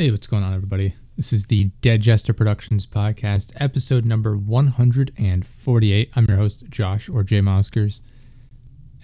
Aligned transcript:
Hey, 0.00 0.10
what's 0.10 0.26
going 0.26 0.42
on, 0.42 0.54
everybody? 0.54 0.94
This 1.18 1.30
is 1.30 1.48
the 1.48 1.64
Dead 1.82 2.00
Jester 2.00 2.32
Productions 2.32 2.86
podcast, 2.86 3.52
episode 3.56 4.06
number 4.06 4.34
148. 4.34 6.10
I'm 6.16 6.24
your 6.24 6.38
host, 6.38 6.64
Josh 6.70 7.10
or 7.10 7.22
J 7.22 7.42
Moskers, 7.42 8.00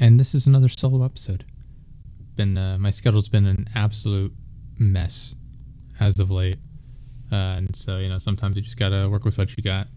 and 0.00 0.18
this 0.18 0.34
is 0.34 0.46
another 0.46 0.70
solo 0.70 1.04
episode. 1.04 1.44
Been 2.34 2.56
uh, 2.56 2.78
my 2.78 2.88
schedule's 2.88 3.28
been 3.28 3.44
an 3.44 3.68
absolute 3.74 4.32
mess 4.78 5.34
as 6.00 6.18
of 6.18 6.30
late, 6.30 6.56
uh, 7.30 7.60
and 7.60 7.76
so 7.76 7.98
you 7.98 8.08
know 8.08 8.16
sometimes 8.16 8.56
you 8.56 8.62
just 8.62 8.78
gotta 8.78 9.06
work 9.10 9.26
with 9.26 9.36
what 9.36 9.54
you 9.54 9.62
got. 9.62 9.88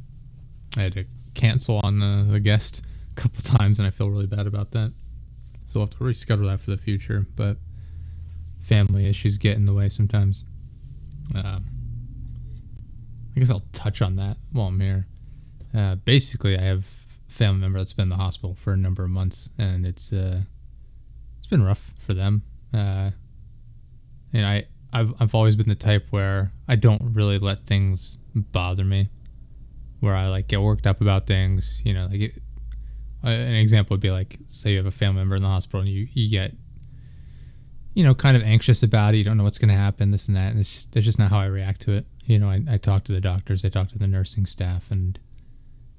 I 0.75 0.81
had 0.81 0.91
to 0.95 1.05
cancel 1.33 1.79
on 1.81 1.99
the, 1.99 2.27
the 2.29 2.41
guest 2.41 2.85
a 3.13 3.15
couple 3.15 3.41
times, 3.41 3.79
and 3.79 3.87
I 3.87 3.91
feel 3.91 4.09
really 4.09 4.27
bad 4.27 4.47
about 4.47 4.71
that. 4.71 4.91
So 5.65 5.79
I'll 5.79 5.85
have 5.85 5.91
to 5.91 5.99
reschedule 5.99 6.49
that 6.49 6.59
for 6.59 6.71
the 6.71 6.77
future, 6.77 7.25
but 7.37 7.55
family 8.59 9.05
issues 9.05 9.37
get 9.37 9.55
in 9.55 9.65
the 9.65 9.73
way 9.73 9.87
sometimes. 9.87 10.43
Uh, 11.35 11.59
I 13.35 13.39
guess 13.39 13.51
I'll 13.51 13.63
touch 13.71 14.01
on 14.01 14.15
that 14.17 14.37
while 14.51 14.67
I'm 14.67 14.79
here. 14.79 15.07
Uh, 15.73 15.95
basically, 15.95 16.57
I 16.57 16.61
have 16.61 16.87
a 17.29 17.31
family 17.31 17.61
member 17.61 17.79
that's 17.79 17.93
been 17.93 18.03
in 18.03 18.09
the 18.09 18.15
hospital 18.17 18.55
for 18.55 18.73
a 18.73 18.77
number 18.77 19.03
of 19.03 19.09
months, 19.09 19.49
and 19.57 19.85
it's 19.85 20.11
uh, 20.11 20.41
it's 21.37 21.47
been 21.47 21.63
rough 21.63 21.93
for 21.99 22.13
them. 22.13 22.43
Uh, 22.73 23.11
and 24.33 24.45
I 24.45 24.65
I've 24.91 25.13
I've 25.19 25.35
always 25.35 25.55
been 25.55 25.69
the 25.69 25.75
type 25.75 26.07
where 26.09 26.51
I 26.67 26.75
don't 26.75 27.13
really 27.13 27.37
let 27.37 27.65
things 27.67 28.17
bother 28.33 28.83
me, 28.83 29.09
where 29.99 30.15
I 30.15 30.27
like 30.27 30.47
get 30.47 30.61
worked 30.61 30.87
up 30.87 31.01
about 31.01 31.27
things. 31.27 31.81
You 31.85 31.93
know, 31.93 32.07
like 32.07 32.21
it, 32.21 32.41
an 33.23 33.55
example 33.55 33.93
would 33.93 34.01
be 34.01 34.11
like, 34.11 34.37
say 34.47 34.71
you 34.71 34.77
have 34.77 34.85
a 34.85 34.91
family 34.91 35.19
member 35.19 35.35
in 35.35 35.43
the 35.43 35.49
hospital 35.49 35.81
and 35.81 35.89
you 35.89 36.07
you 36.13 36.29
get 36.29 36.53
you 37.93 38.03
know, 38.03 38.13
kind 38.13 38.37
of 38.37 38.43
anxious 38.43 38.83
about 38.83 39.13
it. 39.13 39.17
You 39.17 39.23
don't 39.23 39.37
know 39.37 39.43
what's 39.43 39.57
going 39.57 39.69
to 39.69 39.75
happen, 39.75 40.11
this 40.11 40.27
and 40.27 40.37
that. 40.37 40.51
And 40.51 40.59
it's 40.59 40.71
just, 40.71 40.93
that's 40.93 41.05
just 41.05 41.19
not 41.19 41.31
how 41.31 41.39
I 41.39 41.45
react 41.45 41.81
to 41.81 41.93
it. 41.93 42.05
You 42.25 42.39
know, 42.39 42.49
I, 42.49 42.61
I 42.69 42.77
talk 42.77 43.03
to 43.05 43.11
the 43.11 43.21
doctors, 43.21 43.65
I 43.65 43.69
talk 43.69 43.87
to 43.89 43.99
the 43.99 44.07
nursing 44.07 44.45
staff, 44.45 44.91
and, 44.91 45.19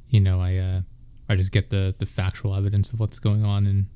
you 0.09 0.21
know, 0.21 0.41
I, 0.41 0.57
uh, 0.57 0.81
I 1.29 1.37
just 1.37 1.53
get 1.53 1.71
the, 1.71 1.95
the 1.99 2.07
factual 2.07 2.55
evidence 2.55 2.93
of 2.93 3.01
what's 3.01 3.19
going 3.19 3.45
on 3.45 3.67
and, 3.67 3.87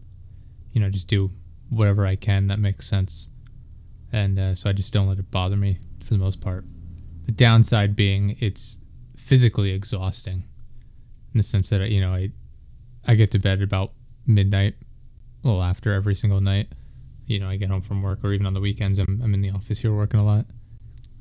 you 0.73 0.81
know, 0.81 0.91
just 0.91 1.09
do 1.09 1.31
whatever 1.71 2.07
I 2.07 2.17
can 2.17 2.49
that 2.49 2.59
makes 2.59 2.87
sense. 2.87 3.31
And 4.13 4.39
uh, 4.39 4.55
so 4.55 4.71
I 4.71 4.73
just 4.73 4.93
don't 4.93 5.09
let 5.09 5.19
it 5.19 5.31
bother 5.31 5.57
me 5.57 5.79
for 6.05 6.15
the 6.15 6.19
most 6.19 6.41
part. 6.41 6.65
The 7.27 7.33
downside 7.33 7.97
being 7.97 8.37
it's 8.41 8.81
physically 9.17 9.71
exhausting 9.71 10.45
in 11.33 11.39
the 11.39 11.43
sense 11.43 11.71
that, 11.71 11.89
you 11.91 12.01
know, 12.01 12.13
I, 12.13 12.31
I 13.07 13.15
get 13.15 13.31
to 13.33 13.39
bed 13.39 13.63
about 13.63 13.93
midnight, 14.27 14.75
a 15.43 15.49
little 15.49 15.63
after 15.63 15.93
every 15.93 16.15
single 16.15 16.41
night 16.41 16.69
you 17.27 17.41
know, 17.41 17.49
I 17.49 17.57
get 17.57 17.71
home 17.71 17.81
from 17.81 18.03
work 18.03 18.21
or 18.23 18.33
even 18.33 18.47
on 18.47 18.55
the 18.55 18.61
weekends, 18.61 18.99
I'm, 18.99 19.21
I'm 19.23 19.35
in 19.35 19.41
the 19.41 19.51
office 19.51 19.81
here 19.81 19.93
working 19.93 20.21
a 20.21 20.25
lot. 20.25 20.47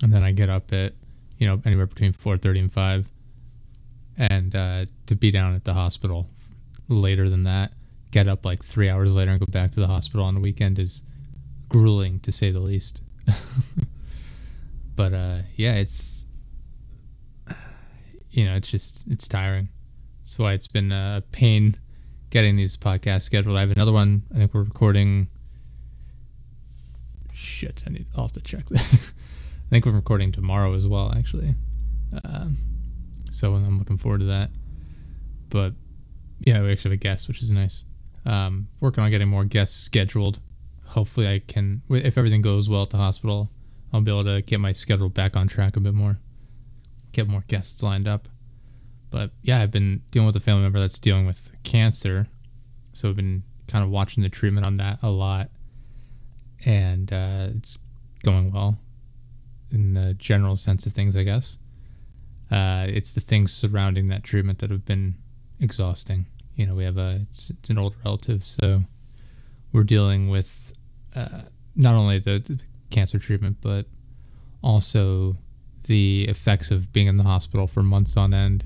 And 0.01 0.11
then 0.11 0.23
I 0.23 0.31
get 0.31 0.49
up 0.49 0.73
at, 0.73 0.93
you 1.37 1.47
know, 1.47 1.61
anywhere 1.65 1.85
between 1.85 2.13
4.30 2.13 2.59
and 2.59 2.71
5. 2.71 3.09
And 4.17 4.55
uh, 4.55 4.85
to 5.07 5.15
be 5.15 5.31
down 5.31 5.55
at 5.55 5.65
the 5.65 5.73
hospital 5.73 6.29
later 6.87 7.29
than 7.29 7.43
that, 7.43 7.73
get 8.11 8.27
up 8.27 8.45
like 8.45 8.63
three 8.63 8.89
hours 8.89 9.15
later 9.15 9.31
and 9.31 9.39
go 9.39 9.45
back 9.45 9.71
to 9.71 9.79
the 9.79 9.87
hospital 9.87 10.25
on 10.25 10.35
the 10.35 10.41
weekend 10.41 10.77
is 10.77 11.03
grueling 11.69 12.19
to 12.19 12.31
say 12.31 12.51
the 12.51 12.59
least. 12.59 13.01
but 14.95 15.13
uh, 15.13 15.37
yeah, 15.55 15.75
it's, 15.75 16.25
you 18.31 18.45
know, 18.45 18.55
it's 18.55 18.67
just, 18.67 19.07
it's 19.07 19.27
tiring. 19.27 19.69
That's 20.21 20.37
why 20.37 20.53
it's 20.53 20.67
been 20.67 20.91
a 20.91 21.23
pain 21.31 21.75
getting 22.29 22.55
these 22.55 22.75
podcasts 22.75 23.23
scheduled. 23.23 23.55
I 23.55 23.61
have 23.61 23.71
another 23.71 23.91
one, 23.91 24.23
I 24.33 24.39
think 24.39 24.53
we're 24.53 24.63
recording 24.63 25.27
shit, 27.43 27.83
I 27.85 27.91
need. 27.91 28.07
I'll 28.15 28.23
have 28.23 28.31
to 28.33 28.41
check 28.41 28.65
that. 28.69 28.81
I 29.67 29.69
think 29.69 29.85
we're 29.85 29.91
recording 29.91 30.31
tomorrow 30.31 30.73
as 30.73 30.87
well, 30.87 31.13
actually. 31.15 31.55
Um, 32.23 32.57
so 33.31 33.53
I'm 33.55 33.79
looking 33.79 33.97
forward 33.97 34.19
to 34.19 34.25
that. 34.27 34.51
But 35.49 35.73
yeah, 36.39 36.61
we 36.61 36.71
actually 36.71 36.91
have 36.91 36.99
a 36.99 37.03
guest, 37.03 37.27
which 37.27 37.41
is 37.41 37.51
nice. 37.51 37.85
Um, 38.25 38.67
working 38.79 39.03
on 39.03 39.11
getting 39.11 39.27
more 39.27 39.45
guests 39.45 39.77
scheduled. 39.77 40.39
Hopefully, 40.87 41.27
I 41.27 41.39
can. 41.39 41.81
If 41.89 42.17
everything 42.17 42.41
goes 42.41 42.69
well 42.69 42.83
at 42.83 42.89
the 42.89 42.97
hospital, 42.97 43.49
I'll 43.91 44.01
be 44.01 44.11
able 44.11 44.25
to 44.25 44.41
get 44.41 44.59
my 44.59 44.71
schedule 44.71 45.09
back 45.09 45.35
on 45.35 45.47
track 45.47 45.75
a 45.75 45.79
bit 45.79 45.93
more. 45.93 46.19
Get 47.11 47.27
more 47.27 47.43
guests 47.47 47.81
lined 47.83 48.07
up. 48.07 48.27
But 49.09 49.31
yeah, 49.43 49.61
I've 49.61 49.71
been 49.71 50.01
dealing 50.11 50.27
with 50.27 50.35
a 50.35 50.39
family 50.39 50.63
member 50.63 50.79
that's 50.79 50.97
dealing 50.97 51.27
with 51.27 51.51
cancer, 51.63 52.27
so 52.93 53.09
I've 53.09 53.15
been 53.15 53.43
kind 53.67 53.83
of 53.83 53.91
watching 53.91 54.23
the 54.23 54.29
treatment 54.29 54.65
on 54.65 54.75
that 54.75 54.99
a 55.01 55.09
lot 55.09 55.49
and 56.65 57.11
uh, 57.11 57.47
it's 57.55 57.79
going 58.23 58.51
well 58.51 58.77
in 59.71 59.93
the 59.93 60.13
general 60.13 60.55
sense 60.55 60.85
of 60.85 60.93
things, 60.93 61.17
I 61.17 61.23
guess. 61.23 61.57
Uh, 62.51 62.85
it's 62.87 63.13
the 63.15 63.21
things 63.21 63.51
surrounding 63.51 64.05
that 64.07 64.23
treatment 64.23 64.59
that 64.59 64.69
have 64.69 64.85
been 64.85 65.15
exhausting. 65.59 66.27
You 66.55 66.67
know, 66.67 66.75
we 66.75 66.83
have 66.83 66.97
a 66.97 67.21
it's, 67.29 67.49
it's 67.49 67.69
an 67.69 67.77
old 67.77 67.95
relative, 68.05 68.45
so 68.45 68.83
we're 69.71 69.83
dealing 69.83 70.29
with 70.29 70.73
uh, 71.15 71.43
not 71.75 71.95
only 71.95 72.19
the, 72.19 72.39
the 72.39 72.59
cancer 72.91 73.17
treatment, 73.17 73.57
but 73.61 73.87
also 74.61 75.37
the 75.87 76.25
effects 76.29 76.69
of 76.69 76.93
being 76.93 77.07
in 77.07 77.17
the 77.17 77.23
hospital 77.23 77.65
for 77.65 77.81
months 77.81 78.15
on 78.15 78.33
end, 78.33 78.65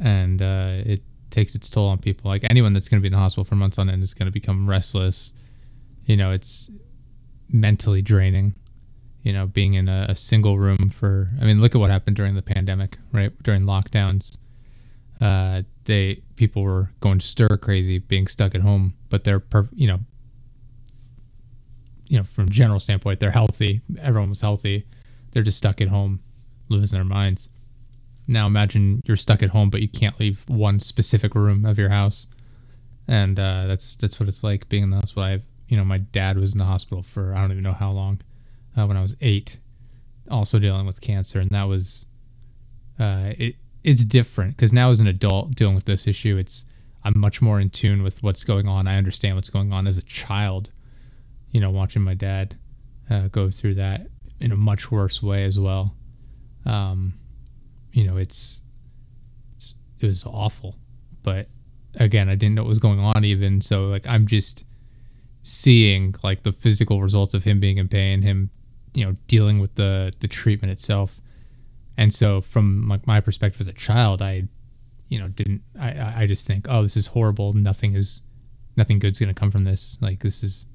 and 0.00 0.42
uh, 0.42 0.82
it 0.84 1.02
takes 1.30 1.54
its 1.54 1.70
toll 1.70 1.88
on 1.88 1.98
people. 1.98 2.28
Like 2.28 2.44
anyone 2.50 2.72
that's 2.72 2.88
going 2.88 2.98
to 2.98 3.02
be 3.02 3.06
in 3.06 3.12
the 3.12 3.18
hospital 3.18 3.44
for 3.44 3.54
months 3.54 3.78
on 3.78 3.88
end 3.88 4.02
is 4.02 4.12
going 4.12 4.26
to 4.26 4.32
become 4.32 4.68
restless 4.68 5.32
you 6.10 6.16
know, 6.16 6.32
it's 6.32 6.68
mentally 7.48 8.02
draining. 8.02 8.54
You 9.22 9.32
know, 9.32 9.46
being 9.46 9.74
in 9.74 9.88
a, 9.88 10.06
a, 10.08 10.16
single 10.16 10.58
room 10.58 10.88
for, 10.90 11.30
I 11.40 11.44
mean, 11.44 11.60
look 11.60 11.74
at 11.74 11.78
what 11.78 11.90
happened 11.90 12.16
during 12.16 12.34
the 12.34 12.42
pandemic, 12.42 12.96
right? 13.12 13.30
During 13.42 13.62
lockdowns, 13.62 14.38
uh, 15.20 15.62
they 15.84 16.22
people 16.36 16.62
were 16.62 16.90
going 17.00 17.20
stir 17.20 17.58
crazy, 17.58 17.98
being 17.98 18.26
stuck 18.26 18.54
at 18.54 18.62
home, 18.62 18.94
but 19.10 19.24
they're, 19.24 19.38
perf- 19.38 19.68
you 19.74 19.86
know, 19.86 20.00
you 22.08 22.16
know, 22.16 22.24
from 22.24 22.44
a 22.44 22.50
general 22.50 22.80
standpoint, 22.80 23.20
they're 23.20 23.30
healthy. 23.30 23.82
Everyone 24.00 24.30
was 24.30 24.40
healthy. 24.40 24.86
They're 25.30 25.42
just 25.42 25.58
stuck 25.58 25.80
at 25.82 25.88
home, 25.88 26.20
losing 26.70 26.96
their 26.96 27.04
minds. 27.04 27.50
Now 28.26 28.46
imagine 28.46 29.02
you're 29.04 29.16
stuck 29.16 29.42
at 29.42 29.50
home, 29.50 29.68
but 29.68 29.82
you 29.82 29.88
can't 29.88 30.18
leave 30.18 30.44
one 30.48 30.80
specific 30.80 31.34
room 31.34 31.66
of 31.66 31.78
your 31.78 31.90
house, 31.90 32.26
and 33.06 33.38
uh, 33.38 33.66
that's 33.66 33.96
that's 33.96 34.18
what 34.18 34.28
it's 34.28 34.42
like 34.42 34.68
being 34.70 34.84
in 34.84 34.90
the 34.90 34.96
hospital. 34.96 35.24
I've 35.24 35.49
you 35.70 35.76
know, 35.76 35.84
my 35.84 35.98
dad 35.98 36.36
was 36.36 36.52
in 36.52 36.58
the 36.58 36.64
hospital 36.64 37.00
for 37.00 37.32
I 37.32 37.40
don't 37.40 37.52
even 37.52 37.62
know 37.62 37.72
how 37.72 37.92
long 37.92 38.20
uh, 38.76 38.86
when 38.86 38.96
I 38.96 39.02
was 39.02 39.16
eight, 39.20 39.60
also 40.28 40.58
dealing 40.58 40.84
with 40.84 41.00
cancer, 41.00 41.38
and 41.38 41.48
that 41.50 41.68
was 41.68 42.06
uh, 42.98 43.32
it. 43.38 43.54
It's 43.82 44.04
different 44.04 44.56
because 44.56 44.72
now 44.72 44.90
as 44.90 45.00
an 45.00 45.06
adult 45.06 45.52
dealing 45.52 45.76
with 45.76 45.84
this 45.84 46.08
issue, 46.08 46.36
it's 46.36 46.66
I'm 47.04 47.16
much 47.16 47.40
more 47.40 47.60
in 47.60 47.70
tune 47.70 48.02
with 48.02 48.20
what's 48.20 48.42
going 48.42 48.66
on. 48.66 48.88
I 48.88 48.96
understand 48.96 49.36
what's 49.36 49.48
going 49.48 49.72
on 49.72 49.86
as 49.86 49.96
a 49.96 50.02
child. 50.02 50.70
You 51.52 51.60
know, 51.60 51.70
watching 51.70 52.02
my 52.02 52.14
dad 52.14 52.56
uh, 53.08 53.28
go 53.28 53.48
through 53.48 53.74
that 53.74 54.08
in 54.40 54.50
a 54.50 54.56
much 54.56 54.90
worse 54.90 55.22
way 55.22 55.44
as 55.44 55.58
well. 55.58 55.94
Um, 56.66 57.14
you 57.92 58.04
know, 58.04 58.16
it's, 58.16 58.62
it's 59.54 59.76
it 60.00 60.06
was 60.06 60.24
awful, 60.26 60.74
but 61.22 61.46
again, 61.94 62.28
I 62.28 62.34
didn't 62.34 62.56
know 62.56 62.62
what 62.62 62.68
was 62.68 62.80
going 62.80 62.98
on 62.98 63.24
even. 63.24 63.60
So 63.60 63.86
like, 63.86 64.06
I'm 64.08 64.26
just 64.26 64.64
seeing 65.42 66.14
like 66.22 66.42
the 66.42 66.52
physical 66.52 67.02
results 67.02 67.34
of 67.34 67.44
him 67.44 67.60
being 67.60 67.78
in 67.78 67.88
pain, 67.88 68.22
him, 68.22 68.50
you 68.94 69.04
know, 69.04 69.16
dealing 69.26 69.58
with 69.58 69.74
the 69.76 70.12
the 70.20 70.28
treatment 70.28 70.72
itself. 70.72 71.20
And 71.96 72.12
so 72.12 72.40
from 72.40 72.88
like 72.88 73.06
my 73.06 73.20
perspective 73.20 73.60
as 73.60 73.68
a 73.68 73.72
child, 73.72 74.22
I, 74.22 74.44
you 75.08 75.18
know, 75.18 75.28
didn't 75.28 75.62
I 75.78 76.22
I 76.22 76.26
just 76.26 76.46
think, 76.46 76.66
oh, 76.68 76.82
this 76.82 76.96
is 76.96 77.08
horrible. 77.08 77.52
Nothing 77.52 77.94
is 77.94 78.22
nothing 78.76 78.98
good's 78.98 79.18
gonna 79.18 79.34
come 79.34 79.50
from 79.50 79.64
this. 79.64 79.98
Like 80.00 80.20
this 80.20 80.42
is 80.42 80.66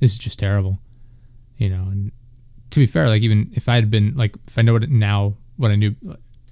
this 0.00 0.12
is 0.12 0.18
just 0.18 0.38
terrible. 0.38 0.78
You 1.56 1.70
know, 1.70 1.88
and 1.90 2.12
to 2.70 2.80
be 2.80 2.86
fair, 2.86 3.08
like 3.08 3.22
even 3.22 3.50
if 3.54 3.68
I 3.68 3.76
had 3.76 3.90
been 3.90 4.14
like 4.16 4.36
if 4.46 4.58
I 4.58 4.62
know 4.62 4.74
what 4.74 4.88
now 4.88 5.34
what 5.56 5.70
I 5.70 5.76
knew 5.76 5.94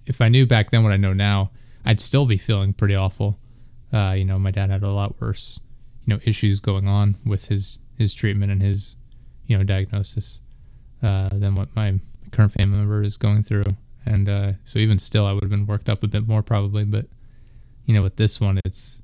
if 0.06 0.20
I 0.20 0.28
knew 0.28 0.46
back 0.46 0.70
then 0.70 0.82
what 0.82 0.93
I 0.93 0.96
know 0.96 1.12
now, 1.12 1.50
I'd 1.84 2.00
still 2.00 2.26
be 2.26 2.37
feeling 2.38 2.72
pretty 2.72 2.94
awful. 2.94 3.38
Uh, 3.93 4.12
you 4.12 4.25
know, 4.25 4.38
my 4.38 4.50
dad 4.50 4.70
had 4.70 4.82
a 4.82 4.90
lot 4.90 5.20
worse 5.20 5.61
you 6.04 6.14
know 6.14 6.20
issues 6.24 6.60
going 6.60 6.86
on 6.86 7.16
with 7.24 7.48
his 7.48 7.78
his 7.96 8.12
treatment 8.12 8.52
and 8.52 8.62
his 8.62 8.96
you 9.46 9.56
know 9.56 9.64
diagnosis 9.64 10.40
uh, 11.02 11.28
than 11.32 11.54
what 11.54 11.74
my 11.74 11.98
current 12.32 12.52
family 12.52 12.78
member 12.78 13.02
is 13.02 13.16
going 13.16 13.42
through. 13.42 13.64
And 14.06 14.28
uh, 14.28 14.52
so 14.64 14.78
even 14.78 14.98
still, 14.98 15.26
I 15.26 15.32
would 15.32 15.42
have 15.42 15.50
been 15.50 15.66
worked 15.66 15.88
up 15.88 16.02
a 16.02 16.08
bit 16.08 16.26
more 16.26 16.42
probably. 16.42 16.84
But 16.84 17.06
you 17.86 17.94
know, 17.94 18.02
with 18.02 18.16
this 18.16 18.40
one, 18.40 18.60
it's 18.64 19.02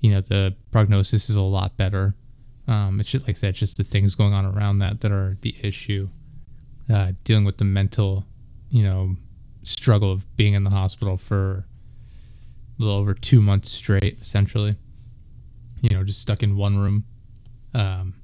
you 0.00 0.10
know 0.10 0.20
the 0.20 0.54
prognosis 0.70 1.30
is 1.30 1.36
a 1.36 1.42
lot 1.42 1.76
better. 1.76 2.14
Um, 2.66 3.00
it's 3.00 3.10
just 3.10 3.26
like 3.26 3.36
I 3.36 3.38
said, 3.38 3.54
just 3.54 3.76
the 3.76 3.84
things 3.84 4.14
going 4.14 4.32
on 4.32 4.44
around 4.44 4.78
that 4.78 5.00
that 5.00 5.12
are 5.12 5.36
the 5.40 5.54
issue. 5.62 6.08
Uh, 6.92 7.12
dealing 7.24 7.46
with 7.46 7.56
the 7.56 7.64
mental, 7.64 8.26
you 8.68 8.84
know, 8.84 9.16
struggle 9.62 10.12
of 10.12 10.36
being 10.36 10.52
in 10.52 10.64
the 10.64 10.70
hospital 10.70 11.16
for 11.16 11.64
a 12.78 12.82
little 12.82 12.98
over 12.98 13.14
two 13.14 13.40
months 13.40 13.70
straight, 13.70 14.18
essentially 14.20 14.76
you 15.84 15.94
know, 15.94 16.02
just 16.02 16.22
stuck 16.22 16.42
in 16.42 16.56
one 16.56 16.78
room. 16.78 17.04
Um, 17.74 18.14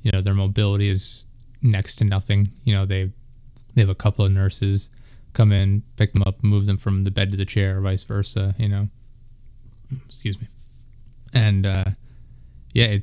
you 0.00 0.10
know, 0.10 0.22
their 0.22 0.32
mobility 0.32 0.88
is 0.88 1.26
next 1.60 1.96
to 1.96 2.04
nothing. 2.04 2.52
You 2.64 2.74
know, 2.74 2.86
they 2.86 3.12
they 3.74 3.82
have 3.82 3.90
a 3.90 3.94
couple 3.94 4.24
of 4.24 4.32
nurses 4.32 4.88
come 5.34 5.52
in, 5.52 5.82
pick 5.96 6.14
them 6.14 6.22
up, 6.26 6.42
move 6.42 6.64
them 6.64 6.78
from 6.78 7.04
the 7.04 7.10
bed 7.10 7.30
to 7.30 7.36
the 7.36 7.44
chair, 7.44 7.76
or 7.76 7.80
vice 7.82 8.02
versa. 8.02 8.54
You 8.56 8.68
know, 8.70 8.88
excuse 10.06 10.40
me, 10.40 10.48
and 11.34 11.66
uh, 11.66 11.84
yeah, 12.72 12.86
it 12.86 13.02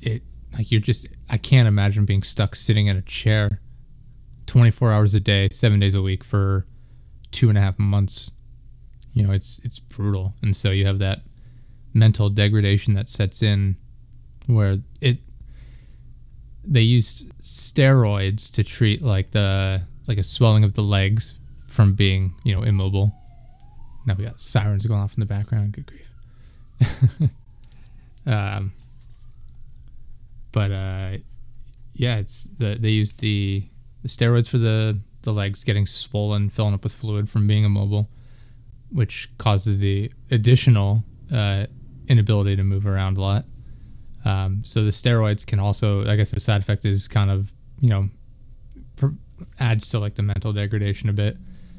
it 0.00 0.22
like 0.52 0.72
you're 0.72 0.80
just 0.80 1.06
I 1.28 1.36
can't 1.36 1.68
imagine 1.68 2.04
being 2.06 2.24
stuck 2.24 2.56
sitting 2.56 2.88
in 2.88 2.96
a 2.96 3.02
chair 3.02 3.60
24 4.46 4.92
hours 4.92 5.14
a 5.14 5.20
day, 5.20 5.48
seven 5.52 5.78
days 5.78 5.94
a 5.94 6.02
week 6.02 6.24
for 6.24 6.66
two 7.30 7.48
and 7.48 7.56
a 7.56 7.60
half 7.60 7.78
months. 7.78 8.32
You 9.14 9.28
know, 9.28 9.32
it's 9.32 9.60
it's 9.60 9.78
brutal, 9.78 10.34
and 10.42 10.56
so 10.56 10.72
you 10.72 10.86
have 10.86 10.98
that 10.98 11.20
mental 11.92 12.28
degradation 12.28 12.94
that 12.94 13.08
sets 13.08 13.42
in, 13.42 13.76
where 14.46 14.78
it 15.00 15.18
they 16.64 16.82
used 16.82 17.30
steroids 17.40 18.52
to 18.52 18.62
treat 18.62 19.02
like 19.02 19.30
the 19.32 19.82
like 20.06 20.18
a 20.18 20.22
swelling 20.22 20.64
of 20.64 20.74
the 20.74 20.82
legs 20.82 21.38
from 21.66 21.94
being 21.94 22.34
you 22.44 22.54
know 22.54 22.62
immobile. 22.62 23.12
Now 24.06 24.14
we 24.14 24.24
got 24.24 24.40
sirens 24.40 24.86
going 24.86 25.00
off 25.00 25.14
in 25.14 25.20
the 25.20 25.26
background. 25.26 25.72
Good 25.72 25.86
grief. 25.86 26.10
um, 28.26 28.72
but 30.52 30.70
uh, 30.70 31.18
yeah, 31.94 32.18
it's 32.18 32.48
the 32.58 32.76
they 32.78 32.90
use 32.90 33.14
the, 33.14 33.68
the 34.02 34.08
steroids 34.08 34.48
for 34.48 34.58
the 34.58 34.98
the 35.22 35.32
legs 35.32 35.64
getting 35.64 35.86
swollen, 35.86 36.50
filling 36.50 36.74
up 36.74 36.82
with 36.82 36.92
fluid 36.92 37.28
from 37.28 37.46
being 37.46 37.64
immobile, 37.64 38.08
which 38.90 39.28
causes 39.38 39.80
the 39.80 40.10
additional 40.30 41.04
uh, 41.32 41.66
inability 42.10 42.56
to 42.56 42.64
move 42.64 42.86
around 42.86 43.16
a 43.16 43.20
lot. 43.20 43.44
Um, 44.24 44.62
so 44.64 44.84
the 44.84 44.90
steroids 44.90 45.46
can 45.46 45.58
also, 45.58 46.06
I 46.06 46.16
guess, 46.16 46.32
the 46.32 46.40
side 46.40 46.60
effect 46.60 46.84
is 46.84 47.08
kind 47.08 47.30
of 47.30 47.54
you 47.80 47.88
know 47.88 48.10
adds 49.58 49.88
to 49.88 49.98
like 49.98 50.16
the 50.16 50.22
mental 50.22 50.52
degradation 50.52 51.08
a 51.08 51.12
bit. 51.14 51.38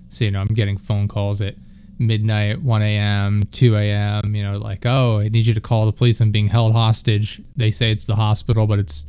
So 0.09 0.25
you 0.25 0.31
know, 0.31 0.41
I'm 0.41 0.47
getting 0.47 0.77
phone 0.77 1.07
calls 1.07 1.41
at 1.41 1.55
midnight, 1.99 2.61
1 2.61 2.81
a.m., 2.81 3.43
2 3.51 3.75
a.m., 3.75 4.35
you 4.35 4.43
know, 4.43 4.57
like, 4.57 4.85
oh, 4.85 5.19
I 5.19 5.29
need 5.29 5.45
you 5.45 5.53
to 5.53 5.61
call 5.61 5.85
the 5.85 5.91
police. 5.91 6.19
I'm 6.19 6.31
being 6.31 6.47
held 6.47 6.73
hostage. 6.73 7.41
They 7.55 7.71
say 7.71 7.91
it's 7.91 8.05
the 8.05 8.15
hospital, 8.15 8.65
but 8.65 8.79
it's, 8.79 9.05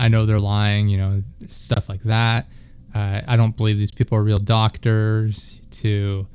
I 0.00 0.08
know 0.08 0.24
they're 0.24 0.40
lying, 0.40 0.88
you 0.88 0.96
know, 0.96 1.22
stuff 1.48 1.88
like 1.88 2.02
that. 2.04 2.48
Uh, 2.94 3.20
I 3.26 3.36
don't 3.36 3.56
believe 3.56 3.78
these 3.78 3.90
people 3.90 4.16
are 4.16 4.22
real 4.22 4.38
doctors, 4.38 5.60
to, 5.82 6.26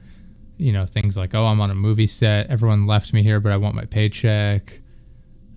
you 0.58 0.72
know, 0.72 0.86
things 0.86 1.18
like, 1.18 1.36
oh, 1.36 1.46
I'm 1.46 1.62
on 1.62 1.70
a 1.70 1.76
movie 1.76 2.08
set. 2.08 2.50
Everyone 2.50 2.88
left 2.88 3.14
me 3.14 3.24
here, 3.24 3.40
but 3.40 3.52
I 3.52 3.58
want 3.58 3.76
my 3.76 3.86
paycheck. 3.86 4.80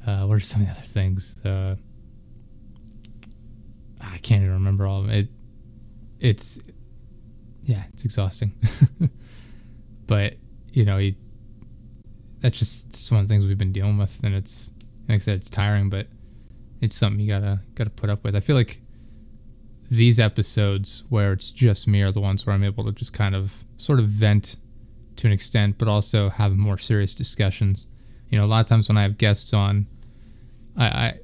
Uh, 0.06 0.24
what 0.26 0.34
are 0.34 0.40
some 0.40 0.62
of 0.62 0.66
the 0.66 0.72
other 0.72 0.82
things? 0.82 1.44
Uh, 1.44 1.76
I 4.00 4.18
can't 4.18 4.42
even 4.42 4.54
remember 4.54 4.86
all 4.86 5.00
of 5.02 5.10
it. 5.10 5.18
it 5.18 5.28
it's, 6.18 6.60
yeah, 7.64 7.84
it's 7.92 8.04
exhausting. 8.04 8.52
but 10.06 10.36
you 10.72 10.84
know, 10.84 10.98
he, 10.98 11.16
that's 12.40 12.58
just, 12.58 13.10
one 13.12 13.20
of 13.20 13.28
the 13.28 13.32
things 13.32 13.46
we've 13.46 13.58
been 13.58 13.72
dealing 13.72 13.98
with, 13.98 14.18
and 14.22 14.34
it's 14.34 14.72
like 15.08 15.16
I 15.16 15.18
said, 15.18 15.36
it's 15.36 15.50
tiring, 15.50 15.90
but 15.90 16.06
it's 16.80 16.96
something 16.96 17.20
you 17.20 17.34
gotta 17.34 17.60
gotta 17.74 17.90
put 17.90 18.10
up 18.10 18.24
with. 18.24 18.34
I 18.34 18.40
feel 18.40 18.56
like 18.56 18.80
these 19.90 20.20
episodes 20.20 21.04
where 21.08 21.32
it's 21.32 21.50
just 21.50 21.88
me 21.88 22.02
are 22.02 22.12
the 22.12 22.20
ones 22.20 22.46
where 22.46 22.54
I'm 22.54 22.62
able 22.62 22.84
to 22.84 22.92
just 22.92 23.12
kind 23.12 23.34
of 23.34 23.64
sort 23.76 23.98
of 23.98 24.06
vent 24.06 24.56
to 25.20 25.26
an 25.26 25.32
extent, 25.32 25.76
but 25.78 25.88
also 25.88 26.28
have 26.30 26.56
more 26.56 26.78
serious 26.78 27.14
discussions. 27.14 27.86
You 28.30 28.38
know, 28.38 28.44
a 28.44 28.46
lot 28.46 28.60
of 28.60 28.68
times 28.68 28.88
when 28.88 28.96
I 28.96 29.02
have 29.02 29.18
guests 29.18 29.52
on, 29.52 29.86
I, 30.76 30.86
I 30.86 31.18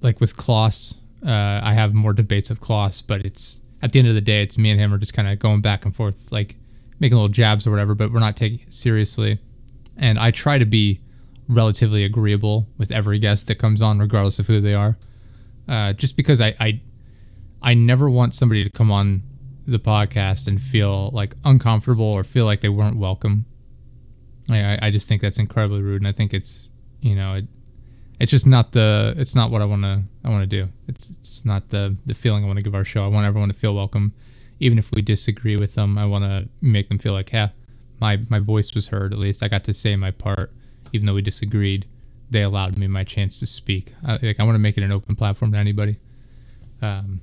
like 0.00 0.20
with 0.20 0.36
Kloss, 0.36 0.94
uh, 1.24 1.60
I 1.62 1.74
have 1.74 1.94
more 1.94 2.12
debates 2.12 2.50
with 2.50 2.60
Kloss, 2.60 3.02
but 3.06 3.24
it's 3.24 3.60
at 3.82 3.92
the 3.92 3.98
end 3.98 4.08
of 4.08 4.14
the 4.14 4.20
day, 4.20 4.42
it's 4.42 4.58
me 4.58 4.70
and 4.70 4.80
him 4.80 4.92
are 4.92 4.98
just 4.98 5.14
kind 5.14 5.28
of 5.28 5.38
going 5.38 5.60
back 5.60 5.84
and 5.84 5.94
forth, 5.94 6.32
like 6.32 6.56
making 6.98 7.16
little 7.16 7.28
jabs 7.28 7.66
or 7.66 7.70
whatever, 7.70 7.94
but 7.94 8.12
we're 8.12 8.20
not 8.20 8.36
taking 8.36 8.60
it 8.60 8.72
seriously. 8.72 9.38
And 9.96 10.18
I 10.18 10.30
try 10.30 10.58
to 10.58 10.66
be 10.66 11.00
relatively 11.48 12.04
agreeable 12.04 12.66
with 12.78 12.90
every 12.90 13.18
guest 13.18 13.46
that 13.48 13.56
comes 13.56 13.80
on, 13.80 13.98
regardless 13.98 14.38
of 14.38 14.46
who 14.46 14.60
they 14.60 14.74
are. 14.74 14.98
Uh, 15.68 15.92
just 15.92 16.16
because 16.16 16.40
I, 16.40 16.54
I 16.60 16.80
I 17.62 17.74
never 17.74 18.08
want 18.08 18.34
somebody 18.34 18.62
to 18.62 18.70
come 18.70 18.90
on 18.92 19.22
the 19.66 19.78
podcast 19.78 20.48
and 20.48 20.60
feel 20.60 21.10
like 21.12 21.34
uncomfortable 21.44 22.04
or 22.04 22.24
feel 22.24 22.44
like 22.44 22.60
they 22.60 22.68
weren't 22.68 22.96
welcome. 22.96 23.46
I, 24.50 24.78
I 24.80 24.90
just 24.90 25.08
think 25.08 25.22
that's 25.22 25.38
incredibly 25.38 25.82
rude, 25.82 26.00
and 26.00 26.08
I 26.08 26.12
think 26.12 26.32
it's 26.32 26.70
you 27.00 27.16
know 27.16 27.34
it, 27.34 27.46
it's 28.20 28.30
just 28.30 28.46
not 28.46 28.72
the 28.72 29.14
it's 29.16 29.34
not 29.34 29.50
what 29.50 29.60
I 29.60 29.64
want 29.64 29.82
to 29.82 30.02
I 30.24 30.30
want 30.30 30.42
to 30.42 30.46
do. 30.46 30.70
It's, 30.88 31.10
it's 31.10 31.44
not 31.44 31.70
the 31.70 31.96
the 32.06 32.14
feeling 32.14 32.44
I 32.44 32.46
want 32.46 32.58
to 32.58 32.62
give 32.62 32.74
our 32.74 32.84
show. 32.84 33.04
I 33.04 33.08
want 33.08 33.26
everyone 33.26 33.48
to 33.48 33.54
feel 33.54 33.74
welcome 33.74 34.12
even 34.60 34.78
if 34.78 34.90
we 34.92 35.02
disagree 35.02 35.56
with 35.56 35.74
them, 35.74 35.98
I 35.98 36.06
want 36.06 36.24
to 36.24 36.48
make 36.60 36.88
them 36.88 36.98
feel 36.98 37.12
like, 37.12 37.32
yeah, 37.32 37.50
my 38.00 38.18
my 38.28 38.38
voice 38.38 38.74
was 38.74 38.88
heard. 38.88 39.12
At 39.12 39.18
least 39.18 39.42
I 39.42 39.48
got 39.48 39.64
to 39.64 39.74
say 39.74 39.96
my 39.96 40.10
part, 40.10 40.52
even 40.92 41.06
though 41.06 41.14
we 41.14 41.22
disagreed. 41.22 41.86
They 42.28 42.42
allowed 42.42 42.76
me 42.76 42.88
my 42.88 43.04
chance 43.04 43.38
to 43.40 43.46
speak. 43.46 43.94
I, 44.04 44.18
like 44.20 44.40
I 44.40 44.42
want 44.42 44.56
to 44.56 44.60
make 44.60 44.76
it 44.76 44.82
an 44.82 44.92
open 44.92 45.14
platform 45.14 45.52
to 45.52 45.58
anybody. 45.58 45.98
Um, 46.82 47.20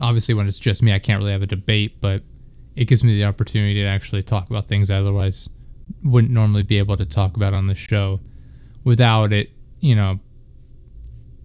obviously, 0.00 0.34
when 0.34 0.46
it's 0.46 0.58
just 0.58 0.82
me, 0.82 0.92
I 0.92 0.98
can't 0.98 1.20
really 1.20 1.32
have 1.32 1.42
a 1.42 1.46
debate, 1.46 2.00
but 2.00 2.22
it 2.76 2.86
gives 2.86 3.04
me 3.04 3.14
the 3.14 3.24
opportunity 3.24 3.74
to 3.74 3.86
actually 3.86 4.22
talk 4.22 4.48
about 4.48 4.68
things 4.68 4.90
I 4.90 4.96
otherwise 4.96 5.48
wouldn't 6.04 6.32
normally 6.32 6.62
be 6.62 6.78
able 6.78 6.96
to 6.96 7.04
talk 7.04 7.36
about 7.36 7.52
on 7.52 7.66
the 7.66 7.74
show 7.74 8.20
without 8.84 9.32
it, 9.32 9.50
you 9.80 9.94
know, 9.94 10.20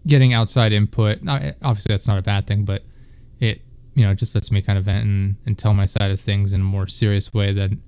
getting 0.07 0.33
outside 0.33 0.71
input. 0.71 1.19
Obviously, 1.27 1.93
that's 1.93 2.07
not 2.07 2.17
a 2.17 2.21
bad 2.21 2.47
thing, 2.47 2.63
but 2.63 2.83
it 3.39 3.61
you 3.95 4.03
know, 4.03 4.13
just 4.13 4.35
lets 4.35 4.51
me 4.51 4.61
kind 4.61 4.77
of 4.77 4.85
vent 4.85 5.05
and, 5.05 5.35
and 5.45 5.57
tell 5.57 5.73
my 5.73 5.85
side 5.85 6.11
of 6.11 6.19
things 6.19 6.53
in 6.53 6.61
a 6.61 6.63
more 6.63 6.85
serious 6.85 7.33
way 7.33 7.53
than, 7.53 7.81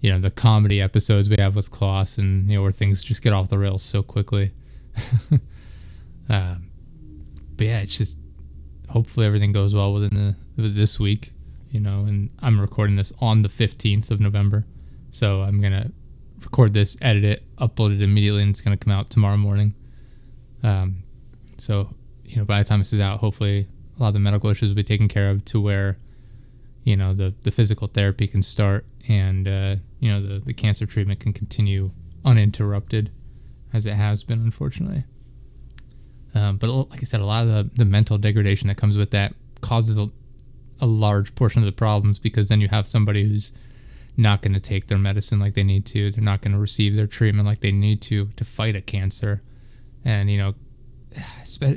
you 0.00 0.10
know, 0.10 0.18
the 0.18 0.30
comedy 0.30 0.80
episodes 0.80 1.28
we 1.28 1.36
have 1.38 1.56
with 1.56 1.70
Kloss 1.70 2.18
and, 2.18 2.48
you 2.48 2.56
know, 2.56 2.62
where 2.62 2.70
things 2.70 3.02
just 3.02 3.20
get 3.20 3.32
off 3.32 3.50
the 3.50 3.58
rails 3.58 3.82
so 3.82 4.02
quickly. 4.02 4.52
um, 6.28 6.70
but 7.56 7.66
yeah, 7.66 7.80
it's 7.80 7.98
just 7.98 8.16
hopefully 8.90 9.26
everything 9.26 9.52
goes 9.52 9.74
well 9.74 9.92
within 9.92 10.36
the 10.56 10.68
this 10.68 11.00
week, 11.00 11.30
you 11.70 11.80
know, 11.80 12.00
and 12.00 12.30
I'm 12.40 12.60
recording 12.60 12.96
this 12.96 13.12
on 13.20 13.42
the 13.42 13.48
15th 13.48 14.10
of 14.10 14.20
November. 14.20 14.66
So 15.10 15.42
I'm 15.42 15.60
going 15.60 15.72
to 15.72 15.90
record 16.42 16.74
this, 16.74 16.96
edit 17.00 17.24
it, 17.24 17.56
upload 17.56 17.94
it 17.94 18.02
immediately, 18.02 18.42
and 18.42 18.50
it's 18.50 18.60
going 18.60 18.76
to 18.76 18.84
come 18.84 18.92
out 18.92 19.10
tomorrow 19.10 19.36
morning. 19.36 19.74
Um, 20.62 21.02
so, 21.58 21.94
you 22.24 22.36
know, 22.36 22.44
by 22.44 22.58
the 22.58 22.64
time 22.64 22.80
this 22.80 22.92
is 22.92 23.00
out, 23.00 23.20
hopefully 23.20 23.68
a 23.98 24.02
lot 24.02 24.08
of 24.08 24.14
the 24.14 24.20
medical 24.20 24.50
issues 24.50 24.70
will 24.70 24.76
be 24.76 24.82
taken 24.82 25.08
care 25.08 25.30
of 25.30 25.44
to 25.46 25.60
where 25.60 25.98
you 26.84 26.96
know 26.96 27.12
the 27.12 27.34
the 27.42 27.50
physical 27.50 27.86
therapy 27.86 28.26
can 28.26 28.42
start 28.42 28.86
and 29.08 29.46
uh, 29.46 29.76
you 29.98 30.10
know 30.10 30.22
the 30.22 30.38
the 30.38 30.54
cancer 30.54 30.86
treatment 30.86 31.20
can 31.20 31.32
continue 31.32 31.90
uninterrupted 32.24 33.10
as 33.72 33.86
it 33.86 33.94
has 33.94 34.24
been 34.24 34.40
unfortunately 34.40 35.04
um, 36.34 36.56
but 36.56 36.68
like 36.68 37.00
i 37.00 37.04
said 37.04 37.20
a 37.20 37.24
lot 37.24 37.46
of 37.46 37.48
the, 37.48 37.70
the 37.74 37.84
mental 37.84 38.18
degradation 38.18 38.68
that 38.68 38.76
comes 38.76 38.96
with 38.96 39.10
that 39.10 39.34
causes 39.60 39.98
a, 39.98 40.08
a 40.80 40.86
large 40.86 41.34
portion 41.34 41.62
of 41.62 41.66
the 41.66 41.72
problems 41.72 42.18
because 42.18 42.48
then 42.48 42.60
you 42.60 42.68
have 42.68 42.86
somebody 42.86 43.22
who's 43.24 43.52
not 44.16 44.42
going 44.42 44.52
to 44.52 44.60
take 44.60 44.88
their 44.88 44.98
medicine 44.98 45.38
like 45.38 45.54
they 45.54 45.62
need 45.62 45.86
to 45.86 46.10
they're 46.10 46.22
not 46.22 46.40
going 46.40 46.52
to 46.52 46.58
receive 46.58 46.96
their 46.96 47.06
treatment 47.06 47.46
like 47.46 47.60
they 47.60 47.72
need 47.72 48.00
to 48.00 48.26
to 48.36 48.44
fight 48.44 48.76
a 48.76 48.80
cancer 48.80 49.42
and 50.04 50.30
you 50.30 50.38
know 50.38 50.54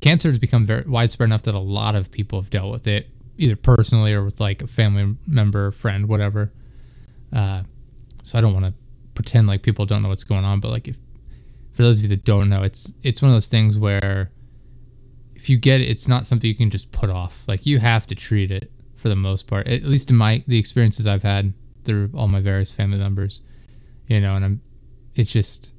cancer 0.00 0.28
has 0.28 0.38
become 0.38 0.64
very 0.64 0.82
widespread 0.82 1.28
enough 1.28 1.42
that 1.42 1.54
a 1.54 1.58
lot 1.58 1.94
of 1.94 2.10
people 2.10 2.40
have 2.40 2.50
dealt 2.50 2.70
with 2.70 2.86
it, 2.86 3.08
either 3.38 3.56
personally 3.56 4.12
or 4.12 4.24
with 4.24 4.40
like 4.40 4.62
a 4.62 4.66
family 4.66 5.16
member, 5.26 5.70
friend, 5.70 6.08
whatever. 6.08 6.52
Uh, 7.32 7.62
so 8.22 8.38
I 8.38 8.40
don't 8.40 8.52
want 8.52 8.66
to 8.66 8.74
pretend 9.14 9.46
like 9.46 9.62
people 9.62 9.86
don't 9.86 10.02
know 10.02 10.08
what's 10.08 10.24
going 10.24 10.44
on, 10.44 10.60
but 10.60 10.70
like 10.70 10.88
if 10.88 10.98
for 11.76 11.82
those 11.82 11.98
of 11.98 12.04
you 12.04 12.08
that 12.08 12.24
don't 12.24 12.48
know, 12.48 12.62
it's 12.62 12.94
it's 13.02 13.20
one 13.20 13.28
of 13.28 13.34
those 13.34 13.46
things 13.46 13.78
where 13.78 14.32
if 15.34 15.50
you 15.50 15.58
get 15.58 15.80
it, 15.80 15.90
it's 15.90 16.08
not 16.08 16.24
something 16.24 16.48
you 16.48 16.56
can 16.56 16.70
just 16.70 16.90
put 16.90 17.10
off. 17.10 17.44
Like 17.46 17.66
you 17.66 17.78
have 17.78 18.06
to 18.08 18.14
treat 18.14 18.50
it 18.50 18.72
for 18.96 19.08
the 19.08 19.16
most 19.16 19.46
part. 19.46 19.66
At 19.66 19.82
least 19.84 20.10
in 20.10 20.16
my 20.16 20.42
the 20.46 20.58
experiences 20.58 21.06
I've 21.06 21.22
had 21.22 21.52
through 21.84 22.10
all 22.14 22.28
my 22.28 22.40
various 22.40 22.74
family 22.74 22.98
members, 22.98 23.42
you 24.08 24.20
know, 24.20 24.34
and 24.34 24.44
I'm 24.44 24.62
it's 25.14 25.30
just 25.30 25.74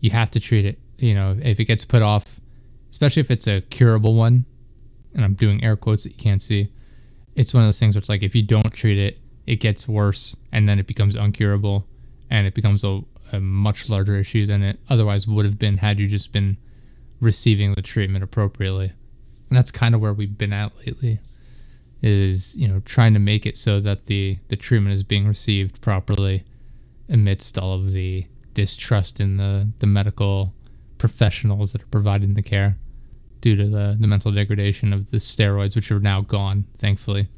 you 0.00 0.10
have 0.10 0.30
to 0.32 0.40
treat 0.40 0.64
it. 0.64 0.80
You 0.98 1.14
know, 1.14 1.36
if 1.40 1.60
it 1.60 1.64
gets 1.66 1.84
put 1.84 2.02
off 2.02 2.40
especially 2.96 3.20
if 3.20 3.30
it's 3.30 3.46
a 3.46 3.60
curable 3.60 4.14
one, 4.14 4.46
and 5.14 5.22
I'm 5.22 5.34
doing 5.34 5.62
air 5.62 5.76
quotes 5.76 6.04
that 6.04 6.10
you 6.10 6.16
can't 6.16 6.40
see. 6.40 6.72
It's 7.34 7.52
one 7.52 7.62
of 7.62 7.68
those 7.68 7.78
things 7.78 7.94
where 7.94 8.00
it's 8.00 8.08
like 8.08 8.22
if 8.22 8.34
you 8.34 8.42
don't 8.42 8.72
treat 8.72 8.98
it, 8.98 9.20
it 9.46 9.56
gets 9.56 9.86
worse, 9.86 10.34
and 10.50 10.66
then 10.66 10.78
it 10.78 10.86
becomes 10.86 11.14
uncurable, 11.14 11.84
and 12.30 12.46
it 12.46 12.54
becomes 12.54 12.84
a, 12.84 13.02
a 13.32 13.40
much 13.40 13.88
larger 13.88 14.16
issue 14.16 14.46
than 14.46 14.62
it 14.62 14.78
otherwise 14.88 15.26
would 15.26 15.44
have 15.44 15.58
been 15.58 15.78
had 15.78 15.98
you 15.98 16.06
just 16.06 16.32
been 16.32 16.56
receiving 17.20 17.74
the 17.74 17.82
treatment 17.82 18.22
appropriately. 18.22 18.92
And 19.48 19.56
that's 19.56 19.70
kind 19.70 19.94
of 19.94 20.00
where 20.00 20.12
we've 20.12 20.36
been 20.36 20.52
at 20.52 20.76
lately 20.78 21.20
is, 22.02 22.56
you 22.56 22.68
know, 22.68 22.80
trying 22.80 23.14
to 23.14 23.20
make 23.20 23.46
it 23.46 23.56
so 23.56 23.80
that 23.80 24.06
the 24.06 24.38
the 24.48 24.56
treatment 24.56 24.92
is 24.92 25.02
being 25.02 25.26
received 25.26 25.80
properly 25.80 26.44
amidst 27.08 27.58
all 27.58 27.72
of 27.72 27.92
the 27.92 28.26
distrust 28.54 29.20
in 29.20 29.36
the 29.36 29.68
the 29.78 29.86
medical 29.86 30.54
professionals 30.98 31.72
that 31.72 31.82
are 31.82 31.86
providing 31.86 32.34
the 32.34 32.42
care 32.42 32.78
due 33.40 33.56
to 33.56 33.66
the, 33.66 33.96
the 34.00 34.06
mental 34.06 34.32
degradation 34.32 34.92
of 34.92 35.10
the 35.10 35.18
steroids, 35.18 35.76
which 35.76 35.92
are 35.92 36.00
now 36.00 36.20
gone, 36.20 36.64
thankfully. 36.78 37.28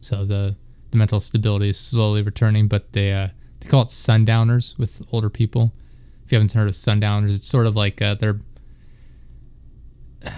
so 0.00 0.24
the 0.24 0.56
the 0.90 0.96
mental 0.96 1.20
stability 1.20 1.68
is 1.68 1.78
slowly 1.78 2.22
returning. 2.22 2.66
But 2.66 2.92
they 2.92 3.12
uh, 3.12 3.28
they 3.60 3.68
call 3.68 3.82
it 3.82 3.90
sundowners 3.90 4.76
with 4.78 5.02
older 5.12 5.30
people. 5.30 5.72
If 6.24 6.32
you 6.32 6.36
haven't 6.36 6.52
heard 6.52 6.68
of 6.68 6.76
sundowners, 6.76 7.34
it's 7.34 7.46
sort 7.46 7.66
of 7.66 7.76
like 7.76 8.00
uh, 8.00 8.14
they're 8.14 8.40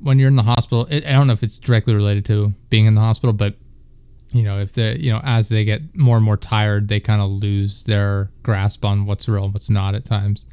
when 0.00 0.18
you're 0.18 0.28
in 0.28 0.36
the 0.36 0.42
hospital. 0.42 0.86
It, 0.86 1.06
I 1.06 1.12
don't 1.12 1.26
know 1.26 1.32
if 1.32 1.42
it's 1.42 1.58
directly 1.58 1.94
related 1.94 2.24
to 2.26 2.54
being 2.68 2.86
in 2.86 2.94
the 2.94 3.00
hospital, 3.00 3.32
but 3.32 3.56
you 4.32 4.42
know, 4.42 4.58
if 4.58 4.72
they 4.72 4.96
you 4.96 5.12
know 5.12 5.20
as 5.24 5.48
they 5.48 5.64
get 5.64 5.94
more 5.96 6.16
and 6.16 6.24
more 6.24 6.36
tired, 6.36 6.88
they 6.88 7.00
kind 7.00 7.20
of 7.20 7.30
lose 7.30 7.84
their 7.84 8.30
grasp 8.42 8.84
on 8.84 9.06
what's 9.06 9.28
real 9.28 9.44
and 9.44 9.52
what's 9.52 9.70
not 9.70 9.94
at 9.94 10.04
times. 10.04 10.46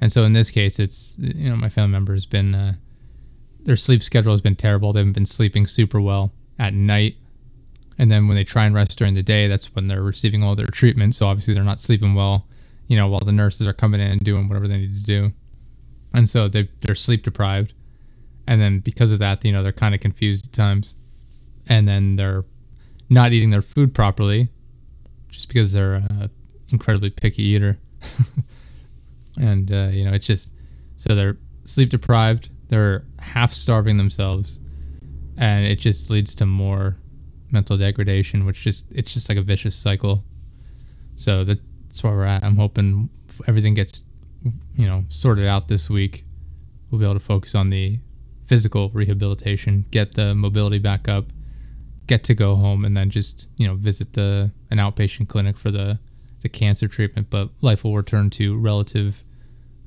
And 0.00 0.12
so 0.12 0.24
in 0.24 0.32
this 0.32 0.50
case, 0.50 0.78
it's 0.78 1.16
you 1.18 1.48
know 1.48 1.56
my 1.56 1.68
family 1.68 1.92
member 1.92 2.12
has 2.12 2.26
been 2.26 2.54
uh, 2.54 2.74
their 3.64 3.76
sleep 3.76 4.02
schedule 4.02 4.32
has 4.32 4.40
been 4.40 4.56
terrible. 4.56 4.92
They 4.92 5.00
haven't 5.00 5.12
been 5.12 5.26
sleeping 5.26 5.66
super 5.66 6.00
well 6.00 6.32
at 6.58 6.74
night, 6.74 7.16
and 7.98 8.10
then 8.10 8.26
when 8.26 8.36
they 8.36 8.44
try 8.44 8.64
and 8.64 8.74
rest 8.74 8.98
during 8.98 9.14
the 9.14 9.22
day, 9.22 9.48
that's 9.48 9.74
when 9.74 9.86
they're 9.86 10.02
receiving 10.02 10.42
all 10.42 10.54
their 10.54 10.66
treatment. 10.66 11.14
So 11.14 11.26
obviously 11.26 11.54
they're 11.54 11.64
not 11.64 11.80
sleeping 11.80 12.14
well, 12.14 12.46
you 12.86 12.96
know, 12.96 13.08
while 13.08 13.20
the 13.20 13.32
nurses 13.32 13.66
are 13.66 13.72
coming 13.72 14.00
in 14.00 14.10
and 14.10 14.24
doing 14.24 14.48
whatever 14.48 14.68
they 14.68 14.78
need 14.78 14.96
to 14.96 15.02
do, 15.02 15.32
and 16.12 16.28
so 16.28 16.48
they 16.48 16.68
they're 16.80 16.94
sleep 16.94 17.22
deprived, 17.22 17.74
and 18.46 18.60
then 18.60 18.80
because 18.80 19.12
of 19.12 19.18
that, 19.18 19.44
you 19.44 19.52
know, 19.52 19.62
they're 19.62 19.72
kind 19.72 19.94
of 19.94 20.00
confused 20.00 20.46
at 20.46 20.52
times, 20.52 20.96
and 21.68 21.88
then 21.88 22.16
they're 22.16 22.44
not 23.08 23.32
eating 23.32 23.50
their 23.50 23.62
food 23.62 23.94
properly, 23.94 24.48
just 25.28 25.48
because 25.48 25.72
they're 25.72 25.94
an 25.94 26.30
incredibly 26.68 27.10
picky 27.10 27.42
eater. 27.42 27.78
and 29.40 29.72
uh, 29.72 29.88
you 29.90 30.04
know 30.04 30.12
it's 30.12 30.26
just 30.26 30.54
so 30.96 31.14
they're 31.14 31.36
sleep 31.64 31.90
deprived. 31.90 32.50
They're 32.68 33.04
half 33.18 33.52
starving 33.52 33.96
themselves. 33.96 34.60
And 35.36 35.66
it 35.66 35.76
just 35.76 36.10
leads 36.10 36.34
to 36.36 36.46
more 36.46 36.96
mental 37.54 37.78
degradation 37.78 38.44
which 38.44 38.62
just 38.62 38.92
it's 38.92 39.14
just 39.14 39.28
like 39.28 39.38
a 39.38 39.42
vicious 39.42 39.74
cycle. 39.74 40.24
So 41.16 41.44
that's 41.44 42.02
where 42.02 42.12
we're 42.12 42.24
at. 42.24 42.44
I'm 42.44 42.56
hoping 42.56 43.08
everything 43.48 43.74
gets 43.74 44.02
you 44.76 44.86
know 44.86 45.04
sorted 45.08 45.46
out 45.46 45.68
this 45.68 45.88
week. 45.88 46.24
We'll 46.90 46.98
be 46.98 47.04
able 47.06 47.14
to 47.14 47.20
focus 47.20 47.54
on 47.54 47.70
the 47.70 47.98
physical 48.46 48.90
rehabilitation 48.90 49.86
get 49.90 50.14
the 50.14 50.34
mobility 50.34 50.78
back 50.78 51.08
up 51.08 51.32
get 52.06 52.22
to 52.24 52.34
go 52.34 52.56
home 52.56 52.84
and 52.84 52.94
then 52.94 53.08
just 53.08 53.48
you 53.56 53.66
know 53.66 53.74
visit 53.74 54.12
the 54.12 54.50
an 54.70 54.78
outpatient 54.78 55.28
clinic 55.28 55.56
for 55.56 55.70
the 55.70 55.98
the 56.40 56.48
cancer 56.48 56.88
treatment. 56.88 57.30
But 57.30 57.50
life 57.60 57.84
will 57.84 57.96
return 57.96 58.30
to 58.30 58.56
relative 58.56 59.24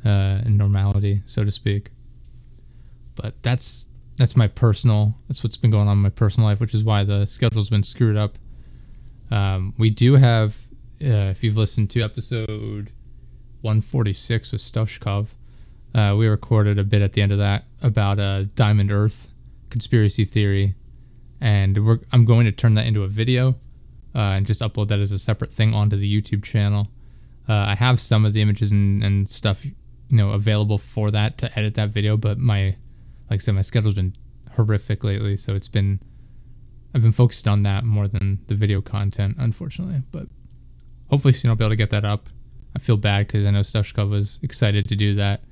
uh, 0.04 0.42
normality, 0.46 1.22
so 1.26 1.44
to 1.44 1.52
speak. 1.52 1.92
But 3.16 3.42
that's 3.44 3.90
that's 4.18 4.36
my 4.36 4.48
personal. 4.48 5.16
That's 5.28 5.44
what's 5.44 5.58
been 5.58 5.72
going 5.72 5.88
on 5.88 5.98
in 5.98 6.04
my 6.04 6.10
personal 6.10 6.50
life, 6.50 6.60
which 6.60 6.74
is 6.74 6.84
why 6.84 7.04
the 7.04 7.26
schedule's 7.26 7.70
been 7.70 7.84
screwed 7.84 8.18
up. 8.18 8.38
Um, 9.30 9.74
we 9.78 9.90
do 9.90 10.16
have, 10.16 10.68
uh, 11.04 11.30
if 11.32 11.44
you've 11.44 11.58
listened 11.58 11.90
to 11.92 12.02
episode 12.02 12.92
146 13.62 14.52
with 14.52 14.62
Stoshkov, 14.62 15.36
uh, 15.94 16.16
we 16.18 16.28
recorded 16.28 16.80
a 16.80 16.84
bit 16.84 17.02
at 17.02 17.14
the 17.14 17.22
end 17.22 17.32
of 17.32 17.38
that 17.38 17.66
about 17.82 18.20
a 18.20 18.48
Diamond 18.56 18.92
Earth 18.92 19.34
conspiracy 19.70 20.24
theory, 20.24 20.76
and 21.40 21.78
I'm 22.12 22.26
going 22.26 22.46
to 22.46 22.52
turn 22.52 22.74
that 22.76 22.88
into 22.88 23.04
a 23.04 23.08
video 23.08 23.50
uh, 24.16 24.36
and 24.36 24.46
just 24.46 24.62
upload 24.62 24.88
that 24.88 25.00
as 25.00 25.12
a 25.12 25.20
separate 25.20 25.52
thing 25.52 25.74
onto 25.74 25.96
the 25.96 26.22
YouTube 26.22 26.44
channel. 26.44 26.88
Uh, 27.48 27.54
I 27.54 27.76
have 27.76 28.00
some 28.00 28.26
of 28.26 28.34
the 28.34 28.42
images 28.42 28.72
and, 28.72 29.04
and 29.04 29.30
stuff 29.30 29.66
you 29.66 29.74
know 30.10 30.32
available 30.32 30.78
for 30.78 31.12
that 31.12 31.38
to 31.38 31.60
edit 31.60 31.76
that 31.76 31.90
video 31.90 32.18
but 32.18 32.38
my 32.38 32.76
like 33.30 33.38
i 33.38 33.42
said 33.42 33.56
my 33.56 33.62
schedule's 33.62 33.96
been 33.96 34.14
horrific 34.56 35.04
lately 35.04 35.38
so 35.38 35.56
it's 35.56 35.68
been 35.68 36.00
i've 36.94 37.02
been 37.02 37.12
focused 37.12 37.48
on 37.48 37.64
that 37.64 37.84
more 37.84 38.08
than 38.08 38.40
the 38.48 38.56
video 38.56 38.82
content 38.82 39.36
unfortunately 39.40 40.02
but 40.12 40.28
hopefully 41.10 41.32
soon 41.32 41.50
i'll 41.50 41.56
be 41.56 41.64
able 41.64 41.72
to 41.72 41.76
get 41.76 41.90
that 41.90 42.06
up. 42.06 42.30
I 42.76 42.80
feel 42.80 42.98
bad 42.98 43.28
because 43.28 43.46
i 43.46 43.52
know 43.52 43.62
Stushkov 43.62 44.10
was 44.10 44.40
excited 44.44 44.88
to 44.90 44.96
do 44.96 45.16
that 45.16 45.44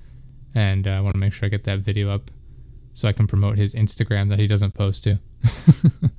and 0.53 0.87
uh, 0.87 0.91
i 0.91 1.01
want 1.01 1.13
to 1.13 1.19
make 1.19 1.33
sure 1.33 1.47
i 1.47 1.49
get 1.49 1.63
that 1.63 1.79
video 1.79 2.09
up 2.09 2.31
so 2.93 3.07
i 3.07 3.11
can 3.11 3.27
promote 3.27 3.57
his 3.57 3.73
instagram 3.75 4.29
that 4.29 4.39
he 4.39 4.47
doesn't 4.47 4.73
post 4.73 5.03
to. 5.03 5.19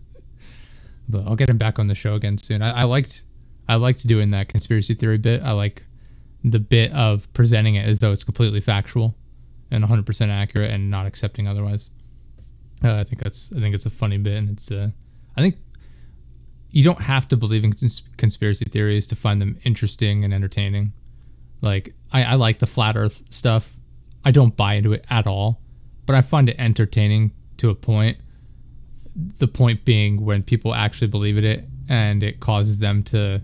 But 1.08 1.26
i'll 1.26 1.36
get 1.36 1.48
him 1.48 1.58
back 1.58 1.78
on 1.78 1.86
the 1.86 1.94
show 1.94 2.14
again 2.14 2.38
soon. 2.38 2.62
I, 2.62 2.80
I 2.80 2.82
liked 2.84 3.24
i 3.68 3.76
liked 3.76 4.06
doing 4.06 4.30
that 4.30 4.48
conspiracy 4.48 4.94
theory 4.94 5.18
bit. 5.18 5.42
I 5.42 5.52
like 5.52 5.84
the 6.44 6.60
bit 6.60 6.92
of 6.92 7.32
presenting 7.32 7.74
it 7.74 7.86
as 7.86 7.98
though 7.98 8.12
it's 8.12 8.24
completely 8.24 8.60
factual 8.60 9.14
and 9.70 9.84
100% 9.84 10.28
accurate 10.28 10.70
and 10.70 10.90
not 10.90 11.06
accepting 11.06 11.48
otherwise. 11.48 11.90
Uh, 12.84 12.94
I 12.94 13.04
think 13.04 13.22
that's 13.22 13.52
I 13.56 13.60
think 13.60 13.74
it's 13.74 13.86
a 13.86 13.90
funny 13.90 14.18
bit 14.18 14.34
and 14.34 14.50
it's 14.50 14.70
uh, 14.70 14.90
I 15.36 15.40
think 15.40 15.56
you 16.70 16.84
don't 16.84 17.00
have 17.00 17.26
to 17.28 17.36
believe 17.36 17.64
in 17.64 17.72
cons- 17.72 18.02
conspiracy 18.16 18.66
theories 18.66 19.06
to 19.08 19.16
find 19.16 19.40
them 19.40 19.58
interesting 19.64 20.24
and 20.24 20.34
entertaining. 20.34 20.92
Like 21.62 21.94
I, 22.12 22.24
I 22.24 22.34
like 22.34 22.58
the 22.58 22.66
flat 22.66 22.96
Earth 22.96 23.22
stuff. 23.30 23.76
I 24.24 24.30
don't 24.30 24.56
buy 24.56 24.74
into 24.74 24.92
it 24.92 25.06
at 25.08 25.26
all, 25.26 25.62
but 26.04 26.14
I 26.14 26.20
find 26.20 26.48
it 26.48 26.56
entertaining 26.58 27.32
to 27.58 27.70
a 27.70 27.74
point. 27.74 28.18
The 29.14 29.48
point 29.48 29.86
being 29.86 30.24
when 30.24 30.42
people 30.42 30.74
actually 30.74 31.08
believe 31.08 31.38
in 31.38 31.44
it 31.44 31.64
and 31.88 32.22
it 32.22 32.40
causes 32.40 32.80
them 32.80 33.02
to 33.04 33.40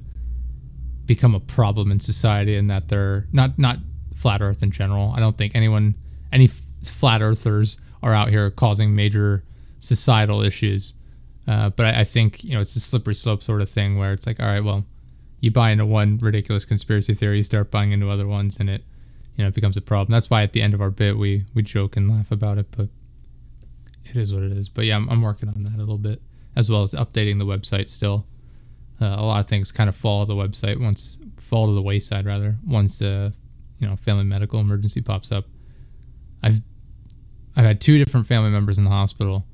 become 1.07 1.35
a 1.35 1.41
problem 1.41 1.91
in 1.91 2.01
society 2.01 2.57
and 2.57 2.69
that 2.69 2.89
they're 2.89 3.27
not 3.33 3.59
not 3.59 3.79
flat 4.15 4.43
earth 4.43 4.63
in 4.63 4.71
general. 4.71 5.13
I 5.17 5.21
don't 5.21 5.39
think 5.39 5.55
anyone 5.55 5.95
any 6.33 6.49
flat 6.83 7.23
earthers 7.23 7.81
are 8.03 8.15
out 8.15 8.29
here 8.29 8.51
causing 8.51 8.95
major 8.95 9.45
societal 9.79 10.43
issues. 10.43 10.95
Uh, 11.47 11.71
but 11.71 11.87
I, 11.87 12.01
I, 12.01 12.05
think 12.05 12.45
you 12.45 12.55
know 12.55 12.61
it's 12.61 12.77
a 12.77 12.81
slippery 12.81 13.15
slope 13.15 13.43
sort 13.43 13.63
of 13.63 13.69
thing 13.69 13.99
where 13.99 14.13
it's 14.13 14.27
like, 14.27 14.39
all 14.41 14.47
right, 14.47 14.63
well, 14.63 14.85
you 15.41 15.51
buy 15.51 15.71
into 15.71 15.85
one 15.85 16.19
ridiculous 16.19 16.65
conspiracy 16.65 17.15
theory, 17.15 17.39
you 17.39 17.43
start 17.43 17.71
buying 17.71 17.91
into 17.91 18.09
other 18.09 18.27
ones, 18.27 18.59
and 18.59 18.71
it 18.71 18.85
you 19.37 19.45
know 19.45 19.49
it 19.49 19.55
becomes 19.55 19.77
a 19.77 19.83
problem. 19.83 20.13
That's 20.13 20.31
why 20.31 20.43
at 20.43 20.53
the 20.53 20.63
end 20.63 20.75
of 20.75 20.81
our 20.81 20.91
bit 20.91 21.19
we 21.19 21.47
we 21.53 21.63
joke 21.63 21.97
and 21.97 22.09
laugh 22.09 22.31
about 22.31 22.59
it, 22.59 22.67
but 22.77 22.89
it 24.05 24.17
is 24.17 24.33
what 24.33 24.45
it 24.45 24.53
is. 24.53 24.69
But 24.69 24.85
yeah, 24.85 24.97
I'm, 24.97 25.09
I'm 25.09 25.23
working 25.23 25.49
on 25.49 25.65
that 25.65 25.75
a 25.75 25.79
little 25.79 25.99
bit 25.99 26.23
as 26.55 26.71
well 26.71 26.83
as 26.83 26.95
updating 26.95 27.39
the 27.39 27.47
website 27.47 27.89
still 27.89 28.27
uh, 29.03 29.17
a 29.19 29.25
lot 29.25 29.41
of 29.41 29.47
things 29.47 29.73
kind 29.73 29.89
of 29.89 29.97
fall 29.97 30.25
to 30.25 30.33
the 30.33 30.41
website 30.41 30.81
once 30.81 31.19
fall 31.37 31.67
to 31.67 31.73
the 31.73 31.83
wayside 31.83 32.25
rather 32.25 32.57
once 32.65 33.01
the 33.01 33.33
you 33.79 33.89
know 33.89 33.97
family 33.97 34.25
medical 34.25 34.61
emergency 34.61 35.01
pops 35.01 35.33
up. 35.33 35.45
I've 36.43 36.61
I've 37.57 37.65
had 37.65 37.81
two 37.81 37.99
different 37.99 38.27
family 38.27 38.51
members 38.51 38.79
in 38.79 38.85
the 38.85 38.91
hospital. 38.91 39.45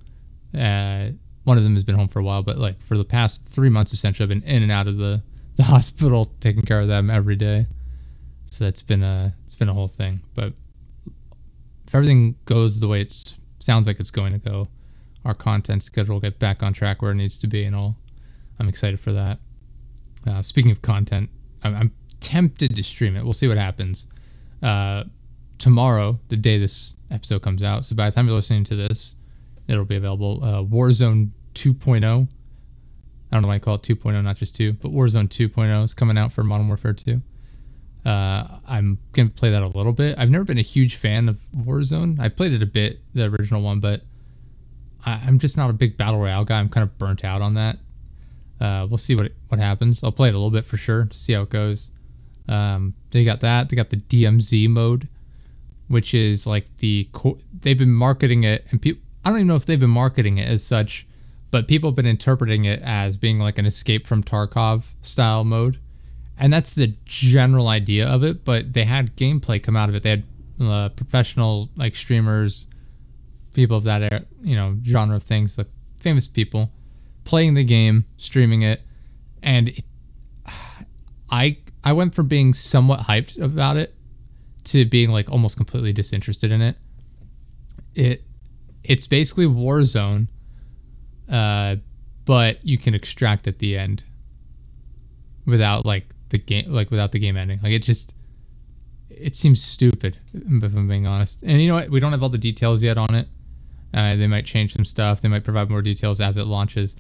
Uh, 0.57 1.11
one 1.45 1.59
of 1.59 1.65
them 1.65 1.75
has 1.75 1.85
been 1.85 1.95
home 1.95 2.09
for 2.09 2.21
a 2.21 2.23
while, 2.23 2.43
but 2.43 2.59
like 2.59 2.81
for 2.83 2.97
the 2.97 3.05
past 3.05 3.47
three 3.49 3.71
months, 3.71 3.93
essentially, 3.93 4.25
I've 4.25 4.29
been 4.29 4.43
in 4.43 4.63
and 4.63 4.71
out 4.73 4.87
of 4.87 4.99
the, 4.99 5.23
the 5.57 5.65
hospital, 5.65 6.27
taking 6.41 6.63
care 6.63 6.81
of 6.81 6.89
them 6.89 7.11
every 7.11 7.37
day. 7.37 7.67
So 8.47 8.65
that's 8.65 8.83
been 8.83 9.03
a 9.03 9.35
it's 9.45 9.57
been 9.57 9.69
a 9.69 9.75
whole 9.75 9.89
thing. 9.89 10.21
But 10.35 10.53
if 11.87 11.95
everything 11.95 12.37
goes 12.45 12.81
the 12.81 12.89
way 12.89 13.03
it 13.03 13.35
sounds 13.61 13.87
like 13.87 14.01
it's 14.01 14.11
going 14.11 14.33
to 14.33 14.39
go, 14.39 14.69
our 15.25 15.35
content 15.35 15.83
schedule 15.83 16.15
will 16.15 16.21
get 16.21 16.39
back 16.39 16.63
on 16.63 16.73
track 16.73 17.03
where 17.03 17.11
it 17.11 17.17
needs 17.17 17.39
to 17.41 17.47
be, 17.47 17.65
and 17.65 17.75
I'll 17.75 17.97
I'm 18.59 18.69
excited 18.69 19.01
for 19.01 19.13
that. 19.13 19.39
Uh, 20.27 20.43
speaking 20.43 20.71
of 20.71 20.83
content, 20.83 21.31
I'm, 21.63 21.75
I'm, 21.75 21.93
tempted 22.21 22.75
to 22.75 22.83
stream 22.83 23.17
it. 23.17 23.23
We'll 23.23 23.33
see 23.33 23.47
what 23.47 23.57
happens. 23.57 24.09
Uh, 24.61 25.05
tomorrow, 25.59 26.19
the 26.29 26.37
day 26.37 26.59
this 26.59 26.97
episode 27.11 27.43
comes 27.43 27.63
out, 27.63 27.85
so 27.85 27.97
by 27.97 28.09
the 28.09 28.15
time 28.15 28.27
you're 28.27 28.37
listening 28.37 28.65
to 28.65 28.77
this, 28.77 29.17
it'll 29.67 29.85
be 29.85 29.97
available. 29.97 30.41
Uh, 30.43 30.63
Warzone 30.63 31.31
2.0. 31.55 32.29
I 33.31 33.37
don't 33.37 33.43
know 33.43 33.49
why 33.49 33.57
I 33.57 33.59
call 33.59 33.75
it 33.75 33.83
2.0, 33.83 34.23
not 34.23 34.37
just 34.37 34.55
2, 34.57 34.75
but 34.75 34.91
Warzone 34.91 35.29
2.0 35.29 35.85
is 35.85 35.95
coming 35.95 36.17
out 36.17 36.33
for 36.33 36.43
Modern 36.43 36.69
Warfare 36.69 36.95
2. 36.95 37.21
Uh, 38.07 38.61
I'm 38.67 38.99
going 39.13 39.29
to 39.29 39.35
play 39.35 39.51
that 39.51 39.63
a 39.63 39.67
little 39.67 39.93
bit. 39.93 40.19
I've 40.19 40.31
never 40.31 40.45
been 40.45 40.59
a 40.59 40.63
huge 40.63 40.97
fan 40.97 41.29
of 41.29 41.41
Warzone. 41.55 42.19
I 42.19 42.29
played 42.31 42.53
it 42.53 42.63
a 42.63 42.67
bit, 42.67 43.01
the 43.13 43.25
original 43.25 43.61
one, 43.61 43.81
but 43.81 44.03
I, 45.05 45.23
I'm 45.27 45.39
just 45.39 45.57
not 45.57 45.69
a 45.69 45.75
big 45.75 45.97
Battle 45.97 46.21
Royale 46.21 46.45
guy. 46.45 46.59
I'm 46.59 46.69
kind 46.69 46.85
of 46.85 46.97
burnt 46.97 47.25
out 47.25 47.43
on 47.43 47.55
that. 47.55 47.79
Uh, 48.61 48.87
we'll 48.89 48.99
see 48.99 49.15
what 49.15 49.33
what 49.49 49.61
happens. 49.61 50.03
I'll 50.03 50.13
play 50.13 50.29
it 50.29 50.35
a 50.35 50.39
little 50.39 50.51
bit 50.51 50.65
for 50.65 50.77
sure 50.77 51.05
to 51.05 51.17
see 51.17 51.33
how 51.33 51.43
it 51.43 51.51
goes. 51.51 51.91
Um, 52.49 52.95
they 53.11 53.25
got 53.25 53.41
that. 53.41 53.69
They 53.69 53.77
got 53.77 53.91
the 53.91 53.99
DMZ 53.99 54.69
mode, 54.69 55.07
which 55.89 56.15
is 56.15 56.47
like 56.47 56.77
the 56.77 57.09
co- 57.13 57.39
they've 57.61 57.79
been 57.79 57.93
marketing 57.93 58.45
it, 58.45 58.67
and 58.71 58.81
people. 58.81 59.03
I 59.25 59.31
don't 59.31 59.39
even 59.39 59.49
know 59.49 59.57
if 59.57 59.67
they've 59.67 59.81
been 59.81 59.91
marketing 59.91 60.39
it 60.39 60.49
as 60.49 60.65
such, 60.65 61.07
but 61.51 61.67
people 61.67 61.91
have 61.91 61.97
been 61.97 62.07
interpreting 62.07 62.65
it 62.65 62.81
as 62.83 63.17
being 63.17 63.39
like 63.39 63.59
an 63.59 63.67
escape 63.67 64.07
from 64.07 64.23
Tarkov 64.23 64.93
style 65.03 65.45
mode, 65.45 65.79
and 66.39 66.53
that's 66.53 66.73
the 66.73 66.95
general 67.05 67.69
idea 67.69 68.07
of 68.07 68.23
it. 68.23 68.45
But 68.45 68.75
they 68.75 68.85
had 68.85 69.17
gameplay 69.17 69.63
come 69.63 69.77
out 69.77 69.89
of 69.89 69.95
it. 69.95 70.03
They 70.03 70.11
had 70.11 70.25
uh, 70.61 70.89
professional 70.91 71.71
like 71.77 71.97
streamers, 71.97 72.69
people 73.55 73.79
of 73.79 73.85
that 73.85 74.27
you 74.43 74.55
know 74.55 74.77
genre 74.85 75.17
of 75.17 75.23
things, 75.23 75.59
like 75.59 75.69
famous 75.99 76.29
people 76.29 76.71
playing 77.25 77.55
the 77.55 77.65
game, 77.65 78.07
streaming 78.17 78.63
it, 78.63 78.83
and 79.43 79.69
it, 79.69 79.85
I 81.31 81.59
I 81.83 81.93
went 81.93 82.15
from 82.15 82.29
being 82.29 82.55
somewhat 82.55 83.01
hyped 83.01 83.41
about 83.41 83.77
it 83.77 83.95
to 84.69 84.85
being 84.85 85.11
like 85.11 85.31
almost 85.31 85.57
completely 85.57 85.93
disinterested 85.93 86.53
in 86.53 86.63
it. 86.63 86.77
It 87.95 88.25
it's 88.85 89.07
basically 89.07 89.47
Warzone, 89.47 90.29
uh, 91.31 91.77
but 92.25 92.65
you 92.65 92.79
can 92.79 92.95
extract 92.95 93.47
at 93.47 93.59
the 93.59 93.77
end 93.77 94.03
without 95.47 95.85
like 95.85 96.07
the 96.29 96.39
game 96.39 96.73
like 96.73 96.91
without 96.91 97.13
the 97.13 97.19
game 97.19 97.37
ending. 97.37 97.61
Like 97.63 97.73
it 97.73 97.83
just 97.83 98.15
it 99.11 99.35
seems 99.35 99.63
stupid 99.63 100.19
if 100.35 100.77
I'm 100.77 100.89
being 100.89 101.07
honest. 101.07 101.43
And 101.43 101.61
you 101.61 101.69
know 101.69 101.75
what? 101.75 101.91
We 101.91 102.01
don't 102.01 102.13
have 102.13 102.23
all 102.23 102.29
the 102.29 102.39
details 102.39 102.83
yet 102.83 102.99
on 102.99 103.15
it. 103.15 103.29
Uh, 103.93 104.15
they 104.17 104.27
might 104.27 104.45
change 104.45 104.75
some 104.75 104.85
stuff. 104.85 105.23
They 105.23 105.29
might 105.29 105.45
provide 105.45 105.71
more 105.71 105.83
details 105.83 106.21
as 106.21 106.37
it 106.37 106.45
launches. 106.45 106.95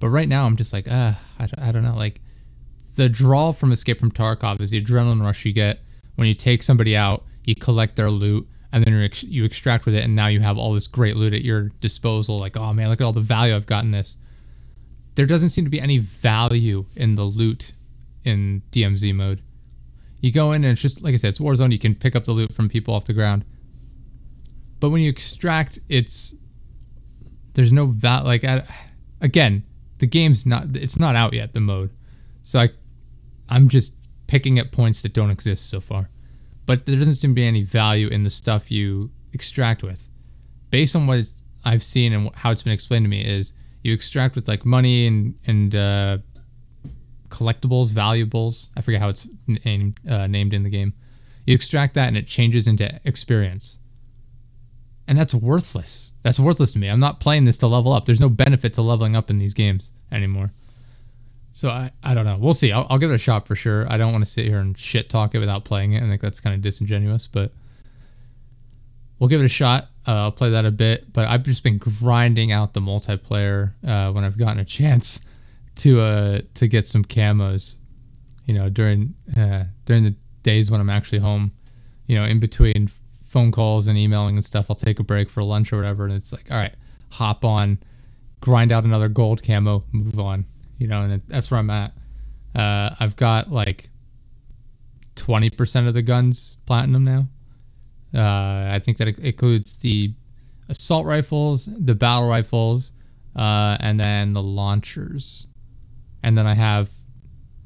But 0.00 0.08
right 0.08 0.28
now, 0.28 0.46
I'm 0.46 0.56
just 0.56 0.72
like, 0.72 0.88
uh, 0.90 1.12
I, 1.38 1.48
I 1.56 1.72
don't 1.72 1.84
know. 1.84 1.94
Like 1.94 2.20
the 2.96 3.08
draw 3.08 3.52
from 3.52 3.72
Escape 3.72 4.00
from 4.00 4.10
Tarkov 4.10 4.60
is 4.60 4.72
the 4.72 4.82
adrenaline 4.82 5.22
rush 5.22 5.44
you 5.44 5.52
get 5.52 5.80
when 6.16 6.28
you 6.28 6.34
take 6.34 6.62
somebody 6.62 6.96
out, 6.96 7.24
you 7.44 7.54
collect 7.54 7.96
their 7.96 8.10
loot, 8.10 8.48
and 8.72 8.84
then 8.84 8.94
ex- 9.02 9.22
you 9.24 9.44
extract 9.44 9.84
with 9.84 9.94
it, 9.94 10.04
and 10.04 10.14
now 10.14 10.28
you 10.28 10.40
have 10.40 10.58
all 10.58 10.72
this 10.72 10.86
great 10.86 11.16
loot 11.16 11.34
at 11.34 11.42
your 11.42 11.70
disposal. 11.80 12.38
Like, 12.38 12.56
oh 12.56 12.72
man, 12.72 12.88
look 12.88 13.00
at 13.00 13.04
all 13.04 13.12
the 13.12 13.20
value 13.20 13.54
I've 13.54 13.66
gotten 13.66 13.90
this. 13.90 14.16
There 15.14 15.26
doesn't 15.26 15.50
seem 15.50 15.64
to 15.64 15.70
be 15.70 15.80
any 15.80 15.98
value 15.98 16.86
in 16.96 17.16
the 17.16 17.24
loot 17.24 17.72
in 18.24 18.62
DMZ 18.70 19.14
mode. 19.14 19.42
You 20.20 20.32
go 20.32 20.52
in 20.52 20.64
and 20.64 20.72
it's 20.72 20.80
just 20.80 21.02
like 21.02 21.14
I 21.14 21.16
said, 21.16 21.30
it's 21.30 21.40
Warzone. 21.40 21.72
You 21.72 21.78
can 21.78 21.94
pick 21.94 22.14
up 22.14 22.24
the 22.24 22.32
loot 22.32 22.54
from 22.54 22.68
people 22.68 22.94
off 22.94 23.04
the 23.04 23.12
ground. 23.12 23.44
But 24.80 24.90
when 24.90 25.02
you 25.02 25.10
extract, 25.10 25.80
it's 25.88 26.34
there's 27.54 27.72
no 27.72 27.86
val 27.86 28.24
like 28.24 28.44
I, 28.44 28.64
again, 29.20 29.64
the 29.98 30.06
game's 30.06 30.46
not 30.46 30.76
it's 30.76 30.98
not 30.98 31.16
out 31.16 31.34
yet 31.34 31.54
the 31.54 31.60
mode. 31.60 31.90
So 32.42 32.60
I 32.60 32.70
I'm 33.48 33.68
just 33.68 33.94
picking 34.32 34.58
at 34.58 34.72
points 34.72 35.02
that 35.02 35.12
don't 35.12 35.28
exist 35.28 35.68
so 35.68 35.78
far. 35.78 36.08
But 36.64 36.86
there 36.86 36.96
doesn't 36.96 37.16
seem 37.16 37.32
to 37.32 37.34
be 37.34 37.44
any 37.44 37.62
value 37.62 38.08
in 38.08 38.22
the 38.22 38.30
stuff 38.30 38.70
you 38.70 39.10
extract 39.34 39.82
with. 39.82 40.08
Based 40.70 40.96
on 40.96 41.06
what 41.06 41.30
I've 41.66 41.82
seen 41.82 42.14
and 42.14 42.34
how 42.36 42.50
it's 42.50 42.62
been 42.62 42.72
explained 42.72 43.04
to 43.04 43.10
me 43.10 43.22
is 43.22 43.52
you 43.82 43.92
extract 43.92 44.34
with 44.34 44.48
like 44.48 44.64
money 44.64 45.06
and 45.06 45.34
and 45.46 45.76
uh, 45.76 46.18
collectibles, 47.28 47.92
valuables. 47.92 48.70
I 48.74 48.80
forget 48.80 49.02
how 49.02 49.10
it's 49.10 49.28
named, 49.46 50.00
uh, 50.08 50.26
named 50.28 50.54
in 50.54 50.62
the 50.62 50.70
game. 50.70 50.94
You 51.46 51.54
extract 51.54 51.92
that 51.96 52.08
and 52.08 52.16
it 52.16 52.26
changes 52.26 52.66
into 52.66 53.00
experience. 53.04 53.80
And 55.06 55.18
that's 55.18 55.34
worthless. 55.34 56.12
That's 56.22 56.40
worthless 56.40 56.72
to 56.72 56.78
me. 56.78 56.88
I'm 56.88 57.00
not 57.00 57.20
playing 57.20 57.44
this 57.44 57.58
to 57.58 57.66
level 57.66 57.92
up. 57.92 58.06
There's 58.06 58.20
no 58.20 58.30
benefit 58.30 58.72
to 58.74 58.82
leveling 58.82 59.14
up 59.14 59.28
in 59.28 59.38
these 59.38 59.52
games 59.52 59.92
anymore. 60.10 60.52
So 61.52 61.68
I, 61.68 61.92
I 62.02 62.14
don't 62.14 62.24
know. 62.24 62.38
We'll 62.38 62.54
see. 62.54 62.72
I'll, 62.72 62.86
I'll 62.88 62.98
give 62.98 63.10
it 63.10 63.14
a 63.14 63.18
shot 63.18 63.46
for 63.46 63.54
sure. 63.54 63.86
I 63.90 63.98
don't 63.98 64.10
want 64.10 64.24
to 64.24 64.30
sit 64.30 64.46
here 64.46 64.58
and 64.58 64.76
shit 64.76 65.10
talk 65.10 65.34
it 65.34 65.38
without 65.38 65.64
playing 65.64 65.92
it. 65.92 66.02
I 66.02 66.08
think 66.08 66.20
that's 66.22 66.40
kind 66.40 66.54
of 66.54 66.62
disingenuous, 66.62 67.26
but 67.26 67.52
we'll 69.18 69.28
give 69.28 69.40
it 69.40 69.44
a 69.44 69.48
shot. 69.48 69.84
Uh, 70.08 70.22
I'll 70.22 70.32
play 70.32 70.50
that 70.50 70.64
a 70.64 70.70
bit, 70.70 71.12
but 71.12 71.28
I've 71.28 71.42
just 71.44 71.62
been 71.62 71.78
grinding 71.78 72.50
out 72.50 72.72
the 72.72 72.80
multiplayer 72.80 73.72
uh, 73.86 74.10
when 74.12 74.24
I've 74.24 74.38
gotten 74.38 74.58
a 74.58 74.64
chance 74.78 75.20
to 75.74 76.02
uh 76.02 76.40
to 76.54 76.68
get 76.68 76.84
some 76.84 77.04
camos. 77.04 77.76
You 78.46 78.54
know, 78.54 78.68
during 78.68 79.14
uh, 79.36 79.64
during 79.84 80.04
the 80.04 80.14
days 80.42 80.70
when 80.70 80.80
I'm 80.80 80.90
actually 80.90 81.20
home, 81.20 81.52
you 82.06 82.16
know, 82.16 82.24
in 82.24 82.40
between 82.40 82.90
phone 83.28 83.52
calls 83.52 83.88
and 83.88 83.96
emailing 83.96 84.34
and 84.34 84.44
stuff, 84.44 84.66
I'll 84.70 84.76
take 84.76 84.98
a 84.98 85.04
break 85.04 85.30
for 85.30 85.42
lunch 85.42 85.72
or 85.72 85.76
whatever, 85.76 86.04
and 86.04 86.12
it's 86.12 86.32
like, 86.32 86.50
all 86.50 86.56
right, 86.56 86.74
hop 87.10 87.44
on, 87.44 87.78
grind 88.40 88.72
out 88.72 88.84
another 88.84 89.08
gold 89.08 89.42
camo, 89.42 89.84
move 89.92 90.18
on. 90.18 90.46
You 90.78 90.88
know, 90.88 91.02
and 91.02 91.22
that's 91.28 91.50
where 91.50 91.60
I'm 91.60 91.70
at. 91.70 91.92
Uh, 92.54 92.94
I've 92.98 93.16
got 93.16 93.50
like 93.50 93.90
20% 95.16 95.88
of 95.88 95.94
the 95.94 96.02
guns 96.02 96.56
platinum 96.66 97.04
now. 97.04 97.28
Uh, 98.14 98.74
I 98.74 98.78
think 98.82 98.98
that 98.98 99.08
includes 99.18 99.74
the 99.78 100.12
assault 100.68 101.06
rifles, 101.06 101.66
the 101.66 101.94
battle 101.94 102.28
rifles, 102.28 102.92
uh, 103.34 103.76
and 103.80 103.98
then 103.98 104.32
the 104.32 104.42
launchers 104.42 105.46
and 106.22 106.38
then 106.38 106.46
I 106.46 106.54
have 106.54 106.90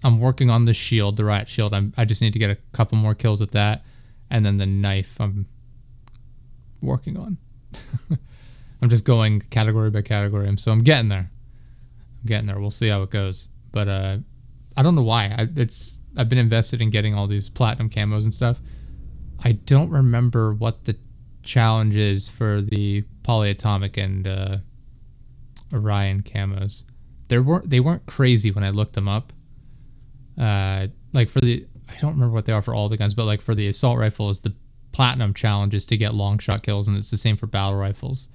I'm 0.05 0.21
working 0.21 0.51
on 0.51 0.67
the 0.67 0.75
shield, 0.75 1.17
the 1.17 1.25
riot 1.25 1.49
shield. 1.49 1.75
I'm, 1.75 1.93
I 1.97 2.05
just 2.05 2.23
need 2.23 2.33
to 2.35 2.39
get 2.39 2.51
a 2.51 2.57
couple 2.73 2.97
more 2.99 3.15
kills 3.15 3.41
with 3.41 3.53
that, 3.53 3.85
and 4.31 4.45
then 4.45 4.57
the 4.57 4.67
knife 4.67 5.21
I'm 5.21 5.47
working 6.81 7.17
on. 7.17 7.39
I'm 8.83 8.89
just 8.89 9.05
going 9.05 9.41
category 9.41 9.91
by 9.91 10.03
category, 10.03 10.55
so 10.59 10.71
I'm 10.71 10.81
getting 10.81 11.09
there. 11.09 11.31
Getting 12.27 12.47
there. 12.47 12.61
We'll 12.61 12.71
see 12.71 12.89
how 12.89 13.03
it 13.03 13.11
goes, 13.11 13.49
but 13.73 13.89
uh, 13.89 14.19
I 14.77 14.83
don't 14.83 14.95
know 14.95 15.03
why. 15.03 15.27
I, 15.27 15.49
it's 15.57 15.99
I've 16.17 16.29
been 16.29 16.39
invested 16.39 16.81
in 16.81 16.91
getting 16.91 17.15
all 17.15 17.27
these 17.27 17.49
platinum 17.49 17.91
camos 17.91 18.25
and 18.25 18.35
stuff. 18.35 18.61
I 19.45 19.53
don't 19.53 19.91
remember 19.91 20.55
what 20.55 20.85
the 20.85 20.97
challenge 21.43 21.97
is 21.97 22.29
for 22.29 22.61
the 22.61 23.05
polyatomic 23.23 24.03
and 24.03 24.27
uh, 24.27 24.57
Orion 25.73 26.23
camos 26.23 26.85
there 27.29 27.43
weren't 27.43 27.69
they 27.69 27.81
weren't 27.81 28.07
crazy 28.07 28.51
when 28.51 28.65
I 28.65 28.71
looked 28.71 28.95
them 28.95 29.09
up. 29.09 29.33
Uh, 30.39 30.89
like 31.13 31.29
for 31.29 31.41
the 31.41 31.67
I 31.89 31.97
don't 32.01 32.15
remember 32.15 32.35
what 32.35 32.47
they 32.47 32.53
are 32.53 32.63
for 32.63 32.75
all 32.75 32.89
the 32.89 32.97
guns, 32.97 33.15
but 33.15 33.25
like 33.25 33.41
for 33.41 33.55
the 33.55 33.69
assault 33.69 33.99
rifles, 33.99 34.41
the 34.41 34.55
platinum 34.93 35.35
challenge 35.35 35.75
is 35.75 35.87
to 35.87 35.97
get 35.97 36.15
long 36.15 36.39
shot 36.39 36.63
kills, 36.63 36.89
and 36.89 36.97
it's 36.97 37.11
the 37.11 37.17
same 37.17 37.37
for 37.37 37.47
battle 37.47 37.77
rifles. 37.77 38.29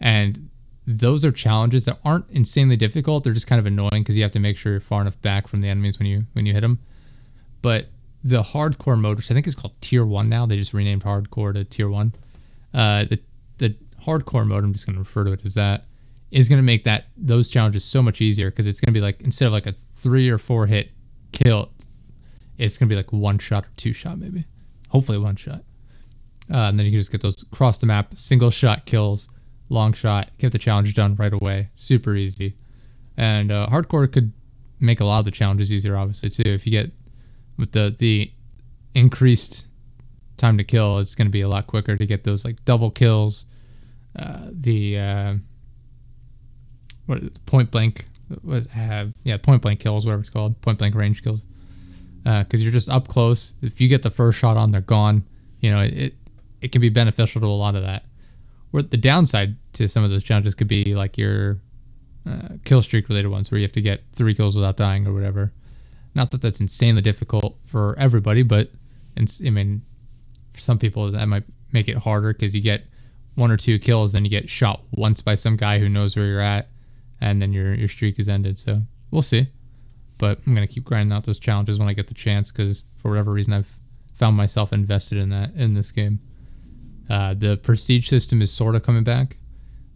And 0.00 0.50
those 0.86 1.24
are 1.24 1.32
challenges 1.32 1.86
that 1.86 1.98
aren't 2.04 2.28
insanely 2.30 2.76
difficult. 2.76 3.24
They're 3.24 3.32
just 3.32 3.46
kind 3.46 3.58
of 3.58 3.66
annoying 3.66 4.02
because 4.02 4.16
you 4.16 4.22
have 4.22 4.32
to 4.32 4.40
make 4.40 4.56
sure 4.56 4.72
you're 4.72 4.80
far 4.80 5.00
enough 5.00 5.20
back 5.22 5.46
from 5.46 5.60
the 5.60 5.68
enemies 5.68 5.98
when 5.98 6.06
you 6.06 6.24
when 6.32 6.46
you 6.46 6.52
hit 6.52 6.60
them. 6.60 6.78
But 7.62 7.88
the 8.22 8.42
hardcore 8.42 8.98
mode, 8.98 9.16
which 9.16 9.30
I 9.30 9.34
think 9.34 9.46
is 9.46 9.54
called 9.54 9.80
Tier 9.80 10.04
One 10.04 10.28
now, 10.28 10.46
they 10.46 10.56
just 10.56 10.74
renamed 10.74 11.04
hardcore 11.04 11.54
to 11.54 11.64
Tier 11.64 11.88
One. 11.88 12.12
Uh, 12.72 13.04
the 13.04 13.20
the 13.58 13.76
hardcore 14.02 14.46
mode, 14.46 14.64
I'm 14.64 14.72
just 14.72 14.86
going 14.86 14.94
to 14.94 15.00
refer 15.00 15.24
to 15.24 15.32
it 15.32 15.44
as 15.44 15.54
that 15.54 15.86
is 16.34 16.48
going 16.48 16.58
to 16.58 16.64
make 16.64 16.82
that 16.82 17.06
those 17.16 17.48
challenges 17.48 17.84
so 17.84 18.02
much 18.02 18.20
easier 18.20 18.50
because 18.50 18.66
it's 18.66 18.80
going 18.80 18.92
to 18.92 18.98
be 18.98 19.00
like 19.00 19.22
instead 19.22 19.46
of 19.46 19.52
like 19.52 19.66
a 19.66 19.72
three 19.72 20.28
or 20.28 20.36
four 20.36 20.66
hit 20.66 20.90
kill, 21.30 21.70
it's 22.58 22.76
going 22.76 22.88
to 22.88 22.92
be 22.92 22.96
like 22.96 23.12
one 23.12 23.38
shot 23.38 23.64
or 23.64 23.70
two 23.76 23.92
shot 23.92 24.18
maybe, 24.18 24.44
hopefully 24.88 25.16
one 25.16 25.36
shot, 25.36 25.62
uh, 26.52 26.66
and 26.68 26.78
then 26.78 26.86
you 26.86 26.90
can 26.90 26.98
just 26.98 27.12
get 27.12 27.22
those 27.22 27.40
across 27.42 27.78
the 27.78 27.86
map 27.86 28.16
single 28.16 28.50
shot 28.50 28.84
kills, 28.84 29.28
long 29.68 29.92
shot, 29.92 30.30
get 30.38 30.52
the 30.52 30.58
challenge 30.58 30.94
done 30.94 31.16
right 31.16 31.32
away, 31.32 31.70
super 31.74 32.14
easy, 32.14 32.56
and 33.16 33.50
uh, 33.50 33.66
hardcore 33.70 34.10
could 34.10 34.32
make 34.80 35.00
a 35.00 35.04
lot 35.04 35.20
of 35.20 35.24
the 35.24 35.30
challenges 35.30 35.72
easier 35.72 35.96
obviously 35.96 36.30
too. 36.30 36.42
If 36.50 36.66
you 36.66 36.72
get 36.72 36.92
with 37.56 37.72
the 37.72 37.94
the 37.96 38.32
increased 38.94 39.66
time 40.36 40.58
to 40.58 40.64
kill 40.64 40.98
it's 40.98 41.14
going 41.14 41.26
to 41.26 41.32
be 41.32 41.40
a 41.40 41.48
lot 41.48 41.66
quicker 41.66 41.96
to 41.96 42.06
get 42.06 42.24
those 42.24 42.44
like 42.44 42.64
double 42.64 42.90
kills 42.90 43.46
uh, 44.16 44.48
the 44.50 44.98
uh, 44.98 45.34
what 47.06 47.20
point 47.46 47.70
blank 47.70 48.06
was 48.42 48.66
have 48.66 49.12
yeah 49.24 49.36
point 49.36 49.62
blank 49.62 49.80
kills 49.80 50.06
whatever 50.06 50.20
it's 50.20 50.30
called 50.30 50.60
point 50.60 50.78
blank 50.78 50.94
range 50.94 51.22
kills. 51.22 51.46
Because 52.22 52.62
uh, 52.62 52.64
you're 52.64 52.72
just 52.72 52.88
up 52.88 53.06
close. 53.06 53.52
If 53.60 53.82
you 53.82 53.88
get 53.88 54.02
the 54.02 54.10
first 54.10 54.38
shot 54.38 54.56
on 54.56 54.70
they're 54.70 54.80
gone. 54.80 55.24
You 55.60 55.70
know 55.70 55.80
it 55.80 56.14
it 56.60 56.72
can 56.72 56.80
be 56.80 56.88
beneficial 56.88 57.40
to 57.40 57.46
a 57.46 57.48
lot 57.48 57.74
of 57.74 57.82
that 57.82 58.04
where 58.74 58.82
the 58.82 58.96
downside 58.96 59.56
to 59.72 59.88
some 59.88 60.02
of 60.02 60.10
those 60.10 60.24
challenges 60.24 60.54
could 60.54 60.66
be 60.66 60.94
like 60.94 61.16
your 61.16 61.60
uh, 62.28 62.48
kill 62.64 62.82
streak 62.82 63.08
related 63.08 63.28
ones 63.28 63.50
where 63.50 63.58
you 63.58 63.64
have 63.64 63.72
to 63.72 63.80
get 63.80 64.02
three 64.12 64.34
kills 64.34 64.56
without 64.56 64.76
dying 64.76 65.06
or 65.06 65.12
whatever 65.12 65.52
not 66.14 66.30
that 66.30 66.40
that's 66.40 66.60
insanely 66.60 67.02
difficult 67.02 67.56
for 67.64 67.94
everybody 67.98 68.42
but 68.42 68.70
i 69.16 69.50
mean 69.50 69.82
for 70.52 70.60
some 70.60 70.78
people 70.78 71.10
that 71.10 71.26
might 71.26 71.44
make 71.72 71.88
it 71.88 71.98
harder 71.98 72.32
because 72.32 72.54
you 72.54 72.60
get 72.60 72.84
one 73.34 73.50
or 73.50 73.56
two 73.56 73.78
kills 73.78 74.12
then 74.12 74.24
you 74.24 74.30
get 74.30 74.48
shot 74.50 74.80
once 74.92 75.20
by 75.20 75.34
some 75.34 75.56
guy 75.56 75.78
who 75.78 75.88
knows 75.88 76.16
where 76.16 76.26
you're 76.26 76.40
at 76.40 76.68
and 77.20 77.40
then 77.40 77.52
your 77.52 77.74
your 77.74 77.88
streak 77.88 78.18
is 78.18 78.28
ended. 78.28 78.58
So 78.58 78.82
we'll 79.10 79.22
see. 79.22 79.48
But 80.18 80.40
I'm 80.46 80.54
gonna 80.54 80.66
keep 80.66 80.84
grinding 80.84 81.16
out 81.16 81.24
those 81.24 81.38
challenges 81.38 81.78
when 81.78 81.88
I 81.88 81.92
get 81.92 82.06
the 82.08 82.14
chance 82.14 82.52
because 82.52 82.84
for 82.98 83.10
whatever 83.10 83.32
reason 83.32 83.54
I've 83.54 83.78
found 84.14 84.36
myself 84.36 84.72
invested 84.72 85.18
in 85.18 85.30
that 85.30 85.54
in 85.54 85.74
this 85.74 85.90
game. 85.90 86.20
Uh, 87.08 87.34
the 87.34 87.56
prestige 87.56 88.08
system 88.08 88.40
is 88.40 88.52
sort 88.52 88.74
of 88.74 88.82
coming 88.82 89.04
back 89.04 89.36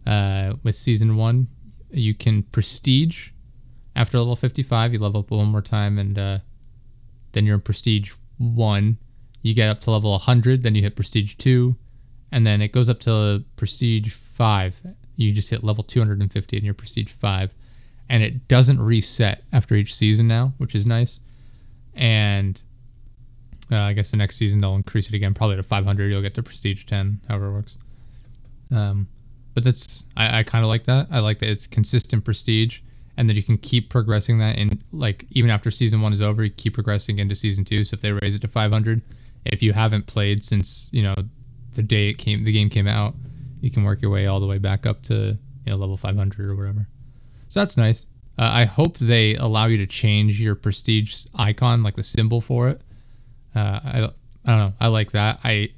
uh, 0.05 0.53
with 0.63 0.75
season 0.75 1.15
one. 1.15 1.47
You 1.91 2.13
can 2.13 2.43
prestige 2.43 3.31
after 3.95 4.19
level 4.19 4.35
55. 4.35 4.93
You 4.93 4.99
level 4.99 5.21
up 5.21 5.31
one 5.31 5.47
more 5.47 5.61
time, 5.61 5.97
and 5.97 6.17
uh, 6.17 6.39
then 7.31 7.45
you're 7.45 7.55
in 7.55 7.61
prestige 7.61 8.13
one. 8.37 8.97
You 9.41 9.53
get 9.53 9.69
up 9.69 9.81
to 9.81 9.91
level 9.91 10.11
100, 10.11 10.63
then 10.63 10.75
you 10.75 10.81
hit 10.81 10.95
prestige 10.95 11.35
two, 11.35 11.75
and 12.31 12.45
then 12.45 12.61
it 12.61 12.71
goes 12.71 12.89
up 12.89 12.99
to 13.01 13.43
prestige 13.55 14.13
five 14.13 14.81
you 15.19 15.33
just 15.33 15.49
hit 15.49 15.63
level 15.65 15.83
250 15.83 16.57
in 16.57 16.63
your 16.63 16.73
prestige 16.73 17.11
5 17.11 17.53
and 18.07 18.23
it 18.23 18.47
doesn't 18.47 18.81
reset 18.81 19.43
after 19.51 19.75
each 19.75 19.93
season 19.93 20.27
now 20.27 20.53
which 20.57 20.73
is 20.73 20.87
nice 20.87 21.19
and 21.93 22.63
uh, 23.71 23.77
i 23.77 23.93
guess 23.93 24.11
the 24.11 24.17
next 24.17 24.35
season 24.35 24.59
they'll 24.59 24.75
increase 24.75 25.07
it 25.07 25.15
again 25.15 25.33
probably 25.33 25.55
to 25.55 25.63
500 25.63 26.07
you'll 26.07 26.21
get 26.21 26.35
to 26.35 26.43
prestige 26.43 26.85
10 26.85 27.21
however 27.27 27.47
it 27.47 27.51
works 27.51 27.77
um, 28.71 29.07
but 29.53 29.63
that's 29.63 30.05
i, 30.15 30.39
I 30.39 30.43
kind 30.43 30.63
of 30.63 30.69
like 30.69 30.85
that 30.85 31.07
i 31.11 31.19
like 31.19 31.39
that 31.39 31.49
it's 31.49 31.67
consistent 31.67 32.23
prestige 32.23 32.81
and 33.17 33.27
that 33.27 33.35
you 33.35 33.43
can 33.43 33.57
keep 33.57 33.89
progressing 33.89 34.37
that 34.39 34.57
in 34.57 34.79
like 34.91 35.25
even 35.31 35.49
after 35.49 35.71
season 35.71 36.01
one 36.01 36.13
is 36.13 36.21
over 36.21 36.43
you 36.43 36.49
keep 36.49 36.73
progressing 36.73 37.19
into 37.19 37.35
season 37.35 37.65
two 37.65 37.83
so 37.83 37.95
if 37.95 38.01
they 38.01 38.11
raise 38.11 38.35
it 38.35 38.41
to 38.41 38.47
500 38.47 39.01
if 39.45 39.63
you 39.63 39.73
haven't 39.73 40.07
played 40.07 40.43
since 40.43 40.89
you 40.93 41.03
know 41.03 41.15
the 41.73 41.83
day 41.83 42.09
it 42.09 42.15
came 42.15 42.43
the 42.43 42.51
game 42.51 42.69
came 42.69 42.87
out 42.87 43.15
you 43.61 43.69
can 43.69 43.83
work 43.83 44.01
your 44.01 44.11
way 44.11 44.25
all 44.25 44.39
the 44.39 44.47
way 44.47 44.57
back 44.57 44.85
up 44.85 45.01
to 45.03 45.37
you 45.65 45.71
know 45.71 45.75
level 45.75 45.97
500 45.97 46.49
or 46.49 46.55
whatever. 46.55 46.87
So 47.47 47.59
that's 47.59 47.77
nice. 47.77 48.05
Uh, 48.37 48.49
I 48.53 48.65
hope 48.65 48.97
they 48.97 49.35
allow 49.35 49.65
you 49.65 49.77
to 49.77 49.87
change 49.87 50.41
your 50.41 50.55
prestige 50.55 51.25
icon, 51.35 51.83
like 51.83 51.95
the 51.95 52.03
symbol 52.03 52.41
for 52.41 52.69
it. 52.69 52.81
Uh, 53.55 53.79
I, 53.83 54.09
I 54.45 54.51
don't 54.51 54.59
know. 54.59 54.73
I 54.79 54.87
like 54.87 55.11
that. 55.11 55.39
I 55.43 55.69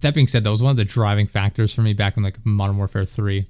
that 0.00 0.14
being 0.14 0.26
said, 0.26 0.44
that 0.44 0.50
was 0.50 0.62
one 0.62 0.70
of 0.70 0.76
the 0.76 0.84
driving 0.84 1.26
factors 1.26 1.72
for 1.72 1.82
me 1.82 1.92
back 1.92 2.16
in 2.16 2.22
like 2.22 2.44
Modern 2.44 2.76
Warfare 2.76 3.04
3 3.04 3.46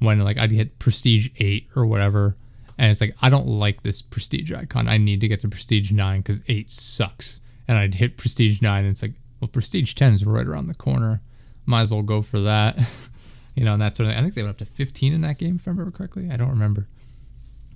when 0.00 0.18
like 0.20 0.36
I'd 0.36 0.50
hit 0.50 0.78
prestige 0.78 1.30
8 1.38 1.68
or 1.74 1.86
whatever 1.86 2.36
and 2.78 2.90
it's 2.90 3.00
like 3.00 3.16
I 3.22 3.30
don't 3.30 3.46
like 3.46 3.82
this 3.82 4.02
prestige 4.02 4.52
icon. 4.52 4.88
I 4.88 4.98
need 4.98 5.20
to 5.22 5.28
get 5.28 5.40
to 5.40 5.48
prestige 5.48 5.90
9 5.90 6.22
cuz 6.22 6.42
8 6.48 6.70
sucks. 6.70 7.40
And 7.68 7.78
I'd 7.78 7.94
hit 7.96 8.16
prestige 8.16 8.60
9 8.60 8.84
and 8.84 8.90
it's 8.90 9.02
like, 9.02 9.14
well 9.40 9.48
prestige 9.48 9.94
10 9.94 10.12
is 10.12 10.26
right 10.26 10.46
around 10.46 10.66
the 10.66 10.74
corner. 10.74 11.20
Might 11.64 11.82
as 11.82 11.92
well 11.92 12.02
go 12.02 12.22
for 12.22 12.40
that. 12.40 12.78
you 13.54 13.64
know, 13.64 13.72
and 13.72 13.80
that's 13.80 13.96
sort 13.96 14.10
of 14.10 14.16
I 14.16 14.20
think 14.20 14.34
they 14.34 14.42
went 14.42 14.50
up 14.50 14.58
to 14.58 14.66
15 14.66 15.12
in 15.12 15.22
that 15.22 15.38
game 15.38 15.56
if 15.56 15.66
I 15.66 15.70
remember 15.70 15.90
correctly. 15.90 16.28
I 16.30 16.36
don't 16.36 16.50
remember. 16.50 16.86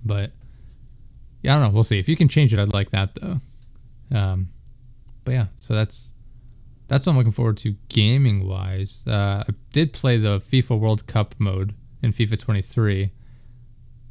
But 0.04 0.32
yeah, 1.42 1.56
I 1.56 1.58
don't 1.60 1.68
know. 1.68 1.74
We'll 1.74 1.82
see. 1.82 1.98
If 1.98 2.08
you 2.08 2.16
can 2.16 2.28
change 2.28 2.52
it, 2.52 2.58
I'd 2.58 2.74
like 2.74 2.90
that 2.90 3.14
though. 3.14 3.40
Um, 4.12 4.50
but 5.24 5.33
yeah, 5.33 5.46
so 5.61 5.74
that's 5.74 6.14
that's 6.88 7.06
what 7.06 7.12
I'm 7.12 7.18
looking 7.18 7.33
forward 7.33 7.56
to 7.59 7.76
gaming 7.88 8.46
wise. 8.46 9.04
Uh, 9.06 9.44
I 9.48 9.52
did 9.72 9.92
play 9.92 10.16
the 10.16 10.38
FIFA 10.38 10.80
World 10.80 11.06
Cup 11.06 11.35
mode 11.38 11.74
in 12.02 12.12
FIFA 12.12 12.38
23, 12.38 13.12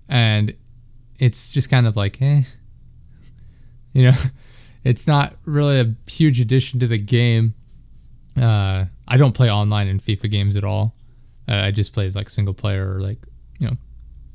and 0.08 0.56
it's 1.20 1.52
just 1.52 1.70
kind 1.70 1.86
of 1.86 1.98
like, 1.98 2.22
eh, 2.22 2.44
you 3.94 4.04
know, 4.04 4.18
it's 4.84 5.08
not 5.08 5.36
really 5.46 5.80
a 5.80 5.94
huge 6.10 6.40
addition 6.40 6.80
to 6.80 6.88
the 6.88 6.98
game. 6.98 7.54
Uh, 8.40 8.86
I 9.08 9.18
don't 9.18 9.34
play 9.34 9.52
online 9.52 9.88
in 9.88 10.00
FIFA 10.00 10.32
games 10.32 10.56
at 10.56 10.64
all. 10.64 10.96
Uh, 11.50 11.56
I 11.56 11.72
just 11.72 11.94
play 11.94 12.06
as 12.06 12.16
like 12.16 12.30
single 12.30 12.54
player 12.54 12.96
or 12.96 13.02
like 13.02 13.18
you 13.60 13.68
know 13.68 13.76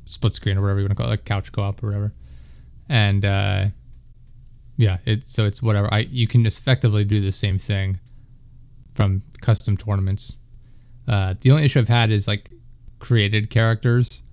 split 0.03 0.33
screen 0.33 0.57
or 0.57 0.61
whatever 0.61 0.79
you 0.81 0.85
want 0.85 0.91
to 0.91 0.95
call 0.95 1.07
it, 1.07 1.09
like 1.09 1.25
couch 1.25 1.51
co-op 1.51 1.81
or 1.81 1.87
whatever. 1.87 2.13
And 2.89 3.25
uh, 3.25 3.65
yeah, 4.77 4.97
it 5.05 5.27
so 5.27 5.45
it's 5.45 5.61
whatever. 5.61 5.93
I 5.93 5.99
you 5.99 6.27
can 6.27 6.45
effectively 6.45 7.03
do 7.03 7.21
the 7.21 7.31
same 7.31 7.57
thing 7.57 7.99
from 8.93 9.23
custom 9.41 9.77
tournaments. 9.77 10.37
Uh, 11.07 11.35
the 11.39 11.51
only 11.51 11.63
issue 11.65 11.79
I've 11.79 11.87
had 11.87 12.11
is 12.11 12.27
like 12.27 12.49
created 12.99 13.49
characters 13.49 14.23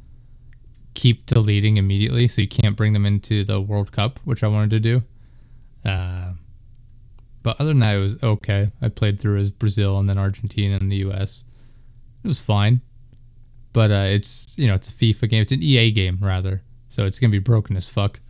keep 0.95 1.27
deleting 1.27 1.77
immediately, 1.77 2.29
so 2.29 2.43
you 2.43 2.49
can't 2.49 2.77
bring 2.77 2.93
them 2.93 3.07
into 3.07 3.45
the 3.45 3.61
World 3.61 3.93
Cup, 3.93 4.21
which 4.25 4.43
I 4.43 4.49
wanted 4.49 4.71
to 4.71 4.81
do. 4.81 5.03
Uh, 5.85 6.33
but 7.43 7.61
other 7.61 7.71
than 7.71 7.81
that, 7.81 7.97
it 7.97 7.99
was 7.99 8.23
okay. 8.23 8.71
I 8.81 8.89
played 8.89 9.21
through 9.21 9.39
as 9.39 9.51
Brazil 9.51 9.99
and 9.99 10.09
then 10.09 10.19
Argentina 10.19 10.79
and 10.81 10.93
the 10.93 10.97
U.S. 10.97 11.45
It 12.23 12.29
was 12.29 12.45
fine, 12.45 12.81
but 13.73 13.91
uh, 13.91 14.07
it's 14.09 14.57
you 14.59 14.67
know 14.67 14.75
it's 14.75 14.89
a 14.89 14.93
FIFA 14.93 15.29
game. 15.29 15.43
It's 15.43 15.53
an 15.53 15.63
EA 15.63 15.91
game 15.91 16.19
rather, 16.21 16.63
so 16.89 17.05
it's 17.05 17.19
gonna 17.19 17.33
be 17.33 17.39
broken 17.39 17.77
as 17.77 17.89
fuck. 17.89 18.21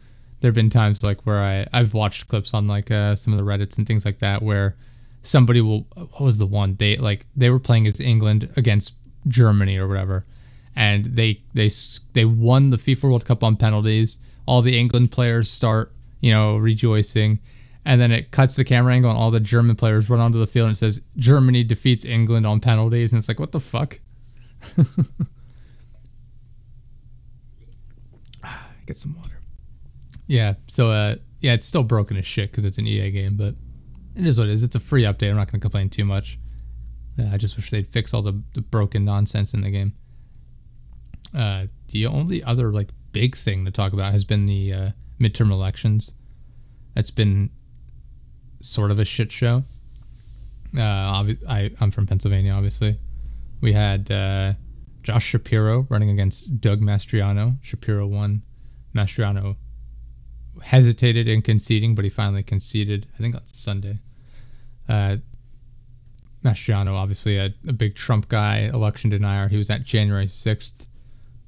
There 0.42 0.48
have 0.48 0.56
been 0.56 0.70
times 0.70 1.04
like 1.04 1.22
where 1.22 1.40
I 1.40 1.66
I've 1.72 1.94
watched 1.94 2.26
clips 2.26 2.52
on 2.52 2.66
like 2.66 2.90
uh, 2.90 3.14
some 3.14 3.32
of 3.32 3.38
the 3.38 3.44
Reddit's 3.44 3.78
and 3.78 3.86
things 3.86 4.04
like 4.04 4.18
that 4.18 4.42
where 4.42 4.76
somebody 5.22 5.60
will 5.60 5.86
what 5.94 6.20
was 6.20 6.38
the 6.38 6.46
one? 6.46 6.74
They 6.74 6.96
like 6.96 7.26
they 7.36 7.48
were 7.48 7.60
playing 7.60 7.86
as 7.86 8.00
England 8.00 8.50
against 8.56 8.96
Germany 9.28 9.78
or 9.78 9.86
whatever 9.86 10.26
and 10.74 11.04
they 11.04 11.42
they 11.54 11.70
they 12.14 12.24
won 12.24 12.70
the 12.70 12.76
FIFA 12.76 13.04
World 13.04 13.24
Cup 13.24 13.44
on 13.44 13.56
penalties. 13.56 14.18
All 14.44 14.62
the 14.62 14.76
England 14.76 15.12
players 15.12 15.48
start 15.48 15.92
you 16.20 16.32
know 16.32 16.56
rejoicing 16.56 17.38
and 17.84 18.00
then 18.00 18.10
it 18.10 18.32
cuts 18.32 18.56
the 18.56 18.64
camera 18.64 18.94
angle 18.94 19.10
and 19.10 19.18
all 19.18 19.30
the 19.30 19.38
German 19.38 19.76
players 19.76 20.10
run 20.10 20.18
onto 20.18 20.38
the 20.38 20.46
field 20.48 20.66
and 20.66 20.74
it 20.74 20.78
says 20.78 21.02
Germany 21.16 21.62
defeats 21.62 22.04
England 22.04 22.46
on 22.46 22.58
penalties 22.58 23.12
and 23.12 23.18
it's 23.20 23.28
like 23.28 23.38
what 23.38 23.52
the 23.52 23.60
fuck? 23.60 24.00
Get 28.86 28.96
some 28.96 29.14
water 29.16 29.41
yeah 30.32 30.54
so 30.66 30.90
uh 30.90 31.16
yeah 31.40 31.52
it's 31.52 31.66
still 31.66 31.82
broken 31.82 32.16
as 32.16 32.26
shit 32.26 32.50
because 32.50 32.64
it's 32.64 32.78
an 32.78 32.86
EA 32.86 33.10
game 33.10 33.36
but 33.36 33.54
it 34.14 34.26
is 34.26 34.38
what 34.38 34.48
it 34.48 34.52
is. 34.52 34.62
It's 34.62 34.76
a 34.76 34.80
free 34.80 35.02
update. 35.02 35.30
I'm 35.30 35.36
not 35.36 35.50
going 35.50 35.60
to 35.60 35.64
complain 35.64 35.88
too 35.88 36.04
much. 36.04 36.38
Uh, 37.18 37.28
I 37.32 37.36
just 37.36 37.56
wish 37.56 37.70
they'd 37.70 37.86
fix 37.86 38.12
all 38.12 38.22
the, 38.22 38.42
the 38.54 38.60
broken 38.60 39.04
nonsense 39.04 39.54
in 39.54 39.62
the 39.62 39.70
game. 39.70 39.94
Uh, 41.34 41.66
the 41.88 42.06
only 42.06 42.42
other 42.42 42.72
like 42.72 42.90
big 43.12 43.36
thing 43.36 43.64
to 43.64 43.70
talk 43.70 43.92
about 43.92 44.12
has 44.12 44.24
been 44.24 44.46
the 44.46 44.72
uh, 44.72 44.90
midterm 45.20 45.50
elections. 45.50 46.14
It's 46.94 47.10
been 47.10 47.50
sort 48.60 48.90
of 48.90 48.98
a 48.98 49.04
shit 49.04 49.32
show. 49.32 49.64
Uh, 50.76 51.32
I, 51.48 51.70
I'm 51.80 51.90
from 51.90 52.06
Pennsylvania, 52.06 52.52
obviously. 52.52 52.98
We 53.60 53.72
had 53.72 54.10
uh, 54.10 54.54
Josh 55.02 55.24
Shapiro 55.24 55.86
running 55.88 56.10
against 56.10 56.60
Doug 56.60 56.80
Mastriano. 56.80 57.56
Shapiro 57.62 58.06
won. 58.06 58.42
Mastriano 58.94 59.56
hesitated 60.62 61.28
in 61.28 61.42
conceding, 61.42 61.94
but 61.94 62.04
he 62.04 62.10
finally 62.10 62.42
conceded. 62.42 63.06
I 63.18 63.22
think 63.22 63.34
on 63.34 63.46
Sunday. 63.46 63.98
Uh, 64.88 65.16
Mastriano, 66.44 66.94
obviously 66.94 67.36
a, 67.38 67.54
a, 67.66 67.72
big 67.72 67.94
Trump 67.94 68.28
guy, 68.28 68.70
election 68.72 69.10
denier. 69.10 69.48
He 69.48 69.56
was 69.56 69.70
at 69.70 69.84
January 69.84 70.26
sixth. 70.26 70.88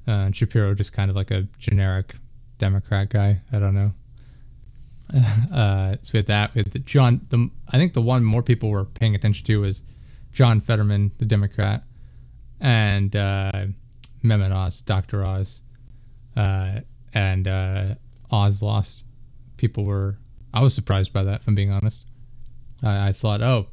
Uh, 0.06 0.30
Shapiro 0.30 0.74
just 0.74 0.92
kind 0.92 1.10
of 1.10 1.16
like 1.16 1.30
a 1.30 1.42
generic 1.58 2.16
Democrat 2.58 3.10
guy. 3.10 3.40
I 3.52 3.58
don't 3.58 3.74
know. 3.74 3.92
Uh, 5.52 5.96
so 6.02 6.18
with 6.18 6.26
that, 6.26 6.54
with 6.56 6.84
John, 6.84 7.20
the 7.28 7.48
I 7.68 7.78
think 7.78 7.92
the 7.92 8.00
one 8.00 8.24
more 8.24 8.42
people 8.42 8.70
were 8.70 8.84
paying 8.84 9.14
attention 9.14 9.44
to 9.46 9.60
was 9.60 9.84
John 10.32 10.60
Fetterman, 10.60 11.12
the 11.18 11.24
Democrat, 11.24 11.84
and 12.60 13.14
uh, 13.14 13.66
Mehmet 14.24 14.50
Oz, 14.50 14.80
Dr. 14.80 15.28
Oz, 15.28 15.62
uh, 16.36 16.80
and 17.12 17.46
uh, 17.46 17.94
Oz 18.30 18.62
lost. 18.62 19.04
People 19.56 19.84
were. 19.84 20.18
I 20.52 20.62
was 20.62 20.74
surprised 20.74 21.12
by 21.12 21.24
that, 21.24 21.40
if 21.40 21.48
I'm 21.48 21.54
being 21.54 21.70
honest. 21.70 22.06
I, 22.82 23.08
I 23.08 23.12
thought, 23.12 23.42
oh, 23.42 23.68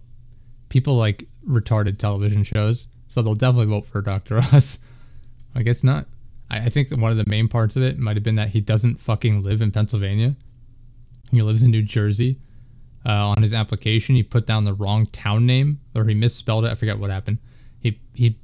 people 0.70 0.96
like 0.96 1.28
retarded 1.48 1.98
television 1.98 2.44
shows, 2.44 2.88
so 3.08 3.22
they'll 3.22 3.36
definitely 3.36 3.68
vote 3.68 3.86
for 3.86 4.02
Dr. 4.02 4.38
Oz. 4.54 4.80
I 5.54 5.64
guess 5.64 5.84
not. 5.84 6.08
I, 6.50 6.66
I 6.66 6.70
think 6.70 6.92
one 6.92 7.12
of 7.12 7.18
the 7.18 7.26
main 7.28 7.48
parts 7.48 7.76
of 7.76 7.84
it 7.84 8.00
might 8.00 8.16
have 8.16 8.24
been 8.24 8.36
that 8.36 8.50
he 8.50 8.62
doesn't 8.62 9.02
fucking 9.02 9.44
live 9.44 9.62
in 9.62 9.72
Pennsylvania. 9.72 10.36
He 11.32 11.42
lives 11.42 11.64
in 11.64 11.72
New 11.72 11.84
Jersey. 11.84 12.40
Uh, 13.04 13.34
on 13.36 13.42
his 13.42 13.54
application, 13.54 14.16
he 14.16 14.22
put 14.22 14.46
down 14.46 14.64
the 14.64 14.76
wrong 14.76 15.08
town 15.08 15.46
name, 15.46 15.80
or 15.96 16.06
he 16.06 16.14
misspelled 16.14 16.66
it. 16.66 16.72
I 16.72 16.76
forget 16.76 17.00
what 17.00 17.10
happened. 17.10 17.40
He 17.80 18.00
he 18.14 18.38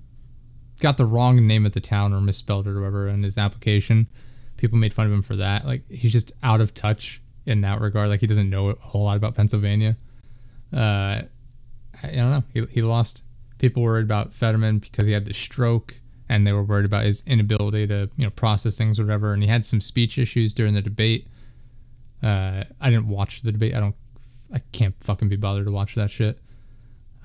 got 0.79 0.97
the 0.97 1.05
wrong 1.05 1.45
name 1.45 1.65
of 1.65 1.73
the 1.73 1.79
town, 1.79 2.11
or 2.11 2.21
misspelled 2.21 2.65
it, 2.65 2.71
or 2.71 2.79
whatever, 2.79 3.07
in 3.07 3.21
his 3.21 3.37
application 3.37 4.07
people 4.57 4.77
made 4.77 4.93
fun 4.93 5.05
of 5.05 5.13
him 5.13 5.21
for 5.21 5.35
that. 5.37 5.65
Like 5.65 5.89
he's 5.89 6.11
just 6.11 6.33
out 6.43 6.61
of 6.61 6.73
touch 6.73 7.21
in 7.45 7.61
that 7.61 7.79
regard. 7.79 8.09
Like 8.09 8.19
he 8.19 8.27
doesn't 8.27 8.49
know 8.49 8.69
a 8.69 8.75
whole 8.75 9.03
lot 9.03 9.17
about 9.17 9.35
Pennsylvania. 9.35 9.95
Uh, 10.73 11.21
I, 12.03 12.11
don't 12.13 12.31
know. 12.31 12.43
He, 12.53 12.65
he 12.65 12.81
lost. 12.81 13.23
People 13.57 13.81
worried 13.81 14.03
about 14.03 14.33
Fetterman 14.33 14.79
because 14.79 15.07
he 15.07 15.13
had 15.13 15.25
the 15.25 15.33
stroke, 15.33 15.95
and 16.29 16.45
they 16.45 16.51
were 16.51 16.63
worried 16.63 16.85
about 16.85 17.05
his 17.05 17.23
inability 17.25 17.87
to 17.87 18.09
you 18.17 18.25
know 18.25 18.29
process 18.31 18.77
things, 18.77 18.99
whatever. 18.99 19.33
And 19.33 19.41
he 19.41 19.49
had 19.49 19.65
some 19.65 19.81
speech 19.81 20.17
issues 20.17 20.53
during 20.53 20.73
the 20.73 20.81
debate. 20.81 21.27
Uh, 22.21 22.65
I 22.81 22.89
didn't 22.89 23.07
watch 23.07 23.41
the 23.41 23.51
debate. 23.51 23.73
I 23.73 23.79
don't. 23.79 23.95
I 24.53 24.59
can't 24.71 24.95
fucking 25.03 25.29
be 25.29 25.35
bothered 25.35 25.65
to 25.65 25.71
watch 25.71 25.95
that 25.95 26.11
shit. 26.11 26.39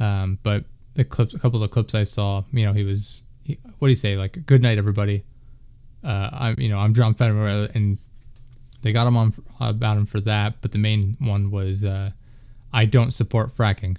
Um, 0.01 0.39
but 0.43 0.65
the 0.95 1.05
clips, 1.05 1.35
a 1.35 1.39
couple 1.39 1.63
of 1.63 1.69
the 1.71 1.73
clips 1.73 1.95
I 1.95 2.05
saw, 2.05 2.45
you 2.53 2.65
know, 2.65 2.73
he 2.73 2.85
was. 2.85 3.25
He, 3.45 3.59
what 3.79 3.89
do 3.89 3.91
you 3.91 3.97
say? 3.97 4.17
Like, 4.17 4.47
good 4.47 4.63
night, 4.63 4.79
everybody 4.79 5.25
uh, 6.05 6.31
I 6.33 6.55
you 6.59 6.69
know 6.69 6.79
I'm 6.79 6.95
John 6.95 7.15
Fetterman, 7.15 7.71
and 7.75 7.99
they 8.83 8.93
got 8.93 9.07
him 9.07 9.17
on 9.17 9.33
about 9.61 9.97
him 9.97 10.07
for 10.07 10.21
that. 10.21 10.61
But 10.61 10.73
the 10.73 10.79
main 10.79 11.17
one 11.21 11.51
was 11.51 11.85
uh, 11.85 12.11
I 12.73 12.85
don't 12.85 13.13
support 13.13 13.51
fracking. 13.51 13.99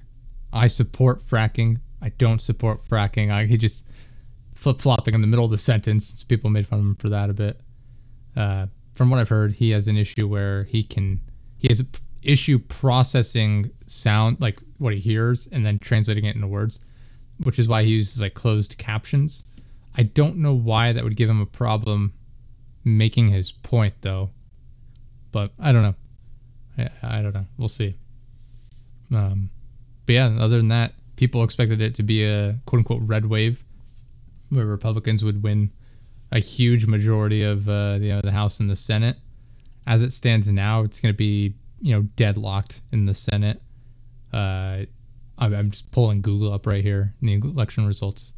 I 0.52 0.68
support 0.68 1.20
fracking. 1.20 1.80
I 2.02 2.10
don't 2.10 2.42
support 2.42 2.82
fracking. 2.84 3.32
I, 3.32 3.46
he 3.46 3.58
just 3.58 3.86
flip 4.54 4.80
flopping 4.80 5.14
in 5.14 5.22
the 5.22 5.28
middle 5.28 5.46
of 5.46 5.52
the 5.52 5.58
sentence. 5.58 6.24
People 6.24 6.50
made 6.50 6.68
fun 6.68 6.80
of 6.80 6.86
him 6.86 6.96
for 6.96 7.10
that 7.10 7.30
a 7.30 7.34
bit. 7.34 7.62
Uh, 8.36 8.68
from 8.94 9.10
what 9.10 9.20
I've 9.20 9.30
heard, 9.30 9.54
he 9.54 9.72
has 9.72 9.88
an 9.88 9.98
issue 9.98 10.28
where 10.28 10.66
he 10.66 10.84
can 10.84 11.22
he 11.58 11.70
has 11.70 11.80
an 11.80 11.88
issue 12.22 12.60
processing 12.60 13.72
sound 13.88 14.42
like 14.42 14.60
what 14.78 14.94
he 14.94 15.00
hears 15.00 15.48
and 15.48 15.66
then 15.66 15.80
translating 15.80 16.26
it 16.26 16.36
into 16.36 16.48
words, 16.48 16.80
which 17.44 17.58
is 17.58 17.68
why 17.68 17.84
he 17.84 17.92
uses 17.92 18.22
like 18.22 18.34
closed 18.34 18.78
captions 18.78 19.46
I 19.96 20.04
don't 20.04 20.38
know 20.38 20.54
why 20.54 20.92
that 20.92 21.04
would 21.04 21.16
give 21.16 21.30
him 21.30 21.42
a 21.42 21.46
problem 21.46 22.14
making 22.84 23.30
his 23.30 23.52
point, 23.52 23.94
though. 24.02 24.32
But 25.32 25.52
I 25.60 25.72
don't 25.72 25.84
know. 25.84 25.96
I, 26.78 26.90
I 27.20 27.22
don't 27.22 27.34
know. 27.34 27.46
We'll 27.58 27.68
see. 27.68 27.96
Um, 29.14 29.50
but 30.06 30.14
yeah, 30.14 30.36
other 30.40 30.58
than 30.58 30.70
that, 30.70 30.94
people 31.16 31.44
expected 31.44 31.82
it 31.82 31.96
to 31.96 32.04
be 32.04 32.24
a 32.24 32.60
quote 32.66 32.80
unquote 32.80 33.02
red 33.04 33.26
wave 33.26 33.64
where 34.50 34.66
Republicans 34.66 35.24
would 35.24 35.44
win 35.44 35.72
a 36.32 36.40
huge 36.40 36.86
majority 36.86 37.44
of 37.44 37.70
uh, 37.70 37.98
you 38.00 38.10
know, 38.10 38.22
the 38.22 38.32
House 38.32 38.60
and 38.60 38.70
the 38.70 38.76
Senate. 38.76 39.18
As 39.86 40.02
it 40.02 40.14
stands 40.14 40.52
now, 40.52 40.82
it's 40.82 41.00
going 41.00 41.14
to 41.14 41.18
be 41.18 41.56
you 41.82 41.94
know 41.94 42.04
deadlocked 42.16 42.82
in 42.92 43.06
the 43.06 43.14
Senate. 43.14 43.62
Uh, 44.32 44.86
I'm 45.38 45.72
just 45.72 45.92
pulling 45.92 46.22
Google 46.22 46.54
up 46.54 46.66
right 46.66 46.84
here 46.84 47.14
the 47.22 47.34
election 47.34 47.86
results. 47.86 48.34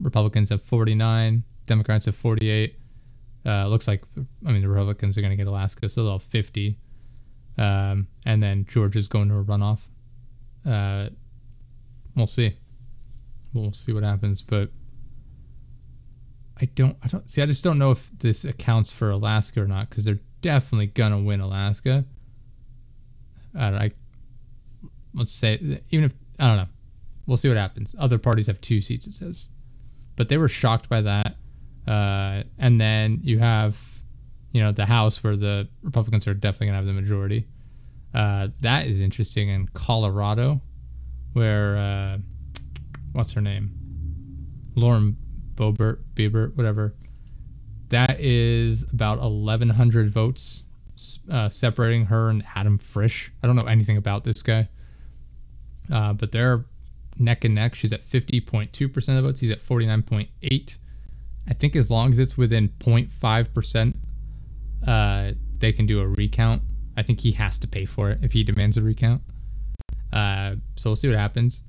Republicans 0.00 0.50
have 0.50 0.62
49, 0.62 1.42
Democrats 1.66 2.06
have 2.06 2.16
48. 2.16 2.76
Uh, 3.46 3.66
looks 3.66 3.88
like 3.88 4.04
I 4.44 4.50
mean 4.50 4.62
the 4.62 4.68
Republicans 4.68 5.16
are 5.16 5.20
going 5.20 5.30
to 5.30 5.36
get 5.36 5.46
Alaska, 5.46 5.88
so 5.88 6.02
they'll 6.02 6.12
have 6.14 6.22
50, 6.22 6.76
um, 7.56 8.08
and 8.26 8.42
then 8.42 8.66
Georgia's 8.66 9.08
going 9.08 9.28
to 9.28 9.36
a 9.36 9.44
runoff. 9.44 9.88
Uh, 10.66 11.10
we'll 12.14 12.26
see. 12.26 12.56
We'll 13.54 13.72
see 13.72 13.92
what 13.92 14.02
happens, 14.02 14.42
but 14.42 14.70
I 16.60 16.66
don't. 16.66 16.96
I 17.02 17.08
don't 17.08 17.30
see. 17.30 17.40
I 17.40 17.46
just 17.46 17.64
don't 17.64 17.78
know 17.78 17.92
if 17.92 18.10
this 18.18 18.44
accounts 18.44 18.90
for 18.90 19.10
Alaska 19.10 19.62
or 19.62 19.66
not 19.66 19.88
because 19.88 20.04
they're 20.04 20.18
definitely 20.42 20.88
gonna 20.88 21.20
win 21.20 21.40
Alaska. 21.40 22.04
I, 23.56 23.66
I 23.68 23.90
let's 25.14 25.32
say 25.32 25.80
even 25.90 26.04
if 26.04 26.14
I 26.38 26.48
don't 26.48 26.56
know, 26.56 26.68
we'll 27.26 27.36
see 27.36 27.48
what 27.48 27.56
happens. 27.56 27.94
Other 27.98 28.18
parties 28.18 28.48
have 28.48 28.60
two 28.60 28.80
seats. 28.80 29.06
It 29.06 29.14
says, 29.14 29.48
but 30.18 30.28
they 30.28 30.36
were 30.36 30.48
shocked 30.48 30.88
by 30.88 31.00
that. 31.00 31.36
Uh, 31.86 32.42
and 32.58 32.78
then 32.78 33.20
you 33.22 33.38
have, 33.38 33.80
you 34.52 34.60
know, 34.60 34.72
the 34.72 34.84
House 34.84 35.22
where 35.22 35.36
the 35.36 35.68
Republicans 35.82 36.26
are 36.26 36.34
definitely 36.34 36.66
gonna 36.66 36.78
have 36.78 36.86
the 36.86 36.92
majority. 36.92 37.46
Uh, 38.12 38.48
that 38.60 38.88
is 38.88 39.00
interesting 39.00 39.48
in 39.48 39.68
Colorado, 39.68 40.60
where 41.34 41.78
uh, 41.78 42.18
what's 43.12 43.32
her 43.32 43.40
name, 43.40 43.70
Lauren 44.74 45.16
Boebert, 45.54 46.00
Biebert, 46.14 46.56
whatever. 46.56 46.94
That 47.90 48.18
is 48.18 48.82
about 48.92 49.20
1,100 49.20 50.10
votes 50.10 50.64
uh, 51.30 51.48
separating 51.48 52.06
her 52.06 52.28
and 52.28 52.42
Adam 52.56 52.76
Frisch. 52.76 53.32
I 53.42 53.46
don't 53.46 53.54
know 53.54 53.68
anything 53.68 53.96
about 53.96 54.24
this 54.24 54.42
guy, 54.42 54.68
uh, 55.92 56.12
but 56.12 56.32
they're 56.32 56.64
neck 57.18 57.44
and 57.44 57.54
neck. 57.54 57.74
She's 57.74 57.92
at 57.92 58.00
50.2% 58.00 58.96
of 58.96 59.04
the 59.04 59.22
votes. 59.22 59.40
He's 59.40 59.50
at 59.50 59.60
49.8. 59.60 60.78
I 61.48 61.54
think 61.54 61.76
as 61.76 61.90
long 61.90 62.12
as 62.12 62.18
it's 62.18 62.36
within 62.36 62.68
0.5%, 62.80 63.94
uh, 64.86 65.32
they 65.58 65.72
can 65.72 65.86
do 65.86 66.00
a 66.00 66.06
recount. 66.06 66.62
I 66.96 67.02
think 67.02 67.20
he 67.20 67.32
has 67.32 67.58
to 67.60 67.68
pay 67.68 67.84
for 67.84 68.10
it 68.10 68.18
if 68.22 68.32
he 68.32 68.42
demands 68.42 68.76
a 68.76 68.82
recount. 68.82 69.22
Uh, 70.12 70.56
so 70.76 70.90
we'll 70.90 70.96
see 70.96 71.08
what 71.08 71.16
happens. 71.16 71.64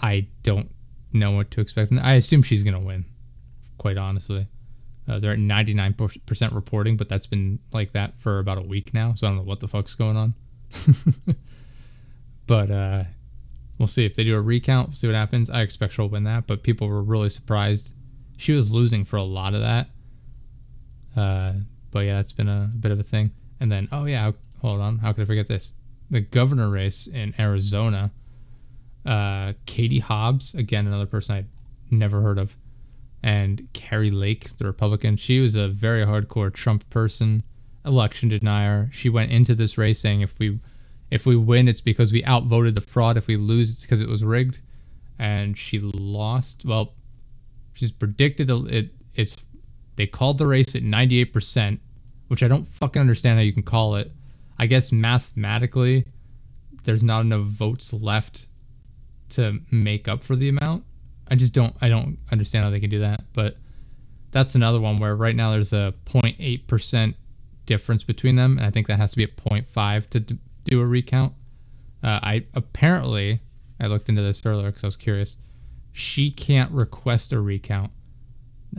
I 0.00 0.28
don't 0.42 0.70
know 1.12 1.30
what 1.30 1.50
to 1.52 1.60
expect. 1.60 1.92
I 1.92 2.14
assume 2.14 2.42
she's 2.42 2.62
going 2.62 2.74
to 2.74 2.80
win, 2.80 3.04
quite 3.78 3.96
honestly. 3.96 4.48
Uh, 5.08 5.18
they're 5.18 5.32
at 5.32 5.38
99% 5.38 6.54
reporting, 6.54 6.96
but 6.96 7.08
that's 7.08 7.26
been 7.26 7.58
like 7.72 7.92
that 7.92 8.18
for 8.18 8.38
about 8.38 8.58
a 8.58 8.62
week 8.62 8.94
now. 8.94 9.14
So 9.14 9.26
I 9.26 9.30
don't 9.30 9.38
know 9.38 9.44
what 9.44 9.60
the 9.60 9.68
fuck's 9.68 9.94
going 9.94 10.16
on. 10.16 10.34
but 12.46 12.70
uh, 12.70 13.04
we'll 13.82 13.88
see 13.88 14.06
if 14.06 14.14
they 14.14 14.22
do 14.22 14.36
a 14.36 14.40
recount. 14.40 14.90
We'll 14.90 14.94
see 14.94 15.08
what 15.08 15.16
happens. 15.16 15.50
I 15.50 15.62
expect 15.62 15.94
she'll 15.94 16.08
win 16.08 16.22
that, 16.22 16.46
but 16.46 16.62
people 16.62 16.88
were 16.88 17.02
really 17.02 17.28
surprised. 17.28 17.94
She 18.36 18.52
was 18.52 18.70
losing 18.70 19.04
for 19.04 19.16
a 19.16 19.24
lot 19.24 19.54
of 19.54 19.60
that. 19.60 19.88
Uh, 21.16 21.54
but 21.90 22.06
yeah, 22.06 22.14
that's 22.14 22.32
been 22.32 22.48
a, 22.48 22.70
a 22.72 22.76
bit 22.76 22.92
of 22.92 23.00
a 23.00 23.02
thing. 23.02 23.32
And 23.58 23.72
then, 23.72 23.88
oh 23.90 24.04
yeah, 24.04 24.30
hold 24.60 24.80
on. 24.80 24.98
How 24.98 25.12
could 25.12 25.22
I 25.22 25.24
forget 25.24 25.48
this? 25.48 25.72
The 26.10 26.20
governor 26.20 26.68
race 26.68 27.08
in 27.08 27.34
Arizona. 27.40 28.12
Uh, 29.04 29.54
Katie 29.66 29.98
Hobbs, 29.98 30.54
again, 30.54 30.86
another 30.86 31.06
person 31.06 31.34
I'd 31.34 31.48
never 31.90 32.20
heard 32.20 32.38
of 32.38 32.56
and 33.20 33.68
Kari 33.72 34.12
Lake, 34.12 34.56
the 34.56 34.64
Republican. 34.64 35.16
She 35.16 35.40
was 35.40 35.56
a 35.56 35.68
very 35.68 36.06
hardcore 36.06 36.52
Trump 36.52 36.88
person, 36.88 37.42
election 37.84 38.28
denier. 38.28 38.88
She 38.92 39.08
went 39.08 39.32
into 39.32 39.54
this 39.54 39.76
race 39.76 39.98
saying 39.98 40.20
if 40.20 40.38
we 40.38 40.60
if 41.12 41.26
we 41.26 41.36
win, 41.36 41.68
it's 41.68 41.82
because 41.82 42.10
we 42.10 42.24
outvoted 42.24 42.74
the 42.74 42.80
fraud. 42.80 43.18
If 43.18 43.26
we 43.26 43.36
lose, 43.36 43.70
it's 43.70 43.82
because 43.82 44.00
it 44.00 44.08
was 44.08 44.24
rigged. 44.24 44.60
And 45.18 45.58
she 45.58 45.78
lost. 45.78 46.64
Well, 46.64 46.94
she's 47.74 47.92
predicted 47.92 48.50
it. 48.50 48.94
It's 49.14 49.36
they 49.96 50.06
called 50.06 50.38
the 50.38 50.46
race 50.46 50.74
at 50.74 50.82
98%, 50.82 51.80
which 52.28 52.42
I 52.42 52.48
don't 52.48 52.66
fucking 52.66 52.98
understand 52.98 53.38
how 53.38 53.42
you 53.42 53.52
can 53.52 53.62
call 53.62 53.96
it. 53.96 54.10
I 54.58 54.64
guess 54.64 54.90
mathematically, 54.90 56.06
there's 56.84 57.04
not 57.04 57.20
enough 57.20 57.42
votes 57.42 57.92
left 57.92 58.48
to 59.30 59.60
make 59.70 60.08
up 60.08 60.24
for 60.24 60.34
the 60.34 60.48
amount. 60.48 60.84
I 61.28 61.34
just 61.34 61.52
don't 61.52 61.76
I 61.82 61.90
don't 61.90 62.16
understand 62.30 62.64
how 62.64 62.70
they 62.70 62.80
can 62.80 62.88
do 62.88 63.00
that. 63.00 63.24
But 63.34 63.58
that's 64.30 64.54
another 64.54 64.80
one 64.80 64.96
where 64.96 65.14
right 65.14 65.36
now 65.36 65.50
there's 65.50 65.74
a 65.74 65.92
0.8 66.06 66.66
percent 66.66 67.16
difference 67.66 68.02
between 68.02 68.36
them, 68.36 68.56
and 68.56 68.66
I 68.66 68.70
think 68.70 68.86
that 68.86 68.98
has 68.98 69.10
to 69.10 69.18
be 69.18 69.24
at 69.24 69.36
0.5 69.36 70.08
to 70.08 70.38
do 70.64 70.80
a 70.80 70.86
recount. 70.86 71.34
Uh, 72.02 72.20
I 72.22 72.46
apparently 72.54 73.40
I 73.80 73.86
looked 73.86 74.08
into 74.08 74.22
this 74.22 74.44
earlier 74.44 74.66
because 74.66 74.84
I 74.84 74.86
was 74.86 74.96
curious. 74.96 75.36
She 75.92 76.30
can't 76.30 76.70
request 76.72 77.32
a 77.32 77.40
recount. 77.40 77.92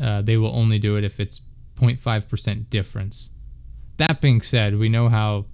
Uh, 0.02 0.22
they 0.22 0.38
will 0.38 0.56
only 0.56 0.80
do 0.80 0.96
it 0.96 1.04
if 1.04 1.19
it's 1.19 1.41
0.5 1.80 2.28
percent 2.28 2.69
difference. 2.69 3.32
That 3.98 4.22
being 4.22 4.41
said, 4.41 4.78
we 4.78 4.89
know 4.89 5.10
how 5.10 5.46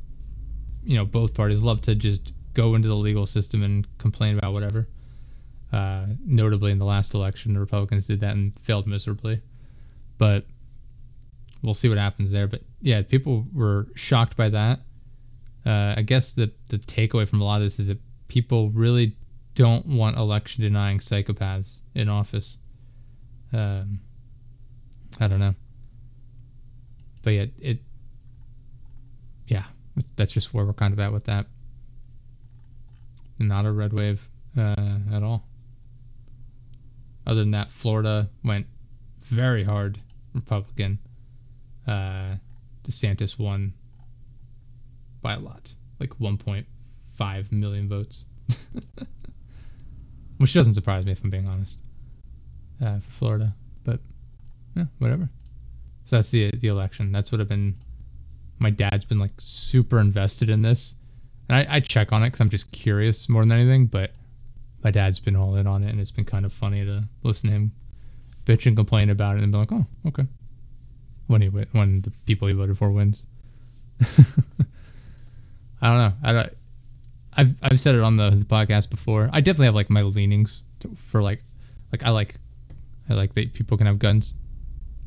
you 0.83 0.95
know 0.95 1.05
both 1.05 1.33
parties 1.33 1.63
love 1.63 1.81
to 1.81 1.95
just 1.95 2.33
go 2.53 2.75
into 2.75 2.87
the 2.87 2.95
legal 2.95 3.25
system 3.25 3.63
and 3.63 3.87
complain 3.97 4.37
about 4.37 4.53
whatever. 4.53 4.87
Uh, 5.71 6.07
notably, 6.25 6.71
in 6.71 6.79
the 6.79 6.85
last 6.85 7.13
election, 7.13 7.53
the 7.53 7.59
Republicans 7.59 8.07
did 8.07 8.21
that 8.21 8.35
and 8.35 8.57
failed 8.59 8.87
miserably. 8.87 9.41
But 10.17 10.45
we'll 11.61 11.73
see 11.73 11.89
what 11.89 11.97
happens 11.97 12.31
there. 12.31 12.47
But 12.47 12.61
yeah, 12.81 13.01
people 13.03 13.45
were 13.53 13.87
shocked 13.95 14.35
by 14.35 14.49
that. 14.49 14.81
Uh, 15.65 15.95
I 15.97 16.01
guess 16.03 16.33
the 16.33 16.51
the 16.69 16.77
takeaway 16.77 17.27
from 17.27 17.41
a 17.41 17.43
lot 17.43 17.57
of 17.57 17.63
this 17.63 17.79
is 17.79 17.87
that 17.87 17.99
people 18.27 18.69
really 18.71 19.15
don't 19.55 19.85
want 19.85 20.17
election 20.17 20.63
denying 20.63 20.99
psychopaths 20.99 21.81
in 21.93 22.07
office. 22.07 22.59
Um, 23.51 23.99
I 25.19 25.27
don't 25.27 25.39
know, 25.39 25.55
but 27.23 27.31
yeah, 27.31 27.45
it 27.57 27.79
yeah, 29.47 29.63
that's 30.15 30.31
just 30.31 30.53
where 30.53 30.65
we're 30.65 30.73
kind 30.73 30.93
of 30.93 30.99
at 30.99 31.11
with 31.11 31.25
that. 31.25 31.47
Not 33.39 33.65
a 33.65 33.71
red 33.71 33.93
wave 33.97 34.29
uh, 34.57 34.99
at 35.11 35.23
all. 35.23 35.45
Other 37.25 37.41
than 37.41 37.51
that, 37.51 37.71
Florida 37.71 38.29
went 38.43 38.67
very 39.21 39.63
hard 39.63 39.99
Republican. 40.33 40.99
Uh, 41.87 42.35
DeSantis 42.83 43.37
won 43.37 43.73
by 45.21 45.33
a 45.33 45.39
lot, 45.39 45.73
like 45.99 46.17
1.5 46.19 47.51
million 47.51 47.89
votes, 47.89 48.25
which 50.37 50.53
doesn't 50.53 50.73
surprise 50.73 51.05
me 51.05 51.11
if 51.11 51.23
I'm 51.23 51.29
being 51.29 51.47
honest. 51.47 51.79
Uh, 52.81 52.99
for 52.99 53.11
Florida, 53.11 53.55
but 53.83 53.99
yeah, 54.75 54.85
whatever. 54.99 55.29
So 56.05 56.15
that's 56.15 56.31
the 56.31 56.51
the 56.51 56.69
election. 56.69 57.11
That's 57.11 57.31
what 57.31 57.41
I've 57.41 57.49
been. 57.49 57.75
My 58.57 58.69
dad's 58.69 59.05
been 59.05 59.19
like 59.19 59.33
super 59.37 59.99
invested 59.99 60.49
in 60.49 60.61
this, 60.61 60.95
and 61.49 61.57
I, 61.57 61.75
I 61.75 61.79
check 61.81 62.13
on 62.13 62.23
it 62.23 62.27
because 62.27 62.39
I'm 62.41 62.49
just 62.49 62.71
curious 62.71 63.27
more 63.27 63.43
than 63.43 63.51
anything. 63.51 63.87
But 63.87 64.11
my 64.81 64.91
dad's 64.91 65.19
been 65.19 65.35
all 65.35 65.55
in 65.57 65.67
on 65.67 65.83
it, 65.83 65.89
and 65.89 65.99
it's 65.99 66.11
been 66.11 66.23
kind 66.23 66.45
of 66.45 66.53
funny 66.53 66.85
to 66.85 67.09
listen 67.21 67.49
to 67.49 67.55
him 67.55 67.71
bitch 68.49 68.65
and 68.65 68.75
complain 68.75 69.09
about 69.09 69.37
it, 69.37 69.43
and 69.43 69.51
be 69.51 69.57
like, 69.57 69.71
"Oh, 69.71 69.85
okay." 70.07 70.25
When 71.27 71.41
he 71.41 71.47
when 71.47 72.01
the 72.01 72.11
people 72.25 72.47
he 72.47 72.53
voted 72.53 72.77
for 72.77 72.91
wins. 72.91 73.27
I 75.81 75.87
don't 75.87 75.97
know. 75.97 76.13
I 76.41 76.49
I've 77.39 77.55
I've 77.61 77.79
said 77.79 77.95
it 77.95 78.01
on 78.01 78.17
the, 78.17 78.31
the 78.31 78.45
podcast 78.45 78.89
before. 78.89 79.29
I 79.31 79.41
definitely 79.41 79.67
have 79.67 79.75
like 79.75 79.89
my 79.89 80.01
leanings 80.01 80.63
to, 80.81 80.89
for 80.95 81.21
like 81.21 81.41
like 81.91 82.03
I 82.03 82.09
like 82.09 82.35
I 83.09 83.13
like 83.13 83.33
that 83.33 83.53
people 83.53 83.77
can 83.77 83.87
have 83.87 83.99
guns. 83.99 84.35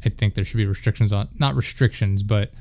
I 0.05 0.09
think 0.09 0.35
there 0.35 0.45
should 0.45 0.57
be 0.57 0.67
restrictions 0.67 1.13
on 1.13 1.29
not 1.39 1.55
restrictions, 1.55 2.23
but 2.23 2.53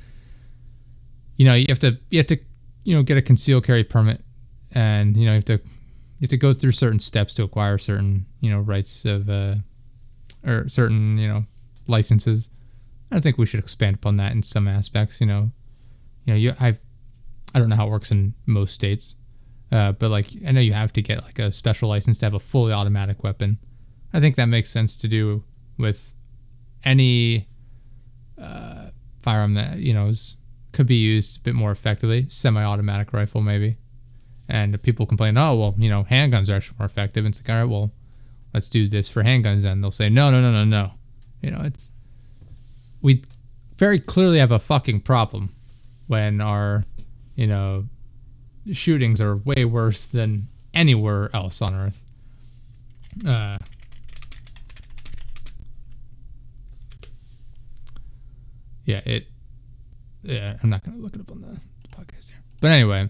you 1.38 1.46
know 1.46 1.56
you 1.56 1.66
have 1.70 1.80
to 1.80 1.98
you 2.10 2.20
have 2.20 2.28
to 2.28 2.38
you 2.84 2.96
know 2.96 3.04
get 3.04 3.18
a 3.18 3.22
concealed 3.22 3.66
carry 3.66 3.84
permit, 3.84 4.24
and 4.72 5.16
you 5.16 5.26
know 5.26 5.32
you 5.32 5.38
have 5.38 5.46
to 5.46 5.54
you 5.54 6.22
have 6.22 6.30
to 6.30 6.38
go 6.38 6.54
through 6.54 6.72
certain 6.74 7.00
steps 7.00 7.34
to 7.36 7.44
acquire 7.44 7.78
certain 7.78 8.26
you 8.42 8.52
know 8.52 8.60
rights 8.60 9.06
of 9.06 9.30
uh, 9.30 9.56
or 10.46 10.68
certain 10.68 11.18
you 11.18 11.28
know 11.28 11.46
licenses. 11.88 12.50
I 13.12 13.20
think 13.20 13.38
we 13.38 13.46
should 13.46 13.60
expand 13.60 13.96
upon 13.96 14.16
that 14.16 14.32
in 14.32 14.44
some 14.44 14.68
aspects. 14.68 15.22
You 15.22 15.28
know, 15.28 15.52
you 16.26 16.34
know, 16.34 16.38
you 16.38 16.54
I've 16.60 16.80
I 17.54 17.60
don't 17.60 17.70
know 17.70 17.76
how 17.76 17.88
it 17.88 17.92
works 17.92 18.12
in 18.12 18.34
most 18.46 18.74
states, 18.74 19.16
uh, 19.72 19.92
but 19.94 20.10
like 20.10 20.28
I 20.48 20.52
know 20.52 20.62
you 20.62 20.74
have 20.74 20.94
to 20.94 21.02
get 21.02 21.24
like 21.24 21.40
a 21.40 21.52
special 21.52 21.90
license 21.90 22.20
to 22.20 22.26
have 22.26 22.34
a 22.34 22.40
fully 22.40 22.74
automatic 22.74 23.24
weapon. 23.24 23.60
I 24.14 24.20
think 24.20 24.36
that 24.36 24.46
makes 24.46 24.70
sense 24.70 24.96
to 24.98 25.08
do 25.08 25.44
with 25.78 26.16
any 26.84 27.48
uh, 28.42 28.90
firearm 29.22 29.54
that 29.56 29.78
you 29.78 29.94
know 29.94 30.08
is, 30.08 30.38
could 30.72 30.88
be 30.88 30.96
used 30.96 31.40
a 31.40 31.44
bit 31.44 31.56
more 31.56 31.72
effectively, 31.72 32.28
semi-automatic 32.30 33.14
rifle 33.14 33.42
maybe. 33.42 33.78
And 34.50 34.82
people 34.84 35.06
complain, 35.06 35.38
oh 35.38 35.56
well, 35.56 35.76
you 35.78 35.90
know, 35.90 36.04
handguns 36.04 36.50
are 36.50 36.56
actually 36.56 36.78
more 36.80 36.86
effective. 36.86 37.26
And 37.26 37.34
it's 37.34 37.42
like, 37.42 37.50
all 37.50 37.62
right, 37.62 37.72
well, 37.72 37.92
let's 38.54 38.68
do 38.68 38.88
this 38.88 39.08
for 39.08 39.24
handguns. 39.24 39.66
And 39.66 39.82
they'll 39.82 39.92
say, 39.92 40.10
no, 40.10 40.30
no, 40.30 40.42
no, 40.42 40.52
no, 40.52 40.66
no. 40.66 40.92
You 41.42 41.52
know, 41.52 41.62
it's 41.64 41.94
we 43.02 43.24
very 43.78 44.00
clearly 44.00 44.40
have 44.40 44.52
a 44.52 44.60
fucking 44.60 45.02
problem 45.02 45.56
when 46.08 46.42
our, 46.42 46.84
you 47.36 47.48
know, 47.48 47.86
shootings 48.72 49.22
are 49.22 49.36
way 49.36 49.66
worse 49.66 50.06
than 50.06 50.48
anywhere 50.74 51.30
else 51.34 51.62
on 51.62 51.74
Earth. 51.74 52.02
Uh, 53.26 53.58
yeah, 58.86 59.02
it. 59.06 59.28
Yeah, 60.24 60.58
I'm 60.62 60.70
not 60.70 60.84
gonna 60.84 60.98
look 60.98 61.16
it 61.16 61.22
up 61.22 61.32
on 61.32 61.42
the, 61.42 61.60
podcast 61.96 62.30
here. 62.30 62.40
But 62.62 62.72
anyway, 62.72 63.10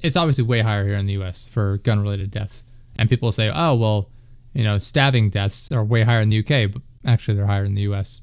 it's 0.00 0.16
obviously 0.16 0.44
way 0.44 0.60
higher 0.60 0.84
here 0.84 0.96
in 0.96 1.06
the 1.06 1.14
U.S. 1.14 1.46
for 1.46 1.78
gun-related 1.78 2.30
deaths, 2.30 2.64
and 2.98 3.08
people 3.08 3.32
say, 3.32 3.50
oh 3.52 3.74
well, 3.74 4.10
you 4.52 4.64
know, 4.64 4.78
stabbing 4.78 5.30
deaths 5.30 5.72
are 5.72 5.82
way 5.82 6.02
higher 6.02 6.20
in 6.20 6.28
the 6.28 6.38
UK, 6.40 6.70
but 6.72 6.82
actually 7.06 7.34
they're 7.36 7.46
higher 7.46 7.64
in 7.64 7.74
the 7.74 7.82
U.S. 7.82 8.20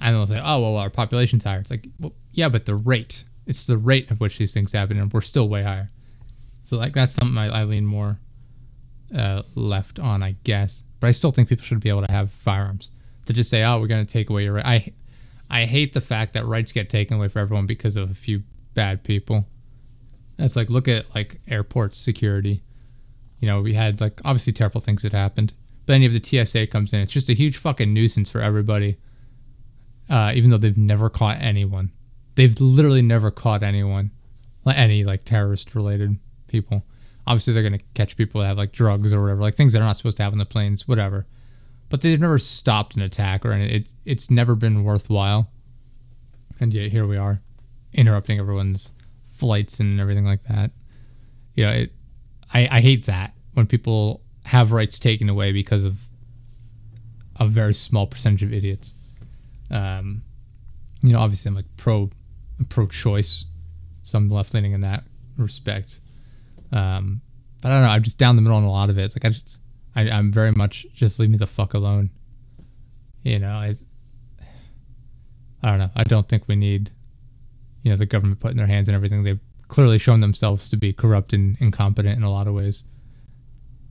And 0.00 0.14
they'll 0.16 0.26
say, 0.26 0.40
oh 0.42 0.60
well, 0.60 0.76
our 0.76 0.90
population's 0.90 1.44
higher. 1.44 1.60
It's 1.60 1.70
like, 1.70 1.88
well, 1.98 2.12
yeah, 2.32 2.48
but 2.48 2.66
the 2.66 2.74
rate. 2.74 3.24
It's 3.46 3.66
the 3.66 3.76
rate 3.76 4.10
of 4.10 4.20
which 4.20 4.38
these 4.38 4.54
things 4.54 4.72
happen, 4.72 4.98
and 4.98 5.12
we're 5.12 5.20
still 5.20 5.48
way 5.48 5.62
higher. 5.62 5.88
So 6.62 6.76
like 6.76 6.92
that's 6.92 7.12
something 7.12 7.36
I, 7.38 7.62
I 7.62 7.64
lean 7.64 7.84
more 7.84 8.18
uh, 9.16 9.42
left 9.54 9.98
on, 9.98 10.22
I 10.22 10.36
guess. 10.44 10.84
But 11.00 11.08
I 11.08 11.10
still 11.12 11.30
think 11.30 11.48
people 11.48 11.64
should 11.64 11.80
be 11.80 11.88
able 11.88 12.06
to 12.06 12.12
have 12.12 12.30
firearms. 12.30 12.90
To 13.26 13.32
just 13.32 13.50
say, 13.50 13.62
oh, 13.62 13.78
we're 13.78 13.86
going 13.86 14.04
to 14.04 14.12
take 14.12 14.30
away 14.30 14.44
your 14.44 14.54
right. 14.54 14.66
I, 14.66 14.92
I 15.48 15.64
hate 15.64 15.92
the 15.92 16.00
fact 16.00 16.32
that 16.32 16.44
rights 16.44 16.72
get 16.72 16.88
taken 16.88 17.16
away 17.16 17.28
for 17.28 17.38
everyone 17.38 17.66
because 17.66 17.96
of 17.96 18.10
a 18.10 18.14
few 18.14 18.42
bad 18.74 19.04
people. 19.04 19.46
That's 20.38 20.56
like 20.56 20.70
look 20.70 20.88
at 20.88 21.14
like 21.14 21.40
airport 21.46 21.94
security. 21.94 22.62
You 23.38 23.46
know, 23.48 23.60
we 23.60 23.74
had 23.74 24.00
like 24.00 24.20
obviously 24.24 24.52
terrible 24.52 24.80
things 24.80 25.02
that 25.02 25.12
happened, 25.12 25.54
but 25.86 25.92
any 25.92 26.06
of 26.06 26.12
the 26.12 26.44
TSA 26.44 26.68
comes 26.68 26.92
in, 26.92 27.00
it's 27.00 27.12
just 27.12 27.28
a 27.28 27.34
huge 27.34 27.56
fucking 27.56 27.92
nuisance 27.92 28.30
for 28.30 28.40
everybody. 28.40 28.96
Uh, 30.10 30.32
even 30.34 30.50
though 30.50 30.58
they've 30.58 30.76
never 30.76 31.08
caught 31.08 31.38
anyone, 31.40 31.92
they've 32.34 32.58
literally 32.60 33.02
never 33.02 33.30
caught 33.30 33.62
anyone, 33.62 34.10
like 34.64 34.78
any 34.78 35.04
like 35.04 35.24
terrorist 35.24 35.74
related 35.74 36.18
people. 36.48 36.84
Obviously, 37.26 37.52
they're 37.52 37.62
gonna 37.62 37.78
catch 37.94 38.16
people 38.16 38.40
that 38.40 38.48
have 38.48 38.58
like 38.58 38.72
drugs 38.72 39.12
or 39.12 39.22
whatever, 39.22 39.40
like 39.40 39.54
things 39.54 39.72
that 39.72 39.82
are 39.82 39.86
not 39.86 39.96
supposed 39.96 40.16
to 40.16 40.22
have 40.22 40.32
on 40.32 40.38
the 40.38 40.46
planes, 40.46 40.88
whatever. 40.88 41.26
But 41.88 42.00
they've 42.00 42.20
never 42.20 42.38
stopped 42.38 42.96
an 42.96 43.02
attack 43.02 43.44
or 43.44 43.52
anything. 43.52 43.76
It's 43.76 43.94
it's 44.04 44.30
never 44.30 44.54
been 44.54 44.84
worthwhile. 44.84 45.50
And 46.60 46.72
yet 46.72 46.90
here 46.90 47.06
we 47.06 47.16
are, 47.16 47.42
interrupting 47.92 48.38
everyone's 48.38 48.92
flights 49.26 49.80
and 49.80 50.00
everything 50.00 50.24
like 50.24 50.42
that. 50.42 50.70
You 51.54 51.64
know, 51.66 51.72
it, 51.72 51.92
I 52.54 52.78
I 52.78 52.80
hate 52.80 53.06
that 53.06 53.34
when 53.54 53.66
people 53.66 54.22
have 54.46 54.72
rights 54.72 54.98
taken 54.98 55.28
away 55.28 55.52
because 55.52 55.84
of 55.84 56.06
a 57.36 57.46
very 57.46 57.74
small 57.74 58.06
percentage 58.06 58.42
of 58.42 58.52
idiots. 58.52 58.94
Um, 59.70 60.22
you 61.02 61.12
know, 61.12 61.20
obviously 61.20 61.48
I'm 61.48 61.54
like 61.54 61.76
pro 61.76 62.10
pro 62.68 62.86
choice, 62.86 63.46
so 64.02 64.18
I'm 64.18 64.28
left 64.28 64.54
leaning 64.54 64.72
in 64.72 64.80
that 64.82 65.04
respect. 65.36 66.00
Um, 66.72 67.20
but 67.60 67.70
I 67.70 67.74
don't 67.76 67.82
know. 67.84 67.90
I'm 67.90 68.02
just 68.02 68.18
down 68.18 68.36
the 68.36 68.42
middle 68.42 68.56
on 68.56 68.64
a 68.64 68.70
lot 68.70 68.90
of 68.90 68.98
it. 68.98 69.04
It's 69.04 69.16
like 69.16 69.24
I 69.24 69.28
just, 69.28 69.58
I, 69.94 70.08
I'm 70.10 70.32
very 70.32 70.52
much 70.52 70.86
just 70.92 71.18
leave 71.18 71.30
me 71.30 71.36
the 71.36 71.46
fuck 71.46 71.74
alone. 71.74 72.10
You 73.22 73.38
know, 73.38 73.52
I, 73.52 73.74
I 75.62 75.70
don't 75.70 75.78
know. 75.78 75.90
I 75.94 76.04
don't 76.04 76.28
think 76.28 76.48
we 76.48 76.56
need, 76.56 76.90
you 77.82 77.90
know, 77.90 77.96
the 77.96 78.06
government 78.06 78.40
putting 78.40 78.56
their 78.56 78.66
hands 78.66 78.88
in 78.88 78.94
everything. 78.94 79.22
They've 79.22 79.40
clearly 79.68 79.98
shown 79.98 80.20
themselves 80.20 80.68
to 80.70 80.76
be 80.76 80.92
corrupt 80.92 81.32
and 81.32 81.56
incompetent 81.60 82.16
in 82.16 82.22
a 82.22 82.30
lot 82.30 82.48
of 82.48 82.54
ways. 82.54 82.84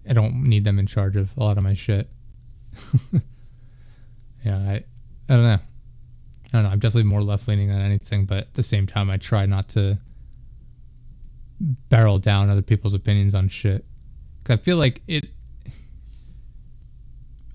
I 0.10 0.14
don't 0.14 0.44
need 0.44 0.64
them 0.64 0.80
in 0.80 0.88
charge 0.88 1.16
of 1.16 1.36
a 1.38 1.44
lot 1.44 1.58
of 1.58 1.64
my 1.64 1.74
shit. 1.74 2.10
yeah, 4.44 4.58
I, 4.58 4.84
I 5.30 5.34
don't 5.34 5.44
know. 5.44 5.60
I 6.52 6.58
don't 6.58 6.64
know. 6.64 6.70
I'm 6.70 6.80
definitely 6.80 7.10
more 7.10 7.22
left 7.22 7.48
leaning 7.48 7.70
than 7.70 7.80
anything, 7.80 8.26
but 8.26 8.38
at 8.40 8.54
the 8.56 8.64
same 8.64 8.86
time, 8.86 9.10
I 9.10 9.18
try 9.18 9.46
not 9.46 9.70
to 9.70 10.00
barrel 11.60 12.20
down 12.20 12.50
other 12.50 12.62
people's 12.62 12.94
opinions 12.94 13.36
on 13.36 13.48
shit. 13.48 13.86
Cause 14.44 14.56
I 14.56 14.58
feel 14.58 14.78
like 14.78 15.02
it. 15.08 15.26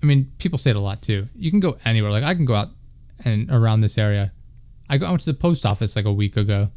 I 0.01 0.05
mean, 0.05 0.31
people 0.37 0.57
say 0.57 0.69
it 0.69 0.75
a 0.75 0.79
lot 0.79 1.01
too. 1.01 1.27
You 1.35 1.51
can 1.51 1.59
go 1.59 1.77
anywhere. 1.83 2.11
Like 2.11 2.23
I 2.23 2.33
can 2.33 2.45
go 2.45 2.55
out 2.55 2.69
and 3.25 3.51
around 3.51 3.81
this 3.81 3.97
area. 3.97 4.31
I, 4.89 4.97
go, 4.97 5.09
went 5.09 5.21
to 5.21 5.25
the 5.25 5.37
post 5.37 5.65
office 5.65 5.95
like 5.95 6.05
a 6.05 6.13
week 6.13 6.37
ago, 6.37 6.69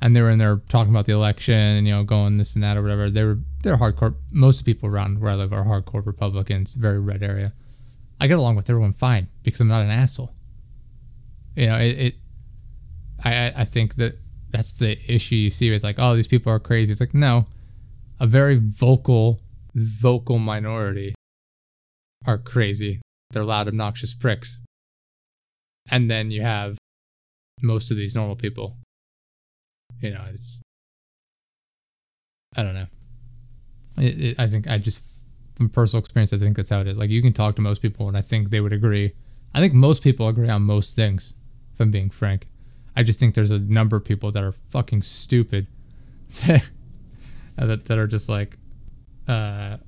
and 0.00 0.16
they 0.16 0.22
were 0.22 0.30
in 0.30 0.38
there 0.38 0.56
talking 0.68 0.92
about 0.92 1.04
the 1.04 1.12
election 1.12 1.54
and 1.54 1.86
you 1.86 1.94
know 1.94 2.04
going 2.04 2.38
this 2.38 2.54
and 2.54 2.62
that 2.64 2.76
or 2.76 2.82
whatever. 2.82 3.10
They 3.10 3.22
were 3.22 3.38
they're 3.62 3.76
hardcore. 3.76 4.14
Most 4.32 4.60
of 4.60 4.66
people 4.66 4.88
around 4.88 5.20
where 5.20 5.32
I 5.32 5.34
live 5.34 5.52
are 5.52 5.64
hardcore 5.64 6.04
Republicans. 6.04 6.74
Very 6.74 6.98
red 6.98 7.22
area. 7.22 7.52
I 8.20 8.26
get 8.26 8.38
along 8.38 8.56
with 8.56 8.68
everyone 8.68 8.92
fine 8.92 9.28
because 9.42 9.60
I'm 9.60 9.68
not 9.68 9.82
an 9.82 9.90
asshole. 9.90 10.32
You 11.54 11.66
know, 11.66 11.78
it. 11.78 11.98
it 11.98 12.14
I 13.22 13.52
I 13.54 13.64
think 13.64 13.96
that 13.96 14.18
that's 14.50 14.72
the 14.72 14.98
issue 15.12 15.36
you 15.36 15.50
see 15.50 15.70
with 15.70 15.84
like, 15.84 15.98
oh, 15.98 16.16
these 16.16 16.26
people 16.26 16.52
are 16.52 16.58
crazy. 16.58 16.90
It's 16.90 17.00
like, 17.00 17.14
no, 17.14 17.46
a 18.18 18.26
very 18.26 18.56
vocal, 18.56 19.40
vocal 19.74 20.38
minority 20.38 21.14
are 22.26 22.38
crazy. 22.38 23.00
They're 23.30 23.44
loud, 23.44 23.68
obnoxious 23.68 24.14
pricks. 24.14 24.62
And 25.90 26.10
then 26.10 26.30
you 26.30 26.42
have 26.42 26.78
most 27.62 27.90
of 27.90 27.96
these 27.96 28.14
normal 28.14 28.36
people. 28.36 28.76
You 30.00 30.10
know, 30.10 30.24
it's, 30.32 30.60
I 32.56 32.62
don't 32.62 32.74
know. 32.74 32.86
It, 33.98 34.24
it, 34.24 34.40
I 34.40 34.46
think 34.46 34.66
I 34.68 34.78
just, 34.78 35.04
from 35.56 35.68
personal 35.68 36.00
experience, 36.00 36.32
I 36.32 36.38
think 36.38 36.56
that's 36.56 36.70
how 36.70 36.80
it 36.80 36.86
is. 36.88 36.96
Like, 36.96 37.10
you 37.10 37.22
can 37.22 37.32
talk 37.32 37.54
to 37.56 37.62
most 37.62 37.82
people, 37.82 38.08
and 38.08 38.16
I 38.16 38.22
think 38.22 38.50
they 38.50 38.60
would 38.60 38.72
agree. 38.72 39.12
I 39.54 39.60
think 39.60 39.74
most 39.74 40.02
people 40.02 40.26
agree 40.28 40.48
on 40.48 40.62
most 40.62 40.96
things, 40.96 41.34
if 41.80 41.84
I'm 41.84 41.90
being 41.90 42.10
frank. 42.10 42.46
I 42.94 43.02
just 43.02 43.18
think 43.18 43.34
there's 43.34 43.50
a 43.50 43.58
number 43.58 43.96
of 43.96 44.04
people 44.04 44.30
that 44.32 44.44
are 44.44 44.52
fucking 44.52 45.02
stupid 45.02 45.66
that 46.46 46.70
that 47.56 47.98
are 47.98 48.06
just 48.06 48.28
like, 48.28 48.58
uh, 49.26 49.78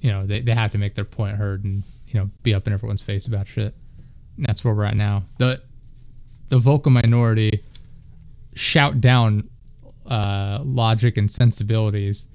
you 0.00 0.10
know, 0.10 0.26
they, 0.26 0.40
they 0.40 0.52
have 0.52 0.72
to 0.72 0.78
make 0.78 0.94
their 0.94 1.04
point 1.04 1.36
heard 1.36 1.64
and 1.64 1.84
you 2.08 2.18
know 2.18 2.30
be 2.42 2.52
up 2.52 2.66
in 2.66 2.72
everyone's 2.72 3.02
face 3.02 3.26
about 3.26 3.46
shit. 3.46 3.74
And 4.36 4.46
that's 4.46 4.64
where 4.64 4.74
we're 4.74 4.84
at 4.84 4.96
now. 4.96 5.24
The 5.38 5.62
the 6.48 6.58
vocal 6.58 6.90
minority 6.90 7.62
shout 8.54 9.00
down 9.00 9.48
uh, 10.06 10.58
logic 10.62 11.16
and 11.16 11.30
sensibilities, 11.30 12.26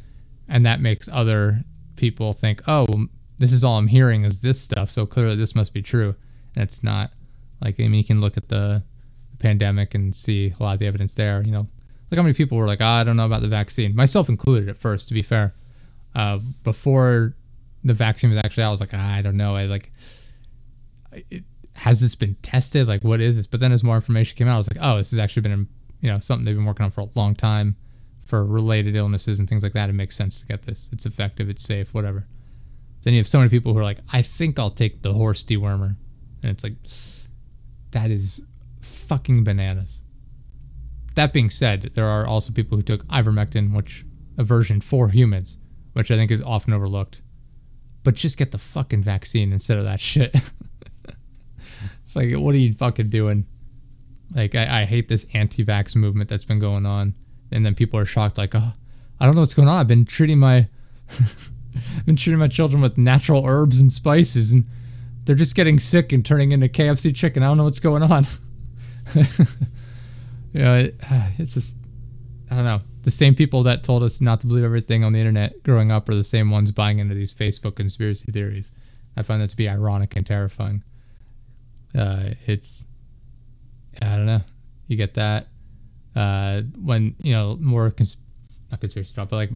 and 0.47 0.65
that 0.65 0.79
makes 0.79 1.09
other 1.11 1.63
people 1.97 2.31
think, 2.31 2.61
oh, 2.67 3.07
this 3.39 3.51
is 3.51 3.63
all 3.63 3.77
I'm 3.77 3.87
hearing 3.87 4.23
is 4.23 4.41
this 4.41 4.61
stuff, 4.61 4.89
so 4.89 5.05
clearly 5.05 5.35
this 5.35 5.55
must 5.55 5.73
be 5.73 5.81
true. 5.81 6.15
And 6.55 6.63
it's 6.63 6.83
not. 6.83 7.11
Like 7.61 7.79
I 7.79 7.83
mean, 7.83 7.95
you 7.95 8.03
can 8.03 8.21
look 8.21 8.37
at 8.37 8.49
the 8.49 8.83
pandemic 9.39 9.95
and 9.95 10.13
see 10.13 10.53
a 10.59 10.63
lot 10.63 10.73
of 10.73 10.79
the 10.79 10.87
evidence 10.87 11.13
there. 11.13 11.41
You 11.45 11.51
know, 11.51 11.67
like 12.09 12.17
how 12.17 12.23
many 12.23 12.33
people 12.33 12.57
were 12.57 12.67
like, 12.67 12.81
oh, 12.81 12.85
I 12.85 13.03
don't 13.03 13.17
know 13.17 13.25
about 13.25 13.41
the 13.41 13.47
vaccine, 13.47 13.95
myself 13.95 14.29
included 14.29 14.69
at 14.69 14.77
first, 14.77 15.07
to 15.09 15.13
be 15.13 15.21
fair. 15.21 15.53
Uh, 16.13 16.39
before 16.63 17.35
the 17.83 17.93
vaccine 17.93 18.29
was 18.29 18.39
actually 18.39 18.63
I 18.63 18.69
was 18.69 18.81
like, 18.81 18.91
ah, 18.93 19.15
I 19.15 19.21
don't 19.21 19.37
know. 19.37 19.55
I 19.55 19.65
like, 19.65 19.91
it, 21.13 21.43
has 21.75 22.01
this 22.01 22.15
been 22.15 22.35
tested? 22.41 22.87
Like, 22.87 23.03
what 23.03 23.21
is 23.21 23.37
this? 23.37 23.47
But 23.47 23.59
then 23.59 23.71
as 23.71 23.83
more 23.83 23.95
information 23.95 24.37
came 24.37 24.47
out, 24.47 24.55
I 24.55 24.57
was 24.57 24.69
like, 24.69 24.79
oh, 24.81 24.97
this 24.97 25.11
has 25.11 25.19
actually 25.19 25.43
been, 25.43 25.67
you 26.01 26.11
know, 26.11 26.19
something 26.19 26.45
they've 26.45 26.55
been 26.55 26.65
working 26.65 26.83
on 26.83 26.91
for 26.91 27.01
a 27.01 27.09
long 27.15 27.33
time 27.33 27.77
for 28.25 28.45
related 28.45 28.95
illnesses 28.95 29.39
and 29.39 29.49
things 29.49 29.63
like 29.63 29.73
that. 29.73 29.89
It 29.89 29.93
makes 29.93 30.15
sense 30.15 30.41
to 30.41 30.47
get 30.47 30.63
this. 30.63 30.89
It's 30.91 31.05
effective. 31.05 31.49
It's 31.49 31.63
safe. 31.63 31.93
Whatever. 31.93 32.27
Then 33.03 33.13
you 33.13 33.19
have 33.19 33.27
so 33.27 33.39
many 33.39 33.49
people 33.49 33.73
who 33.73 33.79
are 33.79 33.83
like, 33.83 33.99
I 34.13 34.21
think 34.21 34.59
I'll 34.59 34.69
take 34.69 35.01
the 35.01 35.13
horse 35.13 35.43
dewormer, 35.43 35.95
and 36.43 36.51
it's 36.51 36.63
like, 36.63 36.75
that 37.91 38.11
is 38.11 38.45
fucking 38.81 39.43
bananas. 39.43 40.03
That 41.15 41.33
being 41.33 41.49
said, 41.49 41.91
there 41.93 42.07
are 42.07 42.25
also 42.25 42.53
people 42.53 42.77
who 42.77 42.83
took 42.83 43.05
ivermectin, 43.07 43.75
which 43.75 44.05
a 44.37 44.43
version 44.43 44.81
for 44.81 45.09
humans, 45.09 45.57
which 45.93 46.09
I 46.09 46.15
think 46.15 46.31
is 46.31 46.41
often 46.41 46.73
overlooked. 46.73 47.21
But 48.03 48.15
just 48.15 48.37
get 48.37 48.51
the 48.51 48.57
fucking 48.57 49.03
vaccine 49.03 49.51
instead 49.51 49.77
of 49.77 49.83
that 49.83 49.99
shit. 49.99 50.35
it's 52.03 52.15
like, 52.15 52.33
what 52.33 52.55
are 52.55 52.59
you 52.59 52.73
fucking 52.73 53.09
doing? 53.09 53.45
Like, 54.33 54.55
I, 54.55 54.81
I 54.81 54.85
hate 54.85 55.09
this 55.09 55.27
anti-vax 55.33 55.95
movement 55.95 56.29
that's 56.29 56.45
been 56.45 56.59
going 56.59 56.85
on, 56.85 57.13
and 57.51 57.65
then 57.65 57.75
people 57.75 57.99
are 57.99 58.05
shocked, 58.05 58.37
like, 58.37 58.55
oh, 58.55 58.73
I 59.19 59.25
don't 59.25 59.35
know 59.35 59.41
what's 59.41 59.53
going 59.53 59.67
on. 59.67 59.77
I've 59.77 59.87
been 59.87 60.05
treating 60.05 60.39
my, 60.39 60.67
I've 61.09 62.05
been 62.05 62.15
treating 62.15 62.39
my 62.39 62.47
children 62.47 62.81
with 62.81 62.97
natural 62.97 63.45
herbs 63.45 63.79
and 63.79 63.91
spices, 63.91 64.53
and 64.53 64.65
they're 65.25 65.35
just 65.35 65.55
getting 65.55 65.79
sick 65.79 66.11
and 66.11 66.25
turning 66.25 66.51
into 66.51 66.67
KFC 66.67 67.15
chicken. 67.15 67.43
I 67.43 67.47
don't 67.47 67.57
know 67.57 67.63
what's 67.63 67.79
going 67.79 68.03
on. 68.03 68.25
you 69.15 70.61
know, 70.61 70.75
it, 70.75 70.95
it's 71.37 71.53
just 71.53 71.77
I 72.49 72.55
don't 72.55 72.65
know. 72.65 72.81
The 73.03 73.11
same 73.11 73.33
people 73.33 73.63
that 73.63 73.83
told 73.83 74.03
us 74.03 74.21
not 74.21 74.41
to 74.41 74.47
believe 74.47 74.63
everything 74.63 75.03
on 75.03 75.13
the 75.13 75.19
internet 75.19 75.63
growing 75.63 75.91
up 75.91 76.09
are 76.09 76.15
the 76.15 76.23
same 76.23 76.51
ones 76.51 76.71
buying 76.71 76.99
into 76.99 77.15
these 77.15 77.33
Facebook 77.33 77.75
conspiracy 77.75 78.31
theories. 78.31 78.71
I 79.15 79.23
find 79.23 79.41
that 79.41 79.49
to 79.51 79.57
be 79.57 79.67
ironic 79.67 80.15
and 80.15 80.25
terrifying. 80.25 80.83
Uh, 81.97 82.31
it's 82.45 82.85
I 84.01 84.15
don't 84.15 84.25
know. 84.25 84.41
You 84.87 84.97
get 84.97 85.13
that 85.15 85.47
uh, 86.15 86.61
when 86.81 87.15
you 87.21 87.33
know 87.33 87.57
more 87.59 87.89
cons- 87.91 88.17
not 88.69 88.79
conspiracy 88.79 89.11
stuff, 89.11 89.29
but 89.29 89.35
like 89.37 89.49